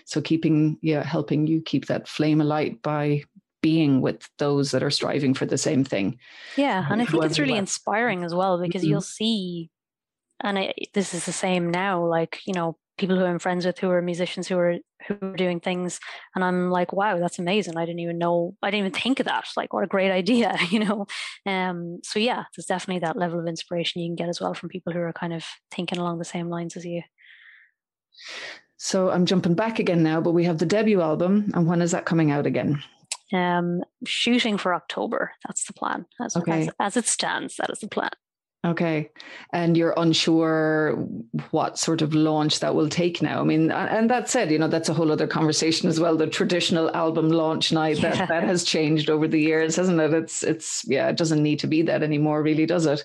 so 0.04 0.20
keeping, 0.20 0.76
yeah, 0.82 1.02
helping 1.02 1.46
you 1.46 1.62
keep 1.62 1.86
that 1.86 2.06
flame 2.06 2.42
alight 2.42 2.82
by 2.82 3.22
being 3.62 4.02
with 4.02 4.28
those 4.36 4.72
that 4.72 4.82
are 4.82 4.90
striving 4.90 5.32
for 5.32 5.46
the 5.46 5.56
same 5.56 5.84
thing. 5.84 6.18
Yeah, 6.56 6.86
and 6.90 7.00
I 7.00 7.06
think 7.06 7.24
it's 7.24 7.38
really 7.38 7.56
inspiring 7.56 8.24
as 8.24 8.34
well 8.34 8.60
because 8.60 8.82
mm-hmm. 8.82 8.90
you'll 8.90 9.00
see, 9.00 9.70
and 10.40 10.58
I, 10.58 10.74
this 10.92 11.14
is 11.14 11.24
the 11.24 11.32
same 11.32 11.70
now. 11.70 12.04
Like 12.04 12.40
you 12.44 12.52
know, 12.52 12.76
people 12.98 13.16
who 13.16 13.24
I'm 13.24 13.38
friends 13.38 13.64
with 13.64 13.78
who 13.78 13.90
are 13.90 14.02
musicians 14.02 14.48
who 14.48 14.58
are 14.58 14.76
who 15.06 15.16
are 15.22 15.36
doing 15.36 15.60
things 15.60 16.00
and 16.34 16.44
I'm 16.44 16.70
like 16.70 16.92
wow 16.92 17.18
that's 17.18 17.38
amazing. 17.38 17.76
I 17.76 17.86
didn't 17.86 18.00
even 18.00 18.18
know 18.18 18.56
I 18.62 18.70
didn't 18.70 18.86
even 18.86 19.00
think 19.00 19.20
of 19.20 19.26
that. 19.26 19.46
Like 19.56 19.72
what 19.72 19.84
a 19.84 19.88
great 19.88 20.10
idea 20.10 20.56
you 20.70 20.80
know? 20.80 21.06
Um 21.46 22.00
so 22.02 22.18
yeah 22.18 22.44
there's 22.54 22.66
definitely 22.66 23.00
that 23.00 23.16
level 23.16 23.40
of 23.40 23.46
inspiration 23.46 24.02
you 24.02 24.08
can 24.08 24.16
get 24.16 24.28
as 24.28 24.40
well 24.40 24.54
from 24.54 24.68
people 24.68 24.92
who 24.92 25.00
are 25.00 25.12
kind 25.12 25.32
of 25.32 25.44
thinking 25.70 25.98
along 25.98 26.18
the 26.18 26.24
same 26.24 26.48
lines 26.48 26.76
as 26.76 26.84
you. 26.84 27.02
So 28.76 29.10
I'm 29.10 29.26
jumping 29.26 29.54
back 29.54 29.78
again 29.78 30.02
now 30.02 30.20
but 30.20 30.32
we 30.32 30.44
have 30.44 30.58
the 30.58 30.66
debut 30.66 31.00
album 31.00 31.50
and 31.54 31.66
when 31.66 31.80
is 31.80 31.92
that 31.92 32.04
coming 32.04 32.30
out 32.30 32.46
again? 32.46 32.82
Um 33.32 33.82
shooting 34.06 34.58
for 34.58 34.74
October. 34.74 35.32
That's 35.46 35.64
the 35.64 35.72
plan. 35.72 36.06
As, 36.20 36.36
okay. 36.36 36.62
as, 36.62 36.70
as 36.80 36.96
it 36.96 37.06
stands 37.06 37.56
that 37.56 37.70
is 37.70 37.80
the 37.80 37.88
plan 37.88 38.10
Okay. 38.68 39.10
And 39.52 39.76
you're 39.76 39.94
unsure 39.96 40.96
what 41.52 41.78
sort 41.78 42.02
of 42.02 42.12
launch 42.12 42.60
that 42.60 42.74
will 42.74 42.88
take 42.88 43.22
now. 43.22 43.40
I 43.40 43.44
mean, 43.44 43.70
and 43.70 44.10
that 44.10 44.28
said, 44.28 44.50
you 44.50 44.58
know, 44.58 44.68
that's 44.68 44.90
a 44.90 44.94
whole 44.94 45.10
other 45.10 45.26
conversation 45.26 45.88
as 45.88 45.98
well. 45.98 46.16
The 46.16 46.26
traditional 46.26 46.94
album 46.94 47.30
launch 47.30 47.72
night 47.72 48.00
that, 48.02 48.28
that 48.28 48.42
has 48.44 48.64
changed 48.64 49.08
over 49.08 49.26
the 49.26 49.40
years, 49.40 49.76
hasn't 49.76 50.00
it? 50.00 50.12
It's 50.12 50.42
it's 50.42 50.84
yeah, 50.86 51.08
it 51.08 51.16
doesn't 51.16 51.42
need 51.42 51.60
to 51.60 51.66
be 51.66 51.80
that 51.82 52.02
anymore, 52.02 52.42
really, 52.42 52.66
does 52.66 52.84
it? 52.84 53.04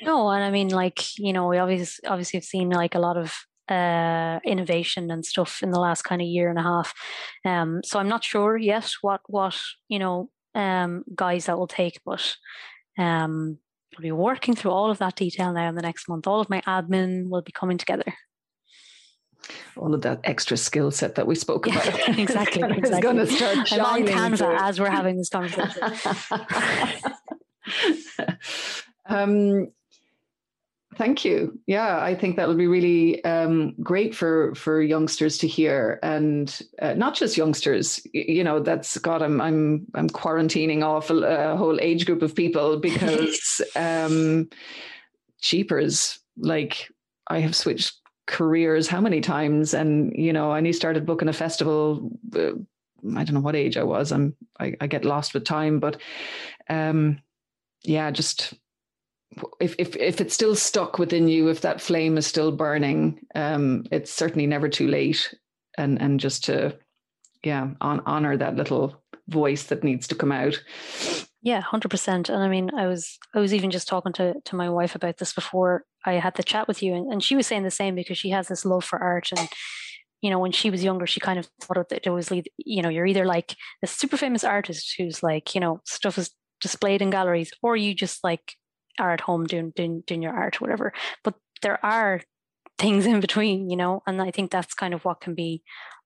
No, 0.00 0.30
and 0.30 0.42
I 0.42 0.50
mean 0.50 0.68
like, 0.68 1.18
you 1.18 1.34
know, 1.34 1.48
we 1.48 1.58
obviously 1.58 2.08
obviously 2.08 2.38
have 2.38 2.44
seen 2.44 2.70
like 2.70 2.94
a 2.94 3.00
lot 3.00 3.18
of 3.18 3.34
uh 3.68 4.40
innovation 4.44 5.10
and 5.10 5.24
stuff 5.24 5.62
in 5.62 5.70
the 5.70 5.80
last 5.80 6.02
kind 6.02 6.22
of 6.22 6.28
year 6.28 6.48
and 6.48 6.58
a 6.58 6.62
half. 6.62 6.94
Um 7.44 7.80
so 7.84 7.98
I'm 7.98 8.08
not 8.08 8.24
sure 8.24 8.56
yet 8.56 8.90
what 9.02 9.20
what, 9.26 9.60
you 9.88 9.98
know, 9.98 10.30
um 10.54 11.04
guise 11.14 11.46
that 11.46 11.58
will 11.58 11.66
take, 11.66 12.00
but 12.06 12.36
um 12.98 13.58
I'll 13.96 14.02
be 14.02 14.12
working 14.12 14.54
through 14.54 14.72
all 14.72 14.90
of 14.90 14.98
that 14.98 15.16
detail 15.16 15.52
now 15.52 15.68
in 15.68 15.74
the 15.74 15.82
next 15.82 16.08
month. 16.08 16.26
All 16.26 16.40
of 16.40 16.50
my 16.50 16.60
admin 16.62 17.28
will 17.28 17.42
be 17.42 17.52
coming 17.52 17.78
together. 17.78 18.14
All 19.76 19.94
of 19.94 20.02
that 20.02 20.20
extra 20.24 20.56
skill 20.56 20.90
set 20.90 21.16
that 21.16 21.26
we 21.26 21.34
spoke 21.34 21.66
yeah, 21.66 21.82
about. 21.82 22.08
exactly. 22.18 22.62
exactly. 22.76 23.00
going 23.00 23.16
to 23.16 23.26
start 23.26 23.72
I'm 23.72 23.80
on 23.80 24.06
Canva 24.06 24.60
as 24.60 24.80
we're 24.80 24.90
having 24.90 25.16
this 25.16 25.28
conversation. 25.28 25.82
um, 29.06 29.68
Thank 30.96 31.24
you. 31.24 31.58
Yeah, 31.66 32.00
I 32.00 32.14
think 32.14 32.36
that 32.36 32.46
will 32.46 32.56
be 32.56 32.66
really 32.66 33.24
um, 33.24 33.74
great 33.82 34.14
for 34.14 34.54
for 34.54 34.80
youngsters 34.80 35.38
to 35.38 35.48
hear, 35.48 35.98
and 36.02 36.60
uh, 36.80 36.94
not 36.94 37.14
just 37.14 37.36
youngsters. 37.36 38.00
You 38.12 38.44
know, 38.44 38.60
that's 38.60 38.98
God. 38.98 39.22
I'm 39.22 39.40
I'm 39.40 39.86
I'm 39.94 40.08
quarantining 40.08 40.84
off 40.84 41.10
a, 41.10 41.16
a 41.52 41.56
whole 41.56 41.80
age 41.80 42.06
group 42.06 42.22
of 42.22 42.34
people 42.34 42.78
because 42.80 43.60
um, 43.76 44.48
cheapers. 45.40 46.18
Like 46.36 46.88
I 47.28 47.40
have 47.40 47.56
switched 47.56 47.94
careers 48.26 48.88
how 48.88 49.00
many 49.00 49.20
times, 49.20 49.74
and 49.74 50.12
you 50.16 50.32
know, 50.32 50.52
I 50.52 50.58
only 50.58 50.72
started 50.72 51.06
booking 51.06 51.28
a 51.28 51.32
festival. 51.32 52.10
Uh, 52.34 52.52
I 53.16 53.24
don't 53.24 53.34
know 53.34 53.40
what 53.40 53.56
age 53.56 53.76
I 53.76 53.84
was. 53.84 54.12
I'm 54.12 54.36
I, 54.60 54.74
I 54.80 54.86
get 54.86 55.04
lost 55.04 55.34
with 55.34 55.44
time, 55.44 55.80
but 55.80 56.00
um, 56.68 57.20
yeah, 57.82 58.10
just 58.10 58.54
if 59.60 59.74
if 59.78 59.96
if 59.96 60.20
it's 60.20 60.34
still 60.34 60.54
stuck 60.54 60.98
within 60.98 61.28
you, 61.28 61.48
if 61.48 61.60
that 61.62 61.80
flame 61.80 62.16
is 62.18 62.26
still 62.26 62.52
burning, 62.52 63.20
um, 63.34 63.84
it's 63.90 64.10
certainly 64.10 64.46
never 64.46 64.68
too 64.68 64.88
late. 64.88 65.34
And 65.76 66.00
and 66.00 66.20
just 66.20 66.44
to 66.44 66.78
yeah, 67.42 67.68
on, 67.80 68.00
honor 68.06 68.36
that 68.36 68.56
little 68.56 69.02
voice 69.28 69.64
that 69.64 69.84
needs 69.84 70.06
to 70.08 70.14
come 70.14 70.32
out. 70.32 70.62
Yeah, 71.42 71.60
hundred 71.60 71.90
percent. 71.90 72.28
And 72.28 72.42
I 72.42 72.48
mean, 72.48 72.70
I 72.76 72.86
was 72.86 73.18
I 73.34 73.40
was 73.40 73.52
even 73.52 73.70
just 73.70 73.88
talking 73.88 74.12
to 74.14 74.34
to 74.44 74.56
my 74.56 74.70
wife 74.70 74.94
about 74.94 75.18
this 75.18 75.32
before 75.32 75.84
I 76.06 76.14
had 76.14 76.36
the 76.36 76.42
chat 76.42 76.68
with 76.68 76.82
you, 76.82 76.94
and, 76.94 77.12
and 77.12 77.22
she 77.22 77.36
was 77.36 77.46
saying 77.46 77.64
the 77.64 77.70
same 77.70 77.94
because 77.94 78.18
she 78.18 78.30
has 78.30 78.48
this 78.48 78.64
love 78.64 78.84
for 78.84 78.98
art 78.98 79.30
and 79.36 79.48
you 80.24 80.30
know, 80.30 80.38
when 80.38 80.52
she 80.52 80.70
was 80.70 80.82
younger, 80.82 81.06
she 81.06 81.20
kind 81.20 81.38
of 81.38 81.46
thought 81.60 81.90
that 81.90 82.06
it 82.06 82.10
was, 82.10 82.32
you 82.56 82.80
know, 82.80 82.88
you're 82.88 83.04
either 83.04 83.26
like 83.26 83.54
a 83.82 83.86
super 83.86 84.16
famous 84.16 84.42
artist 84.42 84.94
who's 84.96 85.22
like, 85.22 85.54
you 85.54 85.60
know, 85.60 85.82
stuff 85.84 86.16
is 86.16 86.30
displayed 86.62 87.02
in 87.02 87.10
galleries, 87.10 87.52
or 87.60 87.76
you 87.76 87.94
just 87.94 88.24
like 88.24 88.54
are 88.98 89.12
at 89.12 89.20
home 89.20 89.44
doing, 89.44 89.72
doing 89.74 90.02
doing 90.06 90.22
your 90.22 90.32
art, 90.32 90.60
whatever. 90.60 90.92
But 91.22 91.34
there 91.62 91.84
are 91.84 92.20
things 92.78 93.06
in 93.06 93.20
between, 93.20 93.70
you 93.70 93.76
know, 93.76 94.02
and 94.06 94.20
I 94.20 94.30
think 94.30 94.50
that's 94.50 94.74
kind 94.74 94.94
of 94.94 95.04
what 95.04 95.20
can 95.20 95.34
be 95.34 95.62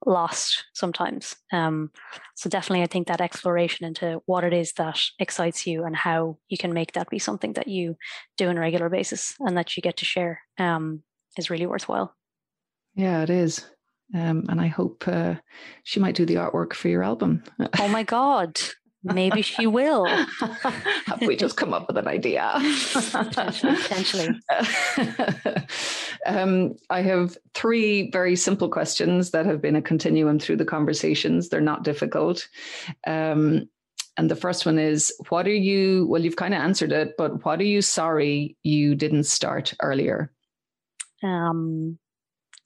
lost 0.07 0.65
sometimes. 0.75 1.37
Um, 1.53 1.91
so 2.37 2.49
definitely, 2.51 2.83
I 2.83 2.87
think 2.87 3.09
that 3.09 3.21
exploration 3.21 3.87
into 3.87 4.21
what 4.27 4.45
it 4.45 4.53
is 4.53 4.73
that 4.75 5.01
excites 5.19 5.67
you 5.67 5.85
and 5.85 5.97
how 5.97 6.39
you 6.49 6.59
can 6.59 6.73
make 6.73 6.93
that 6.93 7.11
be 7.11 7.19
something 7.19 7.55
that 7.55 7.69
you 7.69 7.97
do 8.37 8.49
on 8.49 8.59
a 8.59 8.61
regular 8.61 8.89
basis 8.89 9.35
and 9.41 9.57
that 9.57 9.77
you 9.77 9.83
get 9.83 9.97
to 9.99 10.05
share 10.05 10.41
um, 10.59 11.03
is 11.37 11.51
really 11.51 11.67
worthwhile. 11.67 12.15
Yeah, 12.95 13.23
it 13.23 13.31
is. 13.31 13.65
Um, 14.15 14.45
and 14.49 14.61
I 14.61 14.69
hope 14.69 15.05
uh, 15.07 15.35
she 15.85 16.01
might 16.01 16.15
do 16.15 16.25
the 16.25 16.37
artwork 16.37 16.73
for 16.73 16.89
your 16.89 17.03
album. 17.03 17.43
oh 17.79 17.89
my 17.89 18.03
God. 18.03 18.59
Maybe 19.05 19.43
she 19.43 19.67
will. 19.67 20.07
Have 20.07 21.21
we 21.27 21.37
just 21.37 21.57
come 21.57 21.73
up 21.73 21.87
with 21.87 21.97
an 21.97 22.09
idea? 22.09 22.53
Potentially. 23.13 24.29
um, 26.27 26.75
I 26.91 27.03
have 27.03 27.39
three 27.55 28.11
very 28.11 28.35
simple 28.35 28.69
questions 28.69 29.31
that 29.31 29.47
have 29.47 29.63
been 29.63 29.77
a 29.77 29.83
continuum 29.83 30.41
through 30.41 30.57
the 30.57 30.65
conversations. 30.65 31.49
They're 31.49 31.61
not 31.61 31.85
difficult. 31.85 32.49
Um, 33.07 33.69
and 34.17 34.29
the 34.29 34.37
first 34.37 34.67
one 34.67 34.81
is 34.81 35.15
What 35.29 35.47
are 35.47 35.55
you, 35.55 36.07
well, 36.09 36.23
you've 36.23 36.37
kind 36.37 36.53
of 36.53 36.61
answered 36.61 36.91
it, 36.91 37.15
but 37.17 37.45
what 37.45 37.61
are 37.61 37.65
you 37.65 37.83
sorry 37.83 38.57
you 38.65 38.97
didn't 38.97 39.25
start 39.25 39.75
earlier? 39.81 40.33
Um, 41.23 41.99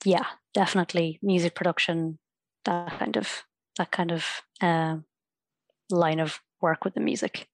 yeah, 0.03 0.25
definitely 0.55 1.19
music 1.21 1.53
production, 1.53 2.17
that 2.65 2.97
kind 2.97 3.17
of, 3.17 3.43
that 3.77 3.91
kind 3.91 4.11
of, 4.11 4.25
uh, 4.61 4.97
line 5.89 6.19
of 6.19 6.39
work 6.61 6.85
with 6.85 6.93
the 6.93 6.99
music. 6.99 7.47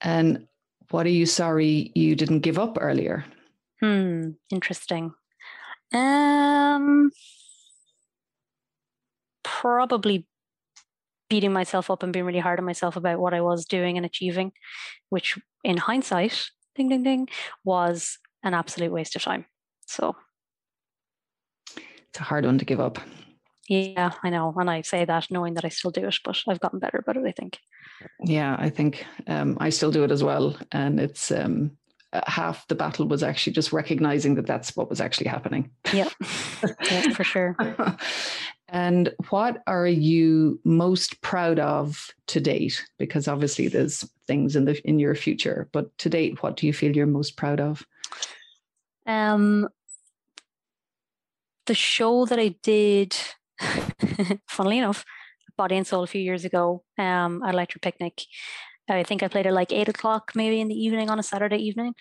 And 0.00 0.46
what 0.90 1.06
are 1.06 1.10
you 1.10 1.26
sorry 1.26 1.92
you 1.94 2.14
didn't 2.14 2.40
give 2.40 2.58
up 2.58 2.78
earlier? 2.80 3.24
Hmm, 3.80 4.30
interesting. 4.50 5.14
Um, 5.92 7.10
probably 9.42 10.26
beating 11.30 11.52
myself 11.52 11.90
up 11.90 12.02
and 12.02 12.12
being 12.12 12.24
really 12.24 12.38
hard 12.38 12.58
on 12.58 12.64
myself 12.64 12.96
about 12.96 13.18
what 13.18 13.34
I 13.34 13.40
was 13.40 13.64
doing 13.64 13.96
and 13.96 14.04
achieving, 14.04 14.52
which 15.08 15.38
in 15.62 15.76
hindsight 15.76 16.48
ding, 16.74 16.88
ding, 16.88 17.02
ding, 17.02 17.28
was 17.64 18.18
an 18.42 18.54
absolute 18.54 18.92
waste 18.92 19.16
of 19.16 19.22
time. 19.22 19.46
So 19.86 20.16
it's 21.76 22.20
a 22.20 22.24
hard 22.24 22.44
one 22.44 22.58
to 22.58 22.64
give 22.64 22.80
up. 22.80 22.98
Yeah, 23.68 24.12
I 24.22 24.30
know. 24.30 24.52
And 24.56 24.70
I 24.70 24.82
say 24.82 25.04
that 25.04 25.30
knowing 25.30 25.54
that 25.54 25.64
I 25.64 25.70
still 25.70 25.90
do 25.90 26.06
it, 26.06 26.16
but 26.24 26.42
I've 26.46 26.60
gotten 26.60 26.78
better 26.78 26.98
about 26.98 27.16
it, 27.16 27.26
I 27.26 27.32
think. 27.32 27.60
Yeah, 28.20 28.56
I 28.58 28.68
think 28.68 29.06
um, 29.26 29.56
I 29.60 29.70
still 29.70 29.90
do 29.90 30.04
it 30.04 30.10
as 30.10 30.22
well. 30.22 30.56
And 30.72 31.00
it's 31.00 31.30
um, 31.30 31.76
uh, 32.12 32.20
half 32.26 32.68
the 32.68 32.74
battle 32.74 33.08
was 33.08 33.22
actually 33.22 33.54
just 33.54 33.72
recognizing 33.72 34.34
that 34.34 34.46
that's 34.46 34.76
what 34.76 34.90
was 34.90 35.00
actually 35.00 35.28
happening. 35.28 35.70
Yeah, 35.92 36.10
yeah 36.90 37.10
for 37.12 37.24
sure. 37.24 37.56
and 38.68 39.12
what 39.30 39.62
are 39.66 39.86
you 39.86 40.60
most 40.64 41.20
proud 41.22 41.58
of 41.58 42.10
to 42.28 42.40
date? 42.40 42.86
Because 42.98 43.28
obviously 43.28 43.68
there's 43.68 44.08
things 44.26 44.56
in 44.56 44.66
the 44.66 44.80
in 44.86 44.98
your 44.98 45.14
future, 45.14 45.68
but 45.72 45.96
to 45.98 46.10
date, 46.10 46.42
what 46.42 46.56
do 46.56 46.66
you 46.66 46.72
feel 46.72 46.94
you're 46.94 47.06
most 47.06 47.36
proud 47.36 47.60
of? 47.60 47.86
Um, 49.06 49.68
the 51.66 51.74
show 51.74 52.26
that 52.26 52.38
I 52.38 52.48
did 52.62 53.16
funnily 54.48 54.78
enough, 54.78 55.04
Body 55.56 55.76
and 55.76 55.86
Soul 55.86 56.02
a 56.02 56.08
few 56.08 56.20
years 56.20 56.44
ago 56.44 56.82
um, 56.98 57.42
at 57.42 57.54
Electric 57.54 57.82
Picnic. 57.82 58.22
I 58.88 59.02
think 59.02 59.22
I 59.22 59.28
played 59.28 59.46
it 59.46 59.52
like 59.52 59.72
eight 59.72 59.88
o'clock 59.88 60.32
maybe 60.34 60.60
in 60.60 60.68
the 60.68 60.74
evening 60.74 61.08
on 61.08 61.18
a 61.18 61.22
Saturday 61.22 61.56
evening. 61.56 61.94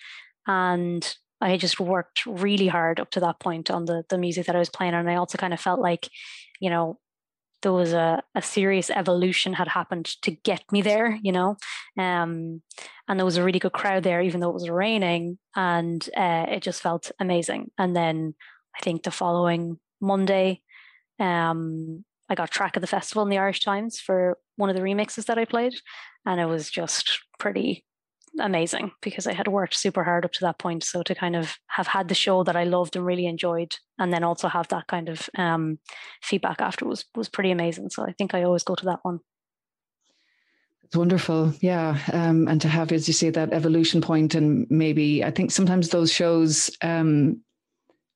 And 0.48 1.16
I 1.40 1.58
just 1.58 1.80
worked 1.80 2.26
really 2.26 2.68
hard 2.68 3.00
up 3.00 3.12
to 3.12 3.20
that 3.22 3.40
point 3.40 3.70
on 3.72 3.86
the 3.86 4.04
the 4.10 4.18
music 4.18 4.46
that 4.48 4.56
I 4.56 4.60
was 4.60 4.70
playing. 4.70 4.94
And 4.94 5.10
I 5.10 5.16
also 5.16 5.38
kind 5.38 5.54
of 5.54 5.60
felt 5.60 5.80
like, 5.80 6.10
you 6.60 6.70
know, 6.70 7.00
there 7.62 7.72
was 7.72 7.94
a, 7.94 8.22
a 8.36 8.42
serious 8.42 8.90
evolution 8.90 9.54
had 9.54 9.70
happened 9.70 10.06
to 10.22 10.32
get 10.32 10.64
me 10.72 10.82
there, 10.82 11.18
you 11.24 11.32
know. 11.32 11.58
Um, 11.98 12.62
and 13.08 13.20
there 13.20 13.26
was 13.26 13.38
a 13.38 13.44
really 13.44 13.60
good 13.60 13.74
crowd 13.74 14.04
there, 14.04 14.22
even 14.22 14.40
though 14.40 14.50
it 14.50 14.54
was 14.54 14.70
raining, 14.70 15.40
and 15.56 16.08
uh, 16.16 16.46
it 16.50 16.62
just 16.62 16.82
felt 16.82 17.12
amazing. 17.20 17.72
And 17.78 17.96
then 17.96 18.36
I 18.78 18.84
think 18.84 19.04
the 19.04 19.12
following 19.12 19.80
Monday, 20.02 20.62
um, 21.20 22.04
I 22.30 22.36
got 22.36 22.52
track 22.52 22.76
of 22.76 22.82
the 22.82 22.88
festival 22.88 23.24
in 23.24 23.30
the 23.30 23.38
Irish 23.38 23.62
Times 23.62 24.00
for 24.00 24.38
one 24.56 24.70
of 24.70 24.76
the 24.76 24.82
remixes 24.82 25.26
that 25.26 25.38
I 25.38 25.46
played, 25.46 25.74
and 26.26 26.40
it 26.40 26.46
was 26.46 26.70
just 26.70 27.20
pretty 27.40 27.86
amazing 28.40 28.92
because 29.02 29.28
I 29.28 29.34
had 29.34 29.48
worked 29.48 29.76
super 29.76 30.04
hard 30.04 30.26
up 30.26 30.32
to 30.34 30.42
that 30.42 30.58
point. 30.58 30.84
So 30.84 31.04
to 31.04 31.14
kind 31.14 31.36
of 31.36 31.56
have 31.68 31.88
had 31.88 32.08
the 32.08 32.16
show 32.16 32.44
that 32.44 32.56
I 32.56 32.64
loved 32.64 32.96
and 32.96 33.06
really 33.06 33.28
enjoyed, 33.28 33.76
and 34.00 34.12
then 34.12 34.24
also 34.24 34.48
have 34.48 34.68
that 34.70 34.88
kind 34.88 35.10
of 35.10 35.30
um, 35.38 35.80
feedback 36.22 36.62
after 36.62 36.86
was 36.86 37.06
was 37.16 37.30
pretty 37.30 37.52
amazing. 37.52 37.90
So 37.90 38.04
I 38.04 38.14
think 38.14 38.34
I 38.34 38.44
always 38.44 38.64
go 38.64 38.76
to 38.76 38.86
that 38.86 39.00
one. 39.04 39.20
It's 40.84 40.96
wonderful, 40.96 41.54
yeah, 41.60 41.98
um, 42.12 42.48
and 42.48 42.62
to 42.62 42.68
have, 42.68 42.92
as 42.92 43.08
you 43.08 43.14
say, 43.14 43.32
that 43.32 43.52
evolution 43.52 44.00
point, 44.00 44.36
and 44.36 44.68
maybe 44.70 45.24
I 45.24 45.32
think 45.32 45.50
sometimes 45.50 45.90
those 45.90 46.12
shows 46.12 46.70
um, 46.82 47.42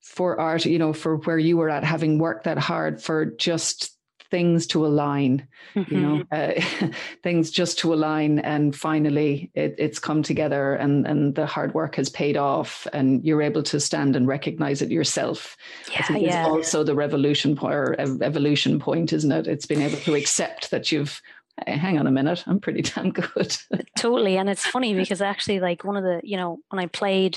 for 0.08 0.40
art, 0.40 0.64
you 0.64 0.78
know, 0.78 0.92
for 0.92 1.16
where 1.18 1.38
you 1.38 1.56
were 1.56 1.68
at, 1.68 1.84
having 1.84 2.18
worked 2.18 2.44
that 2.44 2.58
hard 2.58 3.00
for 3.00 3.26
just 3.26 3.94
things 4.30 4.66
to 4.66 4.84
align, 4.84 5.46
mm-hmm. 5.74 5.94
you 5.94 6.00
know, 6.00 6.24
mm-hmm. 6.32 6.84
uh, 6.86 6.88
things 7.22 7.50
just 7.50 7.78
to 7.78 7.94
align, 7.94 8.38
and 8.40 8.74
finally 8.74 9.50
it, 9.54 9.74
it's 9.78 9.98
come 9.98 10.22
together, 10.22 10.74
and 10.74 11.06
and 11.06 11.34
the 11.34 11.46
hard 11.46 11.74
work 11.74 11.96
has 11.96 12.08
paid 12.08 12.36
off, 12.36 12.86
and 12.92 13.24
you're 13.24 13.42
able 13.42 13.62
to 13.62 13.78
stand 13.78 14.16
and 14.16 14.26
recognize 14.26 14.82
it 14.82 14.90
yourself. 14.90 15.56
Yeah, 15.92 16.00
I 16.00 16.02
think 16.02 16.26
yeah. 16.26 16.40
it's 16.40 16.48
also 16.48 16.82
the 16.82 16.94
revolution 16.94 17.58
or 17.60 17.94
evolution 17.98 18.78
point, 18.78 19.12
isn't 19.12 19.32
it? 19.32 19.46
It's 19.46 19.66
been 19.66 19.82
able 19.82 19.98
to 19.98 20.14
accept 20.14 20.70
that 20.70 20.90
you've 20.90 21.20
hang 21.66 21.98
on 21.98 22.06
a 22.06 22.10
minute 22.12 22.44
i'm 22.46 22.60
pretty 22.60 22.82
damn 22.94 23.10
good 23.10 23.56
totally 23.96 24.36
and 24.36 24.48
it's 24.48 24.64
funny 24.64 24.94
because 24.94 25.20
actually 25.20 25.58
like 25.58 25.82
one 25.82 25.96
of 25.96 26.04
the 26.04 26.20
you 26.22 26.36
know 26.36 26.60
when 26.68 26.78
i 26.78 26.86
played 26.86 27.36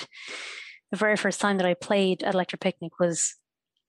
the 0.92 0.98
very 0.98 1.16
first 1.16 1.40
time 1.40 1.58
that 1.58 1.66
I 1.66 1.74
played 1.74 2.24
at 2.24 2.34
Electric 2.34 2.62
Picnic 2.62 3.00
was 3.00 3.36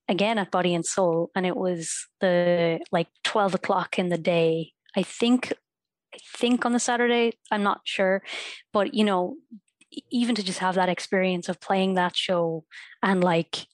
again 0.09 0.39
at 0.39 0.51
Body 0.51 0.75
and 0.75 0.87
Soul, 0.87 1.31
and 1.35 1.45
it 1.45 1.57
was 1.57 2.07
the 2.21 2.81
like 2.91 3.09
twelve 3.25 3.55
o'clock 3.55 3.99
in 3.99 4.09
the 4.09 4.19
day. 4.19 4.73
I 4.97 5.03
think, 5.03 5.53
I 6.15 6.19
think 6.37 6.65
on 6.65 6.73
the 6.73 6.79
Saturday. 6.79 7.33
I'm 7.51 7.63
not 7.63 7.81
sure, 7.85 8.23
but 8.73 8.95
you 8.95 9.05
know, 9.05 9.37
even 10.11 10.35
to 10.35 10.43
just 10.43 10.61
have 10.61 10.77
that 10.77 10.89
experience 10.89 11.49
of 11.49 11.61
playing 11.61 11.95
that 11.95 12.17
show 12.17 12.65
and 13.03 13.23
like 13.23 13.67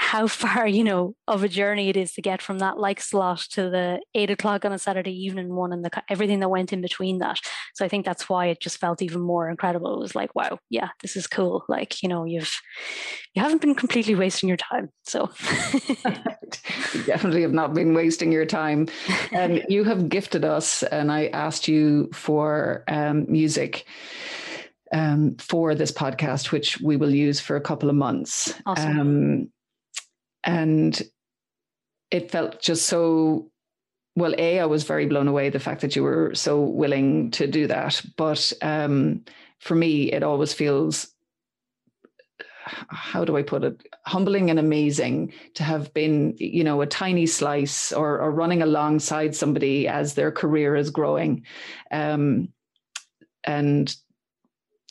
how 0.00 0.26
far 0.26 0.66
you 0.66 0.82
know 0.82 1.14
of 1.28 1.44
a 1.44 1.48
journey 1.48 1.90
it 1.90 1.96
is 1.96 2.12
to 2.14 2.22
get 2.22 2.40
from 2.40 2.58
that 2.58 2.78
like 2.78 3.00
slot 3.00 3.40
to 3.50 3.68
the 3.68 4.00
eight 4.14 4.30
o'clock 4.30 4.64
on 4.64 4.72
a 4.72 4.78
Saturday 4.78 5.12
evening 5.12 5.54
one 5.54 5.74
and 5.74 5.84
the 5.84 5.90
everything 6.08 6.40
that 6.40 6.48
went 6.48 6.72
in 6.72 6.80
between 6.80 7.18
that. 7.18 7.38
So 7.74 7.84
I 7.84 7.88
think 7.88 8.06
that's 8.06 8.26
why 8.26 8.46
it 8.46 8.60
just 8.60 8.78
felt 8.78 9.02
even 9.02 9.20
more 9.20 9.50
incredible. 9.50 9.94
It 9.94 10.00
was 10.00 10.14
like, 10.14 10.34
wow, 10.34 10.58
yeah, 10.70 10.88
this 11.02 11.16
is 11.16 11.26
cool. 11.26 11.64
Like 11.68 12.02
you 12.02 12.08
know, 12.08 12.24
you've 12.24 12.50
you 13.34 13.42
haven't 13.42 13.60
been 13.60 13.74
completely 13.74 14.14
wasting 14.14 14.48
your 14.48 14.56
time. 14.56 14.88
So 15.04 15.30
you 16.94 17.02
definitely 17.04 17.42
have 17.42 17.52
not 17.52 17.74
been 17.74 17.92
wasting 17.92 18.32
your 18.32 18.46
time, 18.46 18.88
and 19.32 19.62
you 19.68 19.84
have 19.84 20.08
gifted 20.08 20.46
us. 20.46 20.82
And 20.82 21.12
I 21.12 21.26
asked 21.26 21.68
you 21.68 22.08
for 22.14 22.84
um, 22.88 23.26
music 23.28 23.84
um, 24.92 25.36
for 25.36 25.74
this 25.74 25.92
podcast, 25.92 26.52
which 26.52 26.80
we 26.80 26.96
will 26.96 27.14
use 27.14 27.38
for 27.38 27.56
a 27.56 27.60
couple 27.60 27.90
of 27.90 27.96
months. 27.96 28.54
Awesome. 28.64 28.98
Um, 28.98 29.52
and 30.44 31.02
it 32.10 32.30
felt 32.30 32.60
just 32.60 32.86
so 32.86 33.50
well 34.16 34.34
a 34.38 34.60
i 34.60 34.64
was 34.64 34.84
very 34.84 35.06
blown 35.06 35.28
away 35.28 35.48
the 35.48 35.60
fact 35.60 35.80
that 35.80 35.94
you 35.94 36.02
were 36.02 36.34
so 36.34 36.60
willing 36.60 37.30
to 37.30 37.46
do 37.46 37.66
that. 37.66 38.02
But 38.16 38.52
um, 38.62 39.24
for 39.58 39.74
me 39.74 40.12
it 40.12 40.22
always 40.22 40.52
feels 40.52 41.08
how 42.88 43.24
do 43.24 43.36
i 43.36 43.42
put 43.42 43.64
it? 43.64 43.82
Humbling 44.06 44.50
and 44.50 44.58
amazing 44.58 45.32
to 45.54 45.62
have 45.62 45.92
been 45.94 46.34
you 46.38 46.64
know 46.64 46.80
a 46.80 46.86
tiny 46.86 47.26
slice 47.26 47.92
or, 47.92 48.20
or 48.20 48.30
running 48.30 48.62
alongside 48.62 49.34
somebody 49.34 49.88
as 49.88 50.14
their 50.14 50.30
career 50.30 50.76
is 50.76 50.90
growing. 50.90 51.44
Um, 51.90 52.52
and 53.44 53.94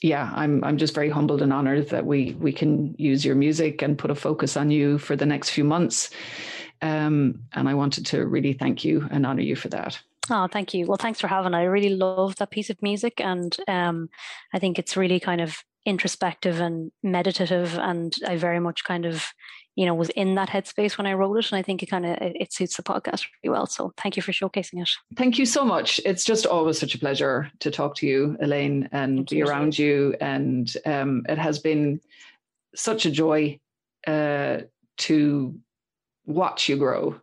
yeah, 0.02 0.32
I'm 0.34 0.64
I'm 0.64 0.78
just 0.78 0.96
very 0.96 1.10
humbled 1.10 1.42
and 1.42 1.52
honored 1.52 1.90
that 1.90 2.06
we 2.06 2.36
we 2.40 2.54
can 2.54 2.96
use 2.98 3.26
your 3.26 3.36
music 3.36 3.82
and 3.82 3.98
put 3.98 4.12
a 4.12 4.16
focus 4.16 4.56
on 4.56 4.72
you 4.72 4.98
for 4.98 5.16
the 5.16 5.26
next 5.26 5.50
few 5.50 5.64
months. 5.64 6.10
Um, 6.82 7.44
and 7.54 7.68
I 7.68 7.74
wanted 7.74 8.06
to 8.08 8.26
really 8.26 8.54
thank 8.54 8.86
you 8.86 9.08
and 9.12 9.26
honor 9.26 9.42
you 9.42 9.56
for 9.56 9.68
that. 9.70 10.00
Oh, 10.30 10.48
thank 10.48 10.74
you. 10.74 10.86
Well, 10.86 10.98
thanks 10.98 11.20
for 11.20 11.28
having. 11.28 11.54
I 11.54 11.64
really 11.64 11.90
love 11.90 12.36
that 12.38 12.52
piece 12.52 12.70
of 12.70 12.82
music, 12.82 13.20
and 13.20 13.56
um, 13.68 14.10
I 14.54 14.60
think 14.60 14.80
it's 14.80 14.96
really 14.96 15.20
kind 15.20 15.42
of 15.42 15.64
introspective 15.86 16.62
and 16.62 16.92
meditative, 17.04 17.78
and 17.78 18.16
I 18.26 18.38
very 18.38 18.60
much 18.60 18.84
kind 18.84 19.06
of 19.06 19.34
you 19.80 19.86
know 19.86 19.96
was 19.96 20.10
in 20.10 20.36
that 20.36 20.50
headspace 20.50 20.98
when 20.98 21.08
I 21.08 21.14
wrote 21.14 21.38
it, 21.38 21.50
and 21.54 21.58
I 21.58 21.62
think 21.62 21.82
it 21.82 21.86
kind 21.86 22.06
of 22.06 22.18
it 22.20 22.52
suits 22.52 22.76
the 22.76 22.84
podcast 22.84 23.26
really 23.42 23.54
well. 23.54 23.66
So 23.66 23.94
thank 23.96 24.18
you 24.18 24.22
for 24.22 24.34
showcasing 24.34 24.82
it. 24.82 24.90
Thank 25.16 25.40
you 25.40 25.46
so 25.46 25.64
much. 25.64 26.02
It's 26.04 26.26
just 26.26 26.46
always 26.46 26.78
such 26.78 26.96
a 26.96 27.00
pleasure 27.00 27.50
to 27.60 27.72
talk 27.72 27.96
to 27.96 28.06
you, 28.06 28.36
Elaine, 28.42 28.90
and 28.92 29.26
be 29.26 29.42
around 29.42 29.80
you. 29.80 30.18
And 30.20 30.70
um, 30.86 31.26
it 31.30 31.38
has 31.38 31.60
been 31.60 32.02
such 32.76 33.06
a 33.06 33.12
joy 33.12 33.58
uh, 34.06 34.58
to 34.98 35.56
watch 36.26 36.68
you 36.68 36.76
grow 36.76 37.16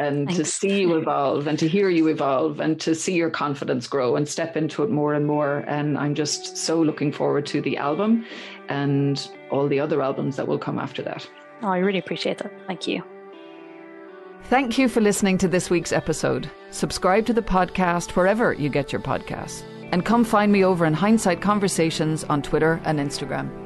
and 0.00 0.26
Thanks. 0.26 0.38
to 0.38 0.44
see 0.44 0.80
you 0.80 0.96
evolve 0.96 1.46
and 1.46 1.56
to 1.60 1.68
hear 1.68 1.88
you 1.88 2.08
evolve 2.08 2.58
and 2.58 2.80
to 2.80 2.96
see 2.96 3.14
your 3.14 3.30
confidence 3.30 3.86
grow 3.86 4.16
and 4.16 4.28
step 4.28 4.56
into 4.56 4.82
it 4.82 4.90
more 4.90 5.14
and 5.14 5.24
more. 5.24 5.58
And 5.68 5.96
I'm 5.96 6.16
just 6.16 6.56
so 6.56 6.82
looking 6.82 7.12
forward 7.12 7.46
to 7.46 7.60
the 7.60 7.76
album 7.76 8.26
and 8.68 9.30
all 9.50 9.68
the 9.68 9.78
other 9.78 10.02
albums 10.02 10.34
that 10.34 10.48
will 10.48 10.58
come 10.58 10.80
after 10.80 11.00
that. 11.02 11.26
Oh, 11.62 11.68
I 11.68 11.78
really 11.78 11.98
appreciate 11.98 12.38
that. 12.38 12.52
Thank 12.66 12.86
you. 12.86 13.02
Thank 14.44 14.78
you 14.78 14.88
for 14.88 15.00
listening 15.00 15.38
to 15.38 15.48
this 15.48 15.70
week's 15.70 15.92
episode. 15.92 16.48
Subscribe 16.70 17.26
to 17.26 17.32
the 17.32 17.42
podcast 17.42 18.10
wherever 18.10 18.52
you 18.52 18.68
get 18.68 18.92
your 18.92 19.00
podcasts. 19.00 19.64
And 19.92 20.04
come 20.04 20.24
find 20.24 20.52
me 20.52 20.64
over 20.64 20.86
in 20.86 20.94
Hindsight 20.94 21.40
Conversations 21.40 22.24
on 22.24 22.42
Twitter 22.42 22.80
and 22.84 23.00
Instagram. 23.00 23.65